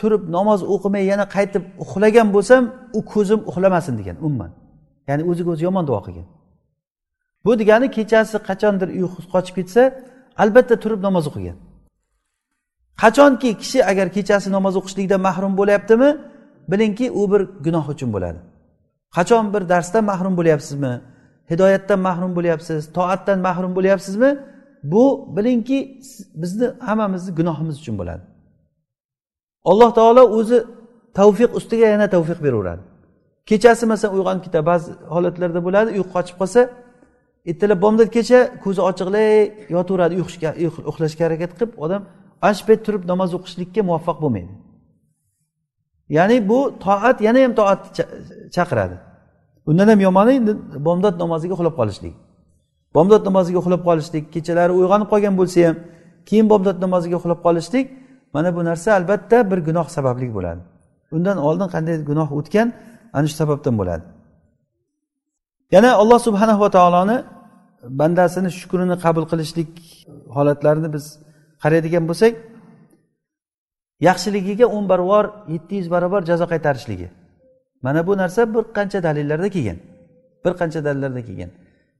turib 0.00 0.22
namoz 0.36 0.60
o'qimay 0.74 1.04
yana 1.12 1.24
qaytib 1.36 1.62
uxlagan 1.84 2.28
bo'lsam 2.36 2.62
u 2.98 3.00
ko'zim 3.12 3.40
uxlamasin 3.50 3.94
degan 4.00 4.16
umuman. 4.26 4.50
Ya'ni 5.08 5.22
o'ziga 5.30 5.50
o'zi 5.54 5.62
yomon 5.68 5.84
duo 5.90 6.00
qilgan. 6.06 6.26
Bu 7.44 7.52
degani 7.60 7.86
kechasi 7.96 8.36
qachondir 8.48 8.88
uyqusi 8.98 9.28
qochib 9.34 9.54
ketsa 9.58 9.82
albatta 10.42 10.74
turib 10.82 11.00
namoz 11.06 11.24
o'qigan. 11.30 11.56
Qachonki 13.02 13.50
kishi 13.62 13.78
agar 13.90 14.06
kechasi 14.16 14.48
namoz 14.56 14.74
o'qishlikdan 14.80 15.20
mahrum 15.28 15.52
bo'lyaptimi 15.60 16.10
bilingki 16.70 17.06
u 17.20 17.22
bir 17.32 17.42
gunoh 17.66 17.86
uchun 17.94 18.10
bo'ladi. 18.14 18.40
Qachon 19.16 19.44
bir 19.54 19.62
darsdan 19.72 20.04
mahrum 20.10 20.34
bo'lyapsizmi? 20.38 20.94
Hidoyatdan 21.50 22.00
mahrum 22.08 22.32
bo'lyapsiz 22.36 22.80
toatdan 22.96 23.38
mahrum 23.48 23.72
bo'lyapsizmi? 23.78 24.30
Bu 24.92 25.04
bilingki 25.36 25.78
bizni 26.42 26.66
hammamizni 26.88 27.34
gunohimiz 27.38 27.76
uchun 27.80 27.94
bo'ladi. 28.00 28.22
Alloh 29.70 29.90
taolo 29.98 30.22
o'zi 30.38 30.58
tavfiq 31.18 31.50
ustiga 31.58 31.86
yana 31.94 32.06
tavfiq 32.14 32.38
beraveradi. 32.46 32.82
Kechasi 33.50 33.84
masalan 33.92 34.12
uyg'onib 34.16 34.42
ketadi 34.46 34.66
ba'zi 34.72 34.90
holatlarda 35.14 35.60
bo'ladi 35.66 35.88
uyqu 35.96 36.10
qochib 36.16 36.36
qolsa 36.40 36.60
ertalab 37.50 37.78
bomdodgacha 37.84 38.40
ko'zi 38.64 38.80
ochiqlay 38.90 39.30
yotaveradi 39.76 40.14
uxlashga 40.90 41.22
harakat 41.26 41.50
qilib 41.58 41.72
odam 41.84 42.02
ana 42.44 42.54
shu 42.58 42.64
payt 42.68 42.80
turib 42.86 43.02
namoz 43.12 43.30
o'qishlikka 43.38 43.80
muvaffaq 43.88 44.18
bo'lmaydi. 44.24 44.54
Ya'ni 46.16 46.36
bu 46.50 46.58
toat 46.84 47.18
yana 47.26 47.38
ham 47.44 47.52
toatni 47.60 47.90
chaqiradi. 48.56 48.96
Undan 49.68 49.88
ham 49.92 50.00
yomoni 50.06 50.32
endi 50.40 50.52
bomdod 50.88 51.14
namoziga 51.22 51.52
uxlab 51.56 51.74
qolishlik. 51.80 52.14
Bomdod 52.96 53.22
namoziga 53.28 53.58
uxlab 53.62 53.82
qolishlik 53.88 54.24
kechalari 54.34 54.72
uyg'onib 54.78 55.08
qolgan 55.12 55.34
bo'lsa 55.40 55.58
ham 55.66 55.76
keyin 56.28 56.46
bomdod 56.52 56.76
namoziga 56.84 57.16
uxlab 57.20 57.40
qolishlik 57.46 57.86
mana 58.34 58.48
bu 58.56 58.60
narsa 58.68 58.88
albatta 58.98 59.36
bir 59.50 59.58
gunoh 59.68 59.86
sababli 59.96 60.26
bo'ladi. 60.36 60.62
Undan 61.16 61.36
oldin 61.48 61.68
qanday 61.74 61.96
gunoh 62.10 62.28
o'tgan 62.38 62.68
ana 63.16 63.26
shu 63.30 63.36
sababdan 63.42 63.74
bo'ladi. 63.80 64.04
Yana 65.74 65.90
alloh 66.02 66.18
subhanahu 66.26 66.60
va 66.64 66.70
taoloni 66.76 67.16
bandasini 68.00 68.50
shukrini 68.58 68.96
qabul 69.04 69.24
qilishlik 69.30 69.72
holatlarini 70.36 70.88
biz 70.94 71.04
qaraydigan 71.62 72.04
bo'lsak 72.10 72.32
yaxshiligiga 74.08 74.66
o'n 74.76 74.84
barobar 74.92 75.24
yetti 75.54 75.74
yuz 75.80 75.88
barobar 75.94 76.20
jazo 76.30 76.44
qaytarishligi. 76.52 77.08
Mana 77.82 78.06
bu 78.06 78.16
narsa 78.16 78.54
bir 78.54 78.62
qancha 78.76 79.02
dalillarda 79.02 79.48
kelgan. 79.48 79.78
Bir 80.44 80.52
qancha 80.60 80.84
dalillarda 80.84 81.22
kelgan. 81.28 81.50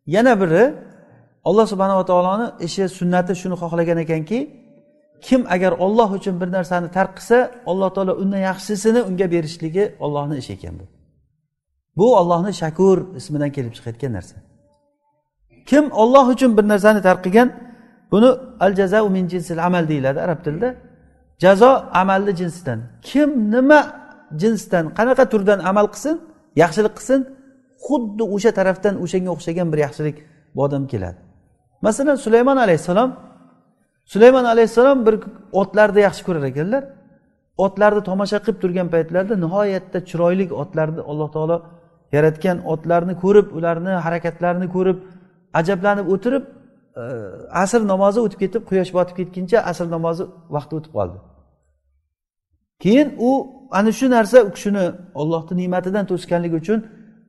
Yana 0.07 0.41
biri 0.41 0.74
alloh 1.49 1.66
subhanava 1.72 2.05
taoloni 2.11 2.47
ishi 2.66 2.89
sunnati 2.99 3.33
shuni 3.43 3.57
xohlagan 3.62 3.99
ekanki 4.05 4.39
kim 5.27 5.41
agar 5.55 5.72
olloh 5.72 6.12
uchun 6.18 6.41
bir 6.41 6.49
narsani 6.57 6.89
tark 6.97 7.12
qilsa 7.18 7.39
alloh 7.70 7.91
taolo 7.95 8.12
undan 8.22 8.39
yaxshisini 8.51 9.01
unga 9.09 9.27
berishligi 9.35 9.85
ollohni 10.05 10.37
ishi 10.43 10.53
ekan 10.53 10.74
bu. 10.81 10.85
Bu 11.97 12.16
ollohni 12.20 12.53
shakur 12.62 12.99
ismidan 13.16 13.51
kelib 13.57 13.72
chiqayotgan 13.77 14.12
narsa. 14.12 14.37
Kim 15.66 15.85
olloh 16.03 16.27
uchun 16.35 16.51
bir 16.57 16.64
narsani 16.72 17.01
tark 17.03 17.20
qilgan 17.24 17.49
buni 18.12 18.31
al 18.61 18.72
jazau 18.81 19.05
min 19.16 19.24
jinsil 19.33 19.59
amal 19.66 19.89
deyiladi 19.89 20.20
arab 20.20 20.41
tilida. 20.45 20.74
Jazo 21.39 21.70
amalni 22.01 22.37
jinsidan. 22.37 22.79
Kim 23.03 23.31
nima 23.51 23.81
jinsdan 24.43 24.85
qanaqa 24.99 25.24
turdan 25.33 25.59
amal 25.70 25.87
qilsin 25.95 26.16
yaxshilik 26.62 26.95
qilsin 26.99 27.20
xuddi 27.87 28.24
o'sha 28.35 28.51
tarafdan 28.59 28.95
o'shanga 29.05 29.31
o'xshagan 29.37 29.66
bir 29.72 29.79
yaxshilik 29.87 30.16
bu 30.55 30.61
odam 30.66 30.85
keladi. 30.93 31.18
Masalan 31.87 32.16
sulaymon 32.24 32.59
alayhissalom 32.64 33.11
sulaymon 34.12 34.47
alayhissalom 34.53 34.99
bir 35.07 35.14
otlarni 35.61 36.01
yaxshi 36.07 36.22
ko'rar 36.27 36.45
ekanlar. 36.53 36.83
Otlarni 37.64 38.03
tomosha 38.09 38.39
qilib 38.45 38.59
turgan 38.62 38.89
paytlarida 38.95 39.35
nihoyatda 39.45 39.99
chiroyli 40.09 40.45
otlarni 40.62 41.01
alloh 41.11 41.29
taolo 41.37 41.57
yaratgan 42.16 42.59
otlarni 42.72 43.14
ko'rib 43.22 43.47
ularni 43.59 43.93
harakatlarini 44.07 44.68
ko'rib 44.74 44.99
ajablanib 45.61 46.07
o'tirib 46.14 46.45
e, 47.01 47.05
asr 47.62 47.81
namozi 47.93 48.18
o'tib 48.24 48.39
ketib 48.45 48.62
quyosh 48.70 48.93
botib 48.97 49.14
ketguncha 49.20 49.59
asr 49.70 49.87
namozi 49.97 50.24
vaqti 50.57 50.72
o'tib 50.79 50.93
qoldi. 50.99 51.16
Keyin 52.83 53.09
u 53.29 53.31
ana 53.70 53.93
shu 53.93 54.07
narsa 54.11 54.39
u 54.49 54.51
kishini 54.57 54.85
ollohni 55.20 55.55
ne'matidan 55.61 56.05
to'sganligi 56.11 56.57
uchun 56.62 56.79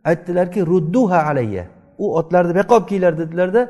aytdilarki 0.09 0.59
rudduha 0.71 1.19
alayya. 1.31 1.65
U 2.03 2.05
otlarni 2.19 2.51
buyoqqa 2.55 2.73
olib 2.77 2.87
kelinglar 2.89 3.13
dedilarda 3.21 3.61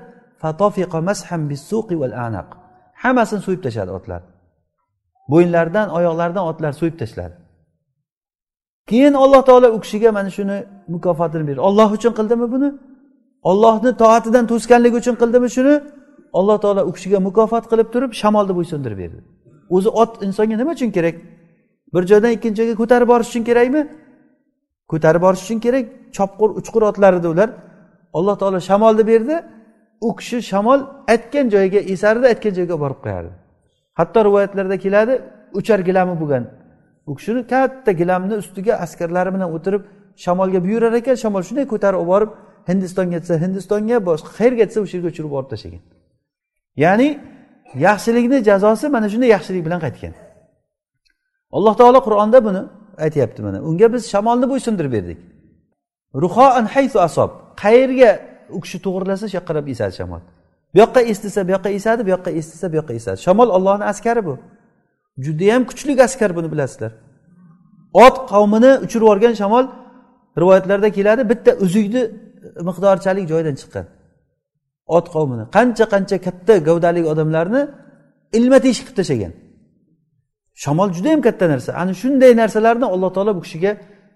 hammasini 3.03 3.41
so'yib 3.47 3.61
tashladi 3.65 3.91
otlar. 3.97 4.21
Bo'yinlaridan 5.31 5.87
oyoqlaridan 5.97 6.43
otlar 6.51 6.71
so'yib 6.79 6.95
tashladi. 7.01 7.35
Keyin 8.89 9.13
alloh 9.23 9.41
taolo 9.49 9.67
u 9.75 9.79
kishiga 9.83 10.11
mana 10.17 10.29
shuni 10.37 10.57
mukofotini 10.93 11.47
berdi. 11.47 11.61
Olloh 11.69 11.89
uchun 11.97 12.13
qildimi 12.19 12.47
buni? 12.53 12.69
Ollohni 13.49 13.91
toatidan 14.01 14.45
to'sganligi 14.51 14.95
uchun 15.01 15.15
qildimi 15.21 15.49
shuni? 15.55 15.75
Alloh 16.39 16.57
taolo 16.63 16.81
u 16.89 16.91
kishiga 16.95 17.19
mukofot 17.27 17.65
qilib 17.71 17.87
turib 17.93 18.11
shamolni 18.21 18.53
bo'ysundirib 18.59 18.97
berdi. 19.03 19.19
O'zi 19.75 19.89
ot 20.01 20.11
insonga 20.25 20.55
nima 20.61 20.71
uchun 20.77 20.89
kerak? 20.97 21.15
Bir 21.93 22.03
joydan 22.11 22.31
ikkinchi 22.37 22.57
joyga 22.59 22.75
ko'tarib 22.81 23.07
borish 23.11 23.29
uchun 23.31 23.43
kerakmi? 23.49 23.81
Ko'tarib 24.91 25.21
borish 25.25 25.43
uchun 25.45 25.59
kerak 25.65 25.85
chopqur 26.17 26.49
uchqur 26.59 26.81
otlar 26.89 27.13
edi 27.19 27.27
ular. 27.33 27.49
Alloh 28.17 28.35
taolo 28.41 28.59
shamolni 28.69 29.03
berdi. 29.11 29.35
U 30.07 30.09
kishi 30.19 30.37
shamol 30.51 30.79
aytgan 31.13 31.45
joyiga 31.53 31.79
esardi 31.93 32.25
aytgan 32.33 32.53
joyga 32.59 32.75
borib 32.83 32.99
qo'yardi. 33.05 33.31
Hatto 33.99 34.19
rivoyatlarda 34.27 34.77
keladi 34.85 35.13
uchar 35.59 35.79
gilami 35.87 36.15
bo'lgan. 36.21 36.43
U 37.09 37.15
kishini 37.17 37.41
katta 37.53 37.91
gilamni 37.91 38.35
ustiga 38.43 38.73
askarlari 38.85 39.29
bilan 39.35 39.49
o'tirib 39.55 39.81
shamolga 40.23 40.59
buyurar 40.65 40.93
ekan 40.99 41.15
shamol 41.23 41.43
shunday 41.47 41.65
ko'tarib 41.73 41.99
olib 41.99 42.09
borib 42.13 42.31
hindistonga 42.69 43.17
ketsa 43.17 43.33
hindistonga 43.43 43.97
boshqa 44.09 44.29
qayerga 44.37 44.57
ketsa 44.61 44.77
o'sha 44.83 44.93
yerga 44.97 45.09
uchirib 45.13 45.31
borib 45.35 45.49
tashlagan. 45.53 45.81
Ya'ni 46.83 47.09
yaxshilikni 47.87 48.37
jazosi 48.49 48.85
mana 48.95 49.07
shunday 49.13 49.29
yaxshilik 49.35 49.63
bilan 49.67 49.79
qaytgan. 49.85 50.13
Alloh 51.57 51.73
taolo 51.79 51.99
qur'onda 52.07 52.39
buni 52.47 52.61
aytyapti 53.05 53.39
mana. 53.45 53.57
Unga 53.69 53.87
biz 53.93 54.03
shamolni 54.13 54.45
bo'ysundirib 54.51 54.91
berdik. 54.97 55.19
Ruhoan 56.23 56.65
haytu 56.75 56.97
asob. 57.07 57.29
Qayerga 57.63 58.11
u 58.55 58.59
kishi 58.63 58.77
to'g'irlasa 58.85 59.25
shu 59.29 59.35
yoqqa 59.37 59.47
qarab 59.49 59.65
esadi 59.73 59.93
shamol. 59.99 60.21
Bu 60.73 60.77
yoqqa 60.83 61.01
estisa 61.11 61.39
bu 61.47 61.51
yoqqa 61.55 61.69
esadi 61.79 62.01
bu 62.05 62.09
yoqqa 62.15 62.31
estisa 62.39 62.65
bu 62.71 62.75
yoqqa 62.79 62.93
esadi 62.99 63.17
shamol 63.25 63.49
ollohni 63.57 63.85
askari 63.91 64.21
bu. 64.27 64.33
Judayam 65.25 65.61
kuchli 65.69 65.93
askar 66.07 66.31
buni 66.37 66.47
bilasizlar. 66.53 66.91
Ot 68.05 68.15
qavmini 68.31 68.71
uchirib 68.85 69.03
yuborgan 69.05 69.33
shamol 69.41 69.65
rivoyatlarda 70.41 70.89
keladi 70.97 71.21
bitta 71.31 71.51
uzukni 71.65 72.03
miqdorchalik 72.67 73.25
joydan 73.31 73.55
chiqqan. 73.61 73.85
Ot 74.97 75.05
qavmini 75.15 75.45
qancha 75.57 75.85
qancha 75.93 76.17
katta 76.25 76.53
gavdali 76.67 77.01
odamlarni 77.11 77.61
ilma 78.37 78.57
teshik 78.65 78.85
qilib 78.87 78.97
tashlagan. 78.99 79.33
Shamol 80.63 80.89
juda 80.95 81.09
yam 81.13 81.21
katta 81.27 81.45
narsa. 81.53 81.71
Ana 81.81 81.93
shunday 82.01 82.31
narsalarni 82.41 82.85
alloh 82.93 83.09
taolo 83.15 83.31
bu 83.37 83.41
kishiga 83.45 83.71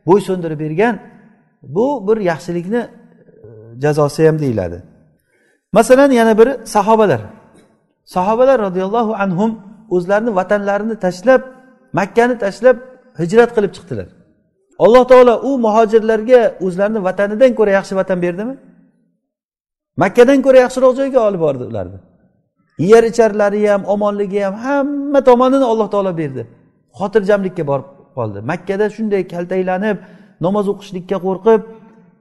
bo'ysundirib 0.08 0.60
bergan. 0.66 0.96
Bu 1.76 1.86
bir 2.08 2.18
yaxshilikni 2.32 2.82
e, 2.82 2.90
jazosi 3.84 4.28
ham 4.28 4.40
deyiladi. 4.44 4.78
Masalan 5.78 6.12
yana 6.20 6.34
biri 6.40 6.54
sahobalar. 6.76 7.22
Sahobalar 8.16 8.58
roziyallohu 8.68 9.14
anhum 9.24 9.52
o'zlarini 9.96 10.32
vatanlarini 10.40 10.96
tashlab 11.06 11.42
makkani 12.00 12.36
tashlab 12.44 12.78
hijrat 13.22 13.50
qilib 13.56 13.72
chiqdilar. 13.78 14.08
Alloh 14.84 15.04
taolo 15.12 15.34
u 15.50 15.52
muhojirlarga 15.66 16.42
o'zlarini 16.66 17.04
vatanidan 17.08 17.52
ko'ra 17.60 17.72
yaxshi 17.78 17.94
vatan 18.02 18.22
berdimi? 18.26 18.56
Makkadan 20.04 20.40
ko'ra 20.46 20.58
yaxshiroq 20.66 20.94
joyga 21.00 21.20
olib 21.28 21.42
bordi 21.46 21.64
ularni. 21.72 22.00
Yer 22.78 23.04
icharlari 23.12 23.68
ham 23.70 23.82
omonligi 23.86 24.40
ham 24.46 24.56
hamma 24.66 25.20
tomonini 25.30 25.66
alloh 25.72 25.88
taolo 25.94 26.18
berdi. 26.22 26.42
Xotirjamlikka 27.00 27.64
borib 27.72 27.88
qoldi. 28.18 28.40
Makkada 28.52 28.86
shunday 28.96 29.22
kaltaklanib 29.34 29.98
namoz 30.46 30.66
o'qishlikka 30.74 31.18
qo'rqib 31.26 31.62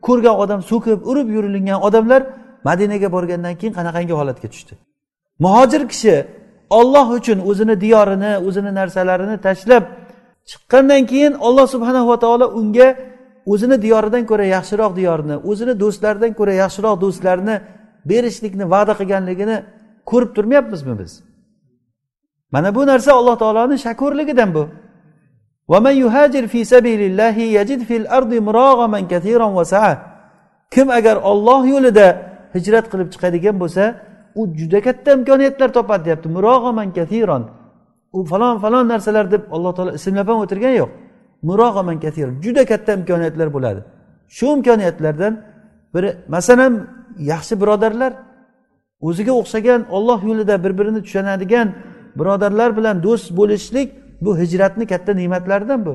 ko'rgan 0.07 0.37
odam 0.43 0.61
so'kib 0.71 0.99
urib 1.11 1.29
yurilingan 1.37 1.79
odamlar 1.89 2.23
madinaga 2.69 3.09
borgandan 3.17 3.55
keyin 3.61 3.75
qanaqangi 3.79 4.15
holatga 4.21 4.49
tushdi? 4.53 4.75
Muhojir 5.45 5.83
kishi 5.93 6.15
olloh 6.79 7.07
uchun 7.19 7.39
o'zini 7.51 7.75
diyorini 7.85 8.33
o'zini 8.49 8.71
narsalarini 8.81 9.37
tashlab 9.47 9.85
chiqqandan 10.51 11.03
keyin 11.11 11.35
olloh 11.47 11.67
subhanahu 11.75 12.07
va 12.13 12.19
taolo 12.25 12.47
unga 12.61 12.89
o'zini 13.53 13.77
diyoridan 13.85 14.25
ko'ra 14.31 14.45
yaxshiroq 14.57 14.93
diyorni 15.01 15.37
o'zini 15.51 15.75
do'stlaridan 15.83 16.33
ko'ra 16.39 16.55
yaxshiroq 16.63 16.95
do'stlarni 17.05 17.57
berishlikni 18.11 18.65
va'da 18.75 18.93
qilganligini 19.01 19.57
ko'rib 20.05 20.31
turmayapmizmi 20.37 20.99
biz? 20.99 21.13
Mana 22.53 22.75
bu 22.75 22.87
narsa 22.87 23.13
alloh 23.13 23.37
taoloni 23.39 23.79
shakurligidan 23.79 24.55
bu. 24.55 24.69
Kim 30.75 30.91
agar 30.91 31.17
olloh 31.17 31.67
yo'lida 31.73 32.07
hijrat 32.55 32.87
qilib 32.93 33.09
chiqadigan 33.13 33.57
bo'lsa 33.63 33.85
u 34.41 34.43
juda 34.59 34.81
katta 34.87 35.13
imkoniyatlar 35.19 35.69
topadi 35.73 36.05
deyapti. 36.05 36.29
Murog'aman 36.37 36.89
kathiron 36.99 37.43
u 38.13 38.25
falon 38.25 38.59
falon 38.59 38.89
narsalar 38.89 39.31
deb 39.35 39.43
alloh 39.55 39.73
taolo 39.77 39.93
ismlab 39.99 40.29
ham 40.31 40.39
o'tirgani 40.45 40.77
yo'q. 40.83 40.91
Murog'aman 41.49 41.97
kathiron 42.05 42.35
juda 42.45 42.63
katta 42.71 42.91
imkoniyatlar 42.99 43.49
bo'ladi. 43.57 43.81
Shu 44.37 44.47
imkoniyatlardan 44.57 45.33
biri 45.95 46.11
masalan 46.35 46.73
yaxshi 47.33 47.55
birodarlar. 47.61 48.13
O'ziga 49.09 49.33
o'xshagan 49.41 49.81
olloh 49.97 50.21
yo'lida 50.29 50.65
bir 50.65 50.73
birini 50.79 51.01
tushunadigan 51.07 51.69
birodarlar 52.19 52.71
bilan 52.79 52.97
do'st 53.03 53.29
bo'lishlik 53.39 53.89
bu 54.25 54.39
hijratni 54.39 54.87
katta 54.87 55.13
ne'matlaridan 55.21 55.81
bu. 55.87 55.95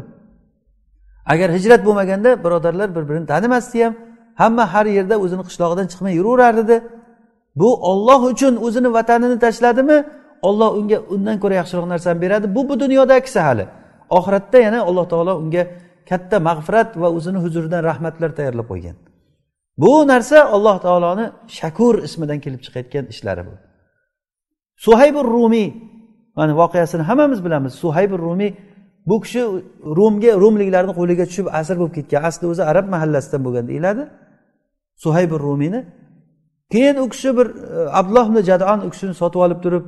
Agar 1.26 1.49
hijrat 1.58 1.86
bo'lmaganda 1.86 2.43
birodarlar 2.43 2.95
bir 2.95 3.03
birini 3.10 3.26
tanimasdi 3.26 3.84
ham 3.86 3.93
hamma 4.41 4.74
har 4.74 4.86
yerda 4.97 5.16
o'zini 5.24 5.43
qishlog'idan 5.49 5.88
chiqmay 5.91 6.14
yuraverar 6.20 6.56
edi 6.64 6.78
bu 7.56 7.70
olloh 7.91 8.22
uchun 8.32 8.53
o'zini 8.66 8.93
vatanini 8.93 9.39
tashladimi? 9.45 9.97
Olloh 10.41 10.70
unga 10.80 10.97
undan 11.16 11.38
ko'ra 11.43 11.56
yaxshiroq 11.62 11.88
narsani 11.93 12.22
beradi. 12.22 12.56
Bu 12.56 12.62
bu 12.70 12.80
dunyodagisi 12.80 13.39
hali. 13.39 13.66
Oxiratda 14.18 14.58
yana 14.58 14.80
alloh 14.89 15.06
taolo 15.12 15.34
unga 15.41 15.64
katta 16.10 16.38
mag'firat 16.49 16.89
va 17.01 17.08
o'zini 17.18 17.39
huzuridan 17.45 17.82
rahmatlar 17.89 18.30
tayyorlab 18.38 18.68
qo'ygan. 18.72 18.95
Bu 19.78 20.07
narsa 20.07 20.45
alloh 20.55 20.80
taoloni 20.86 21.32
shakur 21.47 22.03
ismidan 22.07 22.39
kelib 22.39 22.61
chiqayotgan 22.65 23.05
ishlari 23.13 23.43
bu. 23.47 23.53
Suhaybur 24.76 25.26
rumiy 25.26 25.73
mana 26.36 26.57
voqeasini 26.57 27.01
hammamiz 27.01 27.45
bilamiz. 27.45 27.73
Suhaybur 27.73 28.19
rumiy 28.19 28.53
bu 29.05 29.21
kishi 29.21 29.41
rumga 29.97 30.32
rumliklarni 30.43 30.93
qo'liga 30.99 31.26
tushib 31.30 31.47
asir 31.59 31.76
bo'lib 31.80 31.93
ketgan 31.97 32.23
asli 32.30 32.45
o'zi 32.51 32.63
arab 32.71 32.86
mahallasidan 32.93 33.41
bo'lgan 33.45 33.67
deyiladi. 33.67 34.03
Suhaybur 35.03 35.39
rumiyni 35.39 35.86
keyin 36.71 36.95
u 37.03 37.09
kishi 37.13 37.38
bir 37.38 37.47
e, 37.47 37.89
abdulloh 37.99 38.26
ibn 38.30 38.39
jadon 38.49 38.80
u 38.88 38.89
kishini 38.93 39.13
sotib 39.21 39.39
olib 39.45 39.59
turib 39.65 39.84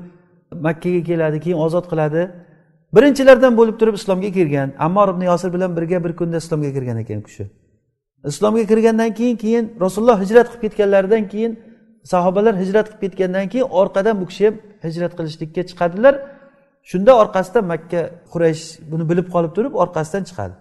makkaga 0.68 1.02
keladi 1.10 1.38
keyin 1.40 1.58
ozod 1.66 1.86
qiladi. 1.92 2.22
Birinchilardan 2.96 3.54
bo'lib 3.60 3.76
turib 3.80 3.96
islomga 4.00 4.30
kirgan 4.38 4.70
ammor 4.86 5.08
ibn 5.14 5.22
yosir 5.32 5.50
bilan 5.56 5.72
birga 5.78 5.98
bir 6.06 6.12
kunda 6.20 6.38
islomga 6.44 6.70
kirgan 6.76 6.98
ekan 7.04 7.20
u 7.24 7.24
kishi. 7.30 7.46
Islomga 8.26 8.66
kirgandan 8.66 9.14
keyin 9.14 9.38
keyin 9.44 9.74
rasululloh 9.82 10.20
hijrat 10.24 10.48
qilib 10.50 10.62
ketganlaridan 10.62 11.28
keyin 11.28 11.60
sahobalar 12.04 12.54
hijrat 12.62 12.88
qilib 12.90 13.02
ketgandan 13.02 13.46
keyin 13.52 13.68
orqadan 13.80 14.22
bu 14.22 14.26
kishi 14.32 14.46
ham 14.48 14.56
hijrat 14.86 15.14
qilishlikka 15.18 15.62
chiqadilar. 15.70 16.16
Shunda 16.90 17.12
orqasidan 17.22 17.66
makka 17.74 18.02
quraysh 18.34 18.64
buni 18.92 19.04
bilib 19.10 19.28
qolib 19.34 19.52
turib 19.58 19.74
orqasidan 19.84 20.24
chiqadi. 20.30 20.54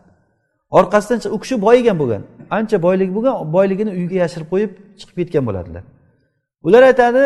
Orqasidan 0.78 1.18
u 1.34 1.38
kishi 1.42 1.56
boyigan 1.66 1.96
bo'lgan. 2.02 2.22
Ancha 2.56 2.76
boylik 2.86 3.10
bo'lgan 3.16 3.34
boyligini 3.56 3.90
uyiga 3.96 4.16
yashirib 4.24 4.48
qo'yib 4.52 4.70
chiqib 5.00 5.16
ketgan 5.20 5.44
bo'ladilar. 5.48 5.82
Ular 6.66 6.82
aytadi 6.90 7.22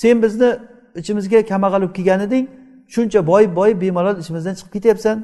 sen 0.00 0.16
bizni 0.24 0.50
ichimizga 1.00 1.38
kambag'al 1.50 1.80
bo'lib 1.82 1.94
kelgan 1.98 2.20
eding 2.26 2.44
shuncha 2.94 3.20
boyib 3.30 3.52
boyib 3.60 3.78
bemalol 3.84 4.16
ichimizdan 4.22 4.54
chiqib 4.58 4.72
ketyapsan. 4.76 5.16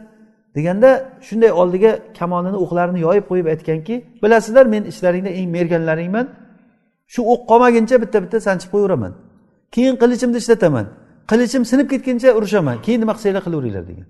Deganda 0.56 0.90
shunday 1.26 1.50
oldiga 1.60 1.92
kamonini 2.18 2.58
o'qlarini 2.64 3.00
yoyib 3.06 3.24
qo'yib 3.30 3.46
aytganki 3.54 3.94
bilasizlar 4.22 4.66
men 4.74 4.82
ichlaringda 4.92 5.30
eng 5.38 5.48
merganlaringman. 5.56 6.26
Shu 7.12 7.20
o'q 7.32 7.40
qolmaguncha 7.50 7.96
bitta 8.02 8.18
bitta 8.24 8.38
sanchib 8.46 8.70
qo'yaveraman. 8.74 9.12
Keyin 9.74 9.94
qilichimni 10.02 10.38
ishlataman. 10.42 10.86
Qilichim 11.30 11.62
sinib 11.70 11.86
ketguncha 11.92 12.28
urushaman 12.38 12.76
keyin 12.84 13.00
nima 13.02 13.12
qilsanglar 13.16 13.42
qilaveringlar 13.46 13.84
degan. 13.90 14.06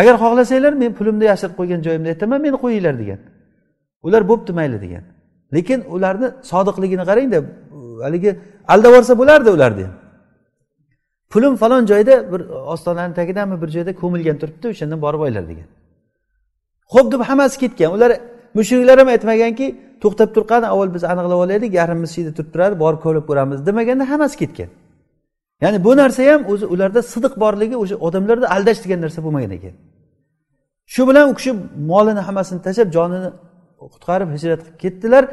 Agar 0.00 0.14
xohlasanglar 0.22 0.72
men 0.82 0.90
pulimni 0.98 1.24
yashirib 1.32 1.54
qo'ygan 1.60 1.80
joyimda 1.86 2.08
aytaman 2.14 2.38
meni 2.46 2.56
qo'yinglar 2.64 2.94
degan. 3.02 3.20
Ular 4.06 4.22
bo'pti 4.30 4.52
mayli 4.58 4.78
degan. 4.84 5.04
Lekin 5.54 5.80
ularni 5.94 6.28
sodiqligini 6.50 7.04
qarangda 7.10 7.38
haligi 8.06 8.30
aldab 8.72 8.90
yuborsa 8.92 9.14
bo'lardi 9.20 9.50
ularni 9.56 9.82
ham 9.86 9.94
pulim 11.32 11.56
falon 11.56 11.86
joyda 11.86 12.14
bir 12.32 12.40
ostonani 12.72 13.14
tagidami 13.14 13.62
bir 13.62 13.68
joyda 13.76 13.92
ko'milgan 14.02 14.36
turibdi 14.42 14.66
o'shandan 14.72 15.00
borib 15.06 15.20
oylar 15.26 15.44
degan. 15.50 15.68
Ho'p 16.94 17.06
deb 17.12 17.20
hammasi 17.20 17.56
ketgan. 17.62 17.90
Ular 17.96 18.10
mushriklar 18.58 18.98
ham 18.98 19.08
aytmaganki 19.14 19.66
to'xtab 20.02 20.28
tur 20.34 20.44
qani 20.52 20.66
avval 20.72 20.90
biz 20.96 21.02
aniqlab 21.12 21.38
olaylik 21.44 21.72
yarmimiz 21.80 22.10
shu 22.14 22.20
yerda 22.20 22.32
turib 22.38 22.50
turadi 22.54 22.74
borib 22.84 23.00
ko'rib 23.06 23.24
ko'ramiz 23.30 23.58
demaganda 23.68 24.04
hammasi 24.12 24.36
ketgan. 24.42 24.70
Ya'ni 25.64 25.78
bu 25.86 25.92
narsa 26.00 26.22
ham 26.32 26.40
o'zi 26.52 26.66
ularda 26.74 27.00
sidiq 27.12 27.34
borligi 27.42 27.76
o'sha 27.82 27.96
odamlarda 28.06 28.46
aldash 28.54 28.80
degan 28.84 29.00
narsa 29.04 29.18
bo'lmagan 29.26 29.52
ekan. 29.58 29.74
Shu 30.94 31.02
bilan 31.08 31.24
u 31.30 31.34
kishi 31.38 31.52
molini 31.90 32.22
hammasini 32.26 32.60
tashlab 32.66 32.88
jonini 32.96 33.30
qutqarib 33.92 34.28
hijrat 34.34 34.60
qilib 34.64 34.78
ketdilar. 34.82 35.24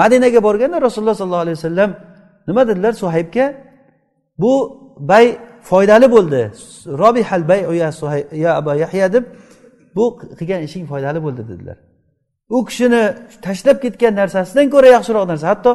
Madinaga 0.00 0.40
borganda 0.46 0.76
rasululloh 0.86 1.16
sollallohu 1.20 1.44
alayhi 1.46 1.58
vasallam 1.60 1.90
nima 2.48 2.62
dedilar 2.70 2.92
suhaybga? 3.02 3.46
Bu 4.42 4.52
bay 4.98 5.38
foydali 5.62 6.10
bo'ldi. 6.14 6.52
Robihal 6.86 7.48
bay 7.48 7.60
ya, 7.82 7.90
ya 8.32 8.74
yahya 8.82 9.12
deb 9.12 9.24
bu 9.96 10.04
qilgan 10.38 10.62
ishing 10.68 10.84
foydali 10.86 11.20
bo'ldi 11.26 11.42
dedilar. 11.50 11.78
U 12.56 12.64
kishini 12.64 13.02
tashlab 13.46 13.76
ketgan 13.84 14.14
narsasidan 14.20 14.66
ko'ra 14.74 14.88
yaxshiroq 14.96 15.24
narsa. 15.32 15.46
Hatto 15.52 15.70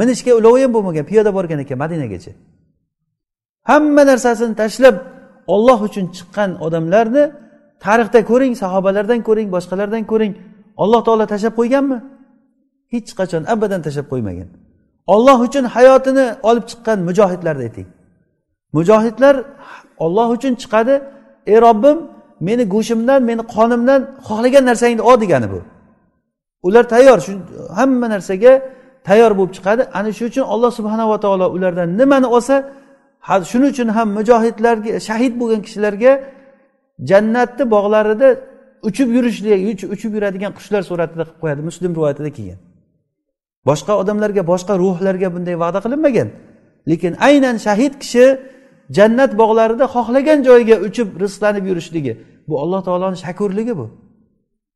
minishga 0.00 0.32
ulovi 0.38 0.60
ham 0.64 0.72
bo'lmagan 0.76 1.04
piyoda 1.10 1.30
borgan 1.38 1.58
ekan 1.64 1.78
madinagacha. 1.84 2.32
Hamma 3.70 4.02
narsasini 4.10 4.54
tashlab 4.62 4.96
olloh 5.54 5.78
uchun 5.88 6.06
chiqqan 6.16 6.50
odamlarni 6.66 7.24
tarixda 7.84 8.20
ko'ring 8.30 8.52
sahobalardan 8.62 9.20
ko'ring 9.28 9.48
boshqalardan 9.56 10.02
ko'ring. 10.12 10.32
Alloh 10.82 11.00
taolo 11.06 11.24
tashlab 11.32 11.54
qo'yganmi? 11.60 11.98
Hech 12.92 13.10
qachon 13.18 13.42
abadan 13.54 13.80
tashlab 13.86 14.06
qo'ymagan. 14.12 14.48
Olloh 15.14 15.38
uchun 15.46 15.64
hayotini 15.76 16.26
olib 16.48 16.64
chiqqan 16.70 16.98
mujohidlarni 17.08 17.62
ayting. 17.68 17.88
Mujohidlar 18.76 19.34
olloh 20.04 20.28
uchun 20.36 20.52
chiqadi 20.62 20.94
ey 21.52 21.58
robbim 21.66 21.98
meni 22.48 22.64
go'shtimdan 22.74 23.20
meni 23.30 23.42
qonimdan 23.54 24.00
xohlagan 24.26 24.64
narsangni 24.70 25.02
ol 25.10 25.16
degani 25.22 25.48
bu. 25.54 25.60
Ular 26.66 26.84
tayyor 26.94 27.18
shu 27.26 27.32
hamma 27.78 28.06
narsaga 28.14 28.52
tayyor 29.08 29.32
bo'lib 29.38 29.52
chiqadi. 29.56 29.82
Ana 29.98 30.10
shu 30.18 30.24
uchun 30.30 30.44
alloh 30.52 30.70
subhanava 30.78 31.16
taolo 31.24 31.46
ulardan 31.56 31.88
nimani 32.00 32.28
olsa 32.36 32.56
shuning 33.50 33.70
uchun 33.74 33.88
ham 33.96 34.08
mujohidlarga 34.18 34.92
shahid 35.08 35.32
bo'lgan 35.40 35.60
kishilarga 35.66 36.12
jannatni 37.10 37.64
bog'larida 37.74 38.28
uchib 38.88 39.08
yurishlik 39.16 39.60
uchib 39.94 40.10
yuradigan 40.16 40.52
qushlar 40.58 40.82
suratida 40.90 41.22
qilib 41.26 41.38
qo'yadi 41.42 41.62
muslim 41.68 41.90
rivoyatida 41.96 42.30
kelgan. 42.36 42.58
Boshqa 43.68 43.92
odamlarga 44.02 44.42
boshqa 44.52 44.74
ruhlarga 44.82 45.28
bunday 45.34 45.56
va'da 45.64 45.78
qilinmagan. 45.84 46.28
Lekin 46.90 47.12
aynan 47.28 47.56
shahid 47.66 47.92
kishi 48.02 48.24
jannat 48.90 49.38
bog'larida 49.38 49.84
xohlagan 49.94 50.38
joyiga 50.48 50.76
uchib 50.86 51.08
rizqlanib 51.22 51.64
yurishligi. 51.66 52.12
Bu 52.48 52.60
alloh 52.62 52.80
taoloni 52.84 53.16
shakurligi 53.16 53.76
bu. 53.78 53.86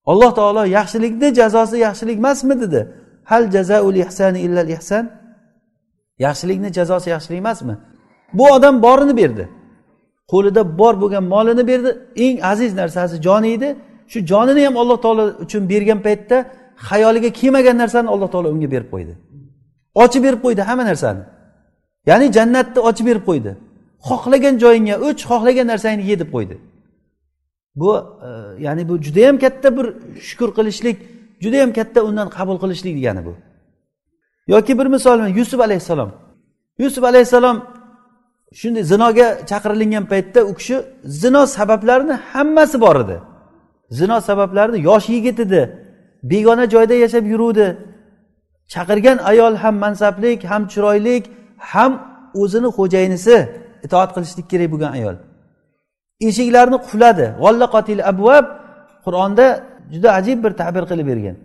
Alloh 0.07 0.35
taolo 0.35 0.65
yaxshilikni 0.65 1.35
jazosi 1.35 1.77
yaxshilik 1.79 2.17
emasmi 2.19 2.61
dedi. 2.61 2.81
Hal 3.25 3.51
jazaul 3.51 3.95
ihsani 3.95 4.41
illal 4.41 4.69
ihsan? 4.69 5.11
Yaxshilikni 6.19 6.73
jazosi 6.73 7.11
yaxshilik 7.11 7.39
emasmi? 7.39 7.75
Bu 8.33 8.45
odam 8.47 8.83
borini 8.83 9.17
berdi. 9.17 9.49
Qo'lida 10.33 10.79
bor 10.79 10.95
bo'lgan 11.03 11.25
molini 11.25 11.67
berdi. 11.71 11.91
Eng 12.17 12.45
aziz 12.53 12.75
narsasi 12.75 13.23
joni 13.23 13.49
edi. 13.57 13.77
Shu 14.13 14.19
jonini 14.31 14.65
ham 14.67 14.77
alloh 14.77 14.99
taolo 15.05 15.25
uchun 15.45 15.63
bergan 15.73 16.01
paytda 16.07 16.37
xayoliga 16.89 17.31
kelmagan 17.39 17.77
narsani 17.83 18.09
alloh 18.15 18.29
taolo 18.35 18.49
unga 18.55 18.69
berib 18.75 18.89
qo'ydi. 18.95 19.15
Ochib 20.03 20.23
berib 20.27 20.41
qo'ydi 20.45 20.63
hamma 20.69 20.85
narsani. 20.91 21.23
Ya'ni 22.09 22.27
jannatni 22.37 22.81
ochib 22.89 23.07
berib 23.11 23.25
qo'ydi. 23.31 23.53
Xohlagan 24.09 24.55
joyingga 24.63 24.95
o'ch 25.07 25.23
xohlagan 25.31 25.67
narsangni 25.73 26.05
ye 26.11 26.17
deb 26.19 26.31
qo'ydi. 26.35 26.57
Bu 27.81 27.91
e, 28.29 28.29
ya'ni 28.65 28.89
bu 28.89 29.03
judayam 29.07 29.39
katta 29.39 29.77
bir 29.77 29.87
shukur 30.29 30.51
qilishlik 30.59 30.97
judayam 31.41 31.73
katta 31.73 32.01
undan 32.09 32.29
qabul 32.37 32.59
qilishlik 32.63 32.95
degani 32.99 33.23
bu. 33.29 33.35
Yoki 34.47 34.79
bir 34.79 34.87
misol 34.87 35.29
yusuf 35.29 35.61
alayhissalom. 35.61 36.11
Yusuf 36.79 37.05
alayhissalom 37.05 37.57
shunday 38.61 38.83
zinoga 38.83 39.47
chaqirilingan 39.51 40.05
paytda 40.13 40.41
u 40.51 40.55
kishi 40.55 40.77
zino 41.05 41.47
sabablarini 41.47 42.13
hammasi 42.13 42.81
bor 42.81 42.97
edi. 43.05 43.17
Zino 43.91 44.21
sabablarini 44.21 44.79
yosh 44.89 45.09
yigit 45.09 45.41
edi 45.41 45.63
begona 46.23 46.71
joyda 46.71 46.95
yashab 46.95 47.25
yuruvdi. 47.33 47.67
Chaqirgan 48.69 49.19
ayol 49.31 49.55
ham 49.63 49.75
mansablik 49.85 50.45
ham 50.45 50.63
chiroylik 50.73 51.25
ham 51.59 51.93
o'zini 52.35 52.71
xo'jayinisi. 52.77 53.37
Itoat 53.87 54.11
qilishlik 54.17 54.47
kerak 54.53 54.69
bo'lgan 54.73 54.93
ayol. 54.99 55.17
Eshiklarni 56.29 56.79
qufladi. 56.85 57.27
Qotil 57.75 58.01
abvab 58.13 58.47
qur'onda 59.05 59.47
juda 59.93 60.09
ajib 60.19 60.39
bir 60.45 60.53
ta'bir 60.61 60.85
qilib 60.91 61.07
bergan. 61.13 61.37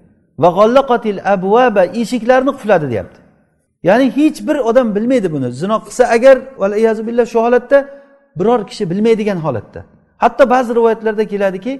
Va 0.43 0.49
qotil 0.91 1.19
abvaba 1.35 1.83
eshiklarni 2.01 2.51
qufladi 2.57 2.85
deyapti. 2.91 3.19
Ya'ni 3.87 4.05
hech 4.17 4.37
bir 4.47 4.57
odam 4.69 4.87
bilmaydi 4.95 5.27
buni. 5.35 5.47
Zino 5.61 5.77
qilsa 5.85 6.03
agar 6.15 6.35
billah 7.07 7.25
shu 7.33 7.39
holatda 7.45 7.77
biror 8.39 8.61
kishi 8.69 8.83
bilmaydigan 8.91 9.39
holatda. 9.45 9.81
Hatto 10.23 10.43
ba'zi 10.53 10.71
rivoyatlarda 10.75 11.23
keladiki 11.33 11.73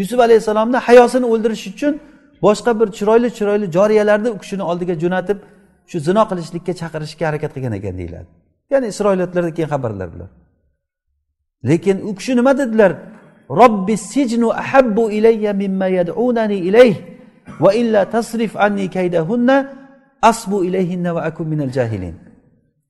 yusuf 0.00 0.18
alayhissalomni 0.26 0.76
hayosini 0.76 1.26
o'ldirish 1.32 1.66
uchun 1.72 1.92
boshqa 2.46 2.80
bir 2.80 2.88
chiroyli 2.98 3.28
chiroyli 3.38 3.66
joriyalarni 3.76 4.28
u 4.36 4.38
kishini 4.42 4.64
oldiga 4.70 4.94
jo'natib 5.02 5.38
shu 5.90 5.96
zino 6.08 6.22
qilishlikka 6.30 6.72
chaqirishga 6.80 7.24
harakat 7.28 7.50
qilgan 7.54 7.74
ekan 7.78 7.94
deyiladi. 8.00 8.28
Ya'ni 8.70 8.86
isroiliyotlarda 8.92 9.50
keyin 9.56 9.68
xabarlar 9.74 10.08
bular. 10.14 10.30
Lekin 11.68 11.96
u 12.08 12.14
kishi 12.18 12.36
nima 12.36 12.58
dedilar? 12.58 12.92
Robbi 13.60 13.96
sijnu 13.96 14.48
ahabbu 14.62 15.10
ilayya 15.10 15.52
mimma 15.52 15.86
yad'unani 15.98 16.58
ilayh 16.68 16.96
va 17.60 17.70
illa 17.80 18.00
tasrif 18.14 18.52
anni 18.56 18.86
kaydahunna 18.96 19.56
asbu 20.30 20.64
ilayhinna 20.68 21.14
va 21.14 21.20
akun 21.20 21.46
minal 21.52 21.72
jahilin. 21.78 22.14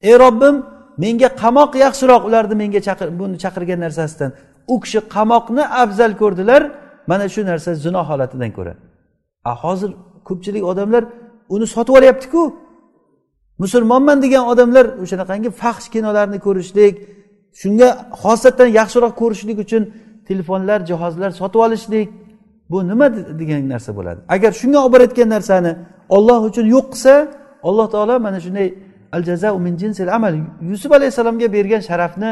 Ey 0.08 0.14
robbim 0.24 0.56
menga 1.02 1.28
qamoq 1.42 1.72
yaxshiroq 1.84 2.22
ularni 2.28 2.54
menga 2.62 2.80
chaqir 2.88 3.08
buni 3.18 3.36
chaqirgan 3.44 3.80
narsasidan. 3.84 4.30
U 4.72 4.74
kishi 4.82 5.00
qamoqni 5.14 5.64
afzal 5.82 6.12
ko'rdilar 6.20 6.62
mana 7.10 7.26
shu 7.34 7.40
narsa 7.50 7.70
zino 7.84 8.00
holatidan 8.08 8.50
ko'ra. 8.56 8.74
A 9.50 9.52
hozir 9.62 9.90
ko'pchilik 10.28 10.64
odamlar 10.70 11.02
uni 11.54 11.66
sotib 11.74 11.94
olyaptiku. 11.98 12.42
Musulmonman 13.62 14.18
degan 14.24 14.44
odamlar 14.52 14.86
o'shanaqangi 15.02 15.50
faxsh 15.62 15.88
kinolarni 15.94 16.38
ko'rishlik 16.46 16.94
shunga 17.60 17.88
xosatdan 18.22 18.68
yaxshiroq 18.78 19.12
ko'rishlik 19.20 19.58
uchun 19.64 19.82
telefonlar 20.28 20.78
jihozlar 20.90 21.30
sotib 21.40 21.60
olishlik 21.66 22.08
bu 22.70 22.78
nima 22.88 23.06
degan 23.40 23.68
narsa 23.68 23.90
bo'ladi. 23.98 24.20
Agar 24.34 24.52
shunga 24.60 24.78
olib 24.84 24.92
borayotgan 24.94 25.28
narsani 25.36 25.72
olloh 26.16 26.40
uchun 26.48 26.66
yo'q 26.74 26.86
qilsa 26.92 27.14
alloh 27.68 27.86
taolo 27.94 28.14
mana 28.26 28.38
shunday 28.46 28.68
al 29.16 29.22
jazau 29.28 29.54
min 29.66 29.74
jinsil 29.82 30.08
amal 30.16 30.34
yusuf 30.70 30.90
alayhissalomga 30.98 31.52
bergan 31.56 31.82
sharafni 31.88 32.30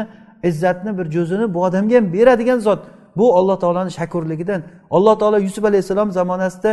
izzatni 0.49 0.91
bir 0.97 1.05
jo'zini 1.15 1.45
bu 1.53 1.59
odamga 1.67 1.95
ham 1.99 2.05
beradigan 2.15 2.59
zot. 2.67 2.81
Bu 3.19 3.25
alloh 3.39 3.57
taoloni 3.63 3.91
shakurligidan 3.99 4.61
alloh 4.95 5.15
taolo 5.21 5.37
yusuf 5.47 5.63
alayhissalom 5.69 6.09
zamonasida 6.11 6.71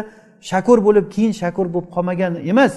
shakur 0.50 0.78
bo'lib 0.86 1.06
keyin 1.14 1.32
shakur 1.42 1.66
bo'lib 1.74 1.88
qolmagan 1.94 2.32
emas. 2.52 2.74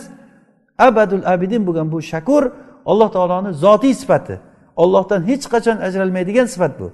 Abadul 0.77 1.23
abidin 1.33 1.67
bo'lgan 1.67 1.91
bu 1.91 2.01
shakur 2.01 2.43
alloh 2.85 3.09
taoloni 3.11 3.53
zotiy 3.53 3.93
sifati. 3.93 4.39
Ollohdan 4.75 5.27
hech 5.27 5.45
qachon 5.53 5.77
ajralmaydigan 5.77 6.45
sifat 6.45 6.79
bu. 6.79 6.91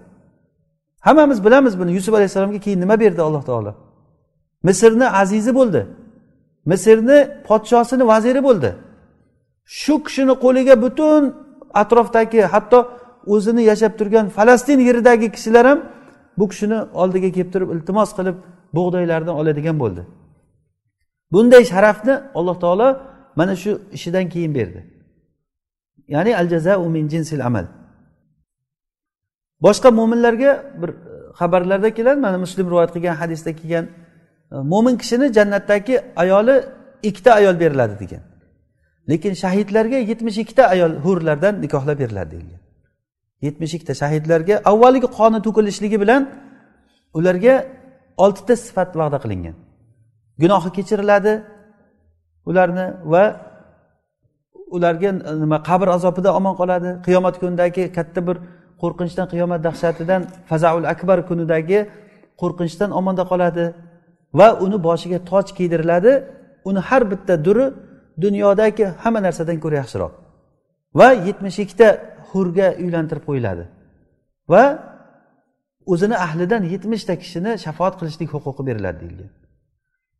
Hammamiz 0.99 1.45
bilamiz 1.45 1.79
buni. 1.79 1.91
Yusuf 1.91 2.13
alayhissalomga 2.13 2.59
keyin 2.59 2.81
nima 2.81 2.99
berdi 2.99 3.21
alloh 3.21 3.43
taolo? 3.43 3.73
Misrni 4.63 5.07
azizi 5.09 5.55
bo'ldi. 5.55 5.87
Misrni 6.65 7.19
podshosini 7.47 8.07
vaziri 8.07 8.43
bo'ldi. 8.43 8.75
Shu 9.65 10.03
kishini 10.03 10.31
qo'liga 10.43 10.81
butun 10.81 11.23
atrofdagi 11.73 12.41
hatto 12.53 12.79
o'zini 13.33 13.63
yashab 13.63 13.93
turgan 13.99 14.29
falastin 14.29 14.79
yeridagi 14.79 15.31
kishilar 15.31 15.65
ham 15.67 15.79
bu 16.37 16.45
kishini 16.51 16.77
oldiga 17.01 17.29
kelib 17.35 17.49
turib 17.53 17.69
iltimos 17.75 18.09
qilib 18.17 18.35
bug'doylarni 18.77 19.31
oladigan 19.39 19.79
bo'ldi. 19.83 20.01
Bunday 21.33 21.63
sharafni 21.71 22.13
alloh 22.39 22.57
taolo 22.63 22.87
mana 23.35 23.55
shu 23.55 23.81
ishidan 23.91 24.29
keyin 24.29 24.55
berdi. 24.55 24.81
Ya'ni 26.07 26.37
al 26.37 26.47
jazau 26.49 26.89
min 26.89 27.07
jinsil 27.13 27.45
amal. 27.45 27.65
Boshqa 29.61 29.89
mo'minlarga 29.91 30.51
bir 30.81 30.89
e, 30.89 30.93
xabarlarda 31.39 31.89
keladi. 31.97 32.19
Mana 32.19 32.37
muslim 32.37 32.65
rivoyat 32.71 32.91
qilgan 32.95 33.15
hadisda 33.21 33.51
kelgan 33.59 33.85
e, 34.51 34.55
mo'min 34.71 34.95
kishini 35.01 35.33
jannatdagi 35.37 35.95
ayoli 36.15 36.55
ikkita 37.09 37.31
ayol 37.39 37.59
beriladi 37.59 37.95
degan. 38.03 38.23
Lekin 39.09 39.33
shahidlarga 39.43 39.97
yetmish 40.11 40.37
ikkita 40.43 40.63
ayol 40.73 40.91
hurlardan 41.05 41.61
nikohlab 41.61 41.99
beriladi 41.99 42.31
deyilgan 42.31 42.61
yetmish 43.45 43.73
ikkita 43.77 43.93
shahidlarga 44.01 44.55
avvalgi 44.71 45.07
qoni 45.17 45.39
to'kilishligi 45.45 45.97
bilan 46.03 46.21
ularga 47.17 47.55
oltita 48.23 48.55
sifat 48.65 48.91
va'da 48.99 49.17
qilingan. 49.23 49.55
Gunohi 50.41 50.69
kechiriladi 50.77 51.33
ularni 52.49 52.85
va 53.13 53.23
ularga 54.75 55.11
nima 55.43 55.57
qabr 55.69 55.87
azobidan 55.97 56.33
omon 56.39 56.55
qoladi. 56.61 56.89
Qiyomat 57.05 57.35
kunidagi 57.41 57.83
katta 57.97 58.19
bir 58.27 58.37
qo'rqinchdan 58.81 59.27
qiyomat 59.33 59.61
dahshatidan 59.67 60.21
fazaul 60.49 60.85
akbar 60.93 61.17
kunidagi 61.29 61.79
qo'rqinchdan 62.41 62.89
omonda 62.99 63.23
qoladi 63.31 63.65
va 64.39 64.47
uni 64.65 64.77
boshiga 64.87 65.19
toj 65.31 65.47
kiydiriladi. 65.57 66.11
Uni 66.69 66.81
har 66.89 67.03
bitta 67.11 67.33
duri 67.45 67.65
dunyodagi 68.23 68.85
hamma 69.03 69.19
narsadan 69.27 69.57
ko'ra 69.63 69.75
yaxshiroq 69.81 70.13
va 70.99 71.07
yetmish 71.27 71.57
ikkita 71.63 71.87
hurga 72.29 72.67
uylantirib 72.83 73.23
qo'yiladi 73.29 73.63
va 74.53 74.63
o'zini 75.93 76.15
ahlidan 76.25 76.63
yetmishta 76.73 77.13
kishini 77.21 77.51
shafoat 77.65 77.93
qilishlik 77.99 78.29
huquqi 78.35 78.61
beriladi 78.69 78.97
deyilgan. 79.03 79.31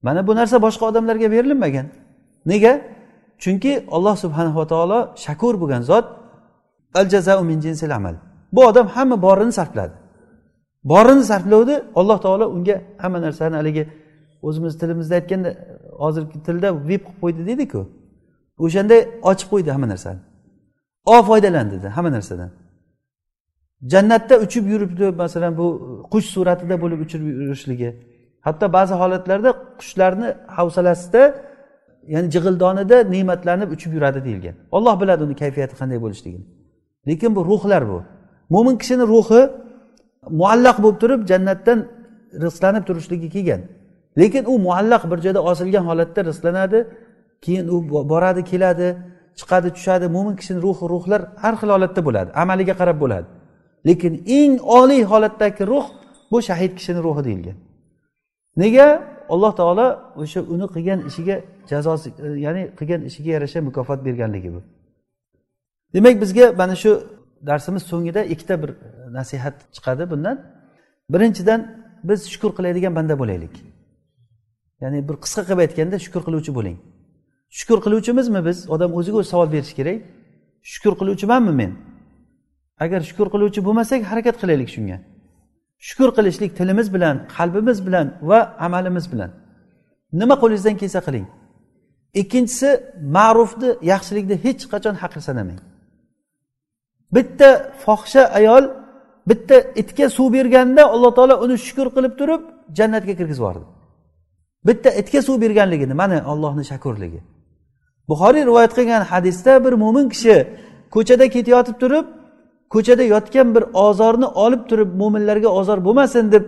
Mana 0.06 0.22
bu 0.28 0.34
narsa 0.40 0.58
boshqa 0.66 0.84
odamlarga 0.92 1.28
berilmagan. 1.36 1.88
Nega? 2.46 2.82
Chunki 3.44 3.86
alloh 3.96 4.16
subhanava 4.24 4.68
taolo 4.68 5.00
shakur 5.26 5.54
bo'lgan 5.62 5.82
zot 5.82 6.06
al 6.94 7.10
jazau 7.14 7.44
min 7.44 7.60
jinsil 7.66 7.96
amal. 7.96 8.16
Bu 8.52 8.62
odam 8.70 8.88
hamma 8.88 9.22
borini 9.22 9.52
sarfladi. 9.60 9.94
Borini 10.84 11.24
sarflovdi 11.24 11.84
alloh 11.96 12.18
taolo 12.26 12.46
unga 12.56 12.76
hamma 12.98 13.20
narsani 13.22 13.56
haligi 13.56 13.84
o'zimiz 14.48 14.74
tilimizda 14.80 15.16
aytganda 15.20 15.50
hozirgi 16.04 16.38
tilda 16.46 16.70
vip 16.90 17.04
qilib 17.06 17.20
qo'ydi 17.22 17.42
deydiku. 17.50 17.82
O'shanday 18.66 19.02
ochib 19.30 19.48
qo'ydi 19.54 19.70
hamma 19.76 19.88
narsani. 19.94 20.20
O 21.06 21.24
foydalandida 21.30 21.98
hamma 21.98 22.12
narsadan. 22.18 22.50
Jannatda 23.94 24.36
uchib 24.46 24.66
yuribdi 24.74 25.06
masalan 25.24 25.58
bu 25.58 25.66
qush 26.14 26.28
suratida 26.36 26.76
bo'lib 26.84 27.00
uchib 27.06 27.22
yurishligi. 27.46 27.90
Hatto 28.46 28.66
ba'zi 28.78 28.94
holatlarda 29.02 29.52
qushlarni 29.80 30.30
havsalasida 30.58 31.22
ya'ni 32.14 32.28
jig'ildonida 32.36 32.98
ne'matlanib 33.14 33.70
uchib 33.76 33.92
yuradi 33.98 34.20
deyilgan. 34.28 34.56
Olloh 34.72 34.96
biladi 35.02 35.22
uni 35.28 35.36
kayfiyati 35.42 35.76
qanday 35.80 36.00
bo'lishligini. 36.06 36.46
Lekin 37.08 37.36
bu 37.36 37.42
ruhlar 37.46 37.84
bu. 37.90 38.04
Mo'min 38.54 38.76
kishini 38.82 39.06
ruhi 39.14 39.42
muallaq 40.42 40.78
bo'lib 40.84 40.98
turib 41.04 41.22
jannatdan 41.32 41.80
rizqlanib 42.44 42.84
turishligi 42.90 43.30
kelgan. 43.36 43.62
Lekin 44.20 44.44
u 44.52 44.54
muallaq 44.68 45.04
bir 45.12 45.20
joyda 45.26 45.42
osilgan 45.52 45.84
holatda 45.90 46.20
rizqlanadi 46.30 46.80
keyin 47.44 47.66
u 47.76 47.78
boradi 48.12 48.42
keladi 48.52 48.88
chiqadi 49.40 49.70
tushadi. 49.76 50.06
Mo'min 50.16 50.36
kishini 50.40 50.60
ruhi 50.66 50.84
ruhlar 50.94 51.22
har 51.44 51.54
xil 51.60 51.70
holatda 51.76 52.02
bo'ladi 52.08 52.30
amaliga 52.44 52.74
qarab 52.82 52.98
bo'ladi. 53.04 53.28
Lekin 53.88 54.14
eng 54.40 54.54
oliy 54.80 55.04
holatdagi 55.12 55.64
ruh 55.72 55.86
bu 56.32 56.38
shahid 56.48 56.72
kishini 56.78 57.00
ruhi 57.08 57.22
deyilgan. 57.28 57.58
Nega? 58.62 58.88
Alloh 59.34 59.52
taolo 59.60 59.88
o'sha 60.22 60.40
uni 60.54 60.68
qilgan 60.74 61.00
ishiga 61.10 61.36
jazosi 61.72 62.10
e, 62.26 62.28
ya'ni 62.46 62.64
qilgan 62.80 63.02
ishiga 63.10 63.32
yarasha 63.36 63.60
mukofot 63.68 64.00
berganligi 64.08 64.50
bu. 64.56 64.62
Demak 65.94 66.16
bizga 66.24 66.46
mana 66.62 66.76
shu 66.84 66.92
darsimiz 67.50 67.84
so'ngida 67.92 68.22
ikkita 68.34 68.56
bir 68.64 68.70
e, 68.70 68.76
nasihat 69.18 69.56
chiqadi 69.76 70.04
bundan. 70.12 70.38
Birinchidan 71.14 71.62
biz 72.10 72.20
shukur 72.34 72.52
qiladigan 72.58 72.94
banda 72.98 73.16
bo'laylik. 73.22 73.56
Ya'ni 74.82 75.00
bir 75.10 75.16
qisqa 75.24 75.42
qilib 75.48 75.60
aytganda 75.66 75.98
shukur 76.06 76.22
qiluvchi 76.28 76.52
bo'ling. 76.58 76.78
Shukur 77.58 77.80
qiluvchimizmi 77.86 78.42
biz? 78.48 78.58
Odam 78.74 78.92
o'ziga 79.00 79.18
o'zi 79.22 79.30
savol 79.34 79.50
berishi 79.56 79.76
kerak. 79.80 80.00
Shukur 80.72 80.94
qiluvchimanmi 81.00 81.54
men? 81.62 81.72
Agar 82.84 83.02
shukur 83.10 83.28
qiluvchi 83.34 83.60
bo'lmasak 83.68 84.02
harakat 84.12 84.36
qilaylik 84.42 84.70
shunga. 84.76 84.98
Shukur 85.88 86.10
qilishlik 86.18 86.52
tilimiz 86.58 86.88
bilan 86.96 87.16
qalbimiz 87.36 87.78
bilan 87.88 88.08
va 88.30 88.40
amalimiz 88.66 89.06
bilan. 89.14 89.32
Nima 90.20 90.36
qo'lingizdan 90.42 90.76
kelsa 90.82 91.00
qiling. 91.08 91.26
Ikkinchisi 92.20 92.70
ma'rufni 93.16 93.70
yaxshilikni 93.92 94.36
hech 94.46 94.64
qachon 94.74 94.96
haqir 95.02 95.22
sanamang 95.28 95.62
bitta 97.16 97.50
fohisha 97.86 98.24
ayol 98.40 98.64
bitta 99.30 99.56
itga 99.82 100.10
suv 100.10 100.34
berganda 100.34 100.84
alloh 100.94 101.12
taolo 101.18 101.36
uni 101.46 101.56
shukur 101.68 101.88
qilib 101.96 102.14
turib 102.20 102.42
jannatga 102.78 103.14
kirgizib 103.20 103.44
yubordi. 103.44 103.66
Bitta 104.68 104.90
itga 105.02 105.22
suv 105.28 105.36
berganligini 105.44 105.94
mana 106.02 106.18
ollohni 106.32 106.64
shakurligi. 106.72 107.22
Buxoriy 108.10 108.44
rivoyat 108.50 108.74
qilgan 108.78 109.04
hadisda 109.12 109.54
bir 109.66 109.74
mo'min 109.84 110.06
kishi 110.14 110.36
ko'chada 110.96 111.26
ketayotib 111.36 111.78
turib 111.84 112.06
ko'chada 112.74 113.04
yotgan 113.14 113.48
bir 113.56 113.64
ozorni 113.86 114.28
olib 114.44 114.64
turib 114.70 114.90
mo'minlarga 115.02 115.50
ozor 115.60 115.80
bo'lmasin 115.88 116.26
deb 116.36 116.44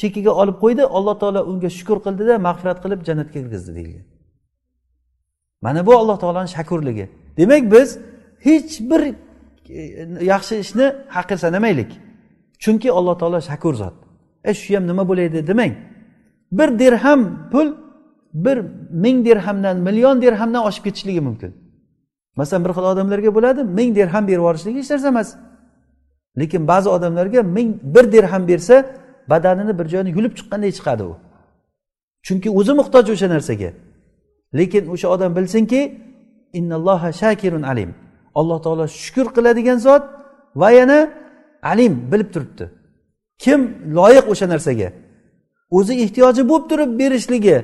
chekiga 0.00 0.32
olib 0.40 0.56
qo'ydi. 0.64 0.82
Alloh 0.96 1.14
taolo 1.22 1.40
unga 1.50 1.70
shukur 1.78 1.98
qildida 2.06 2.34
mag'firat 2.46 2.78
qilib 2.84 3.00
jannatga 3.08 3.32
kirgizdi 3.36 3.72
deyilgan. 3.78 4.06
Mana 5.64 5.86
bu 5.86 5.92
alloh 6.00 6.16
taoloni 6.22 6.48
shakurligi. 6.48 7.06
Demak 7.36 7.72
biz 7.72 7.88
hech 8.46 8.80
bir 8.90 9.02
e, 9.68 10.24
yaxshi 10.32 10.54
ishni 10.64 10.86
haqir 11.16 11.36
sanamaylik 11.44 11.90
chunki 12.62 12.88
alloh 12.98 13.18
taolo 13.20 13.40
shakur 13.40 13.74
zot. 13.74 13.96
E 14.44 14.54
shu 14.54 14.76
ham 14.76 14.84
nima 14.90 15.08
bo'laydi 15.10 15.46
demang. 15.46 15.72
Bir 16.58 16.68
dirham 16.78 17.20
pul 17.52 17.68
bir 18.44 18.58
ming 19.04 19.18
dirhamdan 19.26 19.76
million 19.86 20.22
dirhamdan 20.22 20.62
oshib 20.68 20.84
ketishligi 20.86 21.20
mumkin. 21.28 21.52
Masalan 22.36 22.64
bir 22.64 22.70
xil 22.76 22.84
odamlarga 22.92 23.30
bo'ladi 23.36 23.60
ming 23.78 23.90
dirham 23.98 24.24
berib 24.28 24.42
yuborishligi 24.42 24.78
hech 24.82 24.90
narsa 24.90 25.08
emas. 25.14 25.28
Lekin 26.40 26.62
ba'zi 26.68 26.88
odamlarga 26.96 27.40
ming 27.56 27.68
bir 27.94 28.04
dirham 28.12 28.48
bersa 28.48 28.76
badanini 29.30 29.72
bir 29.78 29.86
joyini 29.92 30.10
yulib 30.16 30.32
chiqqanday 30.38 30.72
chiqadi 30.78 31.02
u. 31.10 31.14
Chunki 32.26 32.48
o'zi 32.58 32.72
muhtoj 32.80 33.06
o'sha 33.14 33.28
narsaga. 33.34 33.70
Lekin 34.58 34.84
o'sha 34.94 35.08
odam 35.14 35.30
bilsinki 35.36 35.80
innalloha 36.58 37.08
shakirun 37.22 37.62
alim. 37.72 37.90
Alloh 38.34 38.58
taolo 38.64 38.84
shukur 39.02 39.26
qiladigan 39.36 39.78
zot 39.86 40.02
va 40.60 40.68
yana 40.78 40.98
alim 41.62 41.92
bilib 42.12 42.28
turibdi. 42.34 42.64
Kim 43.38 43.60
loyiq 43.98 44.26
o'sha 44.32 44.46
narsaga 44.52 44.88
o'zi 45.78 45.94
ehtiyoji 46.04 46.42
bo'lib 46.50 46.66
turib 46.70 46.90
berishligi 47.00 47.56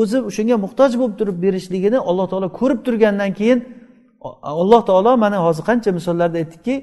o'zi 0.00 0.18
shunga 0.36 0.56
muhtoj 0.64 0.90
bo'lib 1.00 1.14
turib 1.20 1.36
berishligini 1.44 1.98
alloh 2.10 2.26
taolo 2.30 2.48
ko'rib 2.60 2.80
turgandan 2.86 3.30
keyin 3.38 3.58
alloh 4.62 4.82
taolo 4.88 5.12
mana 5.24 5.38
hozir 5.46 5.64
qancha 5.70 5.90
misollarda 5.98 6.36
aytdikki 6.42 6.74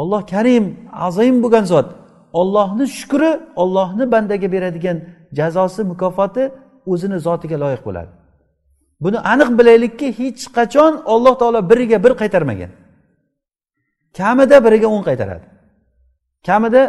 olloh 0.00 0.22
karim 0.32 0.64
azim 1.06 1.36
bo'lgan 1.44 1.64
zot 1.72 1.86
ollohni 2.40 2.84
shukri 2.98 3.30
ollohni 3.62 4.04
bandaga 4.14 4.48
beradigan 4.54 4.96
jazosi 5.38 5.80
mukofoti 5.92 6.42
o'zini 6.92 7.18
zotiga 7.26 7.56
loyiq 7.64 7.82
bo'ladi. 7.88 8.10
Buni 9.04 9.18
aniq 9.32 9.50
bilaylikki 9.58 10.08
hech 10.18 10.42
qachon 10.58 10.92
olloh 11.14 11.34
taolo 11.40 11.60
biriga 11.70 11.98
bir 12.04 12.12
qaytarmagan. 12.20 12.70
Kamida 14.18 14.56
biriga 14.66 14.88
o'n 14.96 15.02
qaytaradi. 15.08 15.46
Kamida 16.46 16.82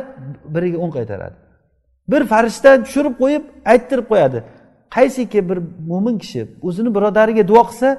biriga 0.55 0.78
o'n 0.86 0.91
qaytaradi. 0.97 1.36
Bir 2.11 2.22
farishta 2.32 2.72
tushirib 2.84 3.16
qo'yib 3.22 3.43
ayttirib 3.72 4.05
qo'yadi. 4.11 4.39
Qaysiki 4.95 5.39
bir 5.49 5.57
mo'min 5.91 6.16
kishi 6.24 6.41
o'zini 6.68 6.89
birodariga 6.95 7.43
duo 7.51 7.63
qilsa 7.70 7.89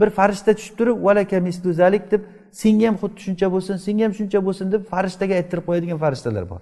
bir 0.00 0.08
farishta 0.18 0.52
tushib 0.58 0.74
turib 0.78 0.96
valaka 1.06 1.40
misluzalik 1.48 2.04
deb 2.12 2.22
senga 2.62 2.86
ham 2.88 2.96
xuddi 3.02 3.18
shuncha 3.26 3.46
bo'lsin 3.54 3.76
senga 3.86 4.04
ham 4.06 4.14
shuncha 4.18 4.38
bo'lsin 4.46 4.66
deb 4.74 4.82
farishtaga 4.92 5.34
ayttirib 5.40 5.64
qo'yadigan 5.68 5.98
farishtalar 6.04 6.44
bor. 6.52 6.60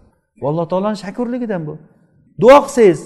Alloh 0.48 0.66
taoloni 0.72 0.98
shakurligidan 1.04 1.62
bu. 1.68 1.74
Duo 2.42 2.58
qilsangiz 2.66 3.00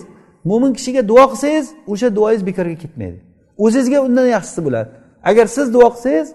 mo'min 0.50 0.72
kishiga 0.78 1.02
duo 1.10 1.24
qilsangiz 1.32 1.66
o'sha 1.92 2.08
duoyingiz 2.16 2.42
bekorga 2.50 2.76
ketmaydi. 2.84 3.18
O'zingizga 3.64 3.98
undan 4.06 4.26
yaxshisi 4.36 4.60
bo'ladi. 4.66 4.88
Agar 5.30 5.46
siz 5.56 5.66
duo 5.74 5.88
qilsangiz 5.94 6.28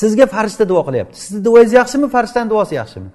sizga 0.00 0.26
farishta 0.34 0.64
duo 0.72 0.82
qilyapti. 0.88 1.16
Sizni 1.24 1.40
duoyingiz 1.46 1.72
yaxshimi 1.80 2.08
farishtani 2.14 2.48
duosi 2.52 2.74
yaxshimi? 2.80 3.10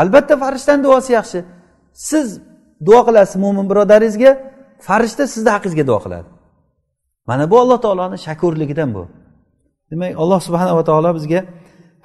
Albatta 0.00 0.34
farishtani 0.42 0.84
duosi 0.86 1.10
yaxshi. 1.18 1.38
Siz 2.08 2.26
duo 2.86 3.00
qilasiz 3.06 3.36
mo'min 3.44 3.66
birodaringizga 3.70 4.30
farishta 4.86 5.24
sizni 5.34 5.50
haqingizga 5.54 5.84
duo 5.90 5.98
qiladi. 6.04 6.28
Mana 7.28 7.44
bu 7.50 7.56
alloh 7.62 7.78
taoloni 7.84 8.18
shakurligidan 8.26 8.90
bu. 8.96 9.02
Demak 9.90 10.10
alloh 10.22 10.40
subhanava 10.46 10.82
taolo 10.90 11.10
bizga 11.18 11.40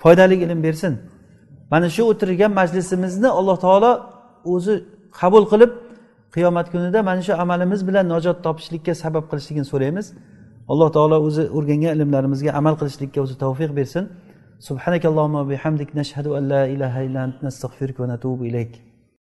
foydali 0.02 0.36
ilm 0.46 0.60
bersin. 0.64 0.94
Mana 1.72 1.88
shu 1.96 2.04
o'tirgan 2.12 2.52
majlisimizni 2.60 3.30
alloh 3.40 3.58
taolo 3.66 3.92
o'zi 4.54 4.74
qabul 5.20 5.44
qilib 5.52 5.72
qiyomat 6.36 6.68
kunida 6.74 7.00
mana 7.10 7.22
shu 7.28 7.34
amalimiz 7.44 7.82
bilan 7.88 8.06
najot 8.14 8.38
topishlikka 8.46 8.94
sabab 9.04 9.24
qilishligini 9.32 9.68
so'raymiz. 9.72 10.06
Alloh 10.72 10.90
taolo 10.96 11.18
o'zi 11.28 11.44
o'rgangan 11.58 11.92
ilmlarimizga 11.96 12.52
amal 12.60 12.76
qilishlikka 12.82 13.20
o'zi 13.26 13.36
tavfiq 13.44 13.72
bersin. 13.80 14.04
Subhanakallohumma 14.68 15.42
bihamdik 15.52 15.90
nashhadu 16.00 16.30
an 16.38 16.44
la 16.54 16.62
ilaha 16.76 17.00
illa 17.08 17.20
ant 17.28 17.38
nastag'firuka 17.46 18.00
va 18.04 18.08
natubu 18.14 18.44
ilayk. 18.52 18.74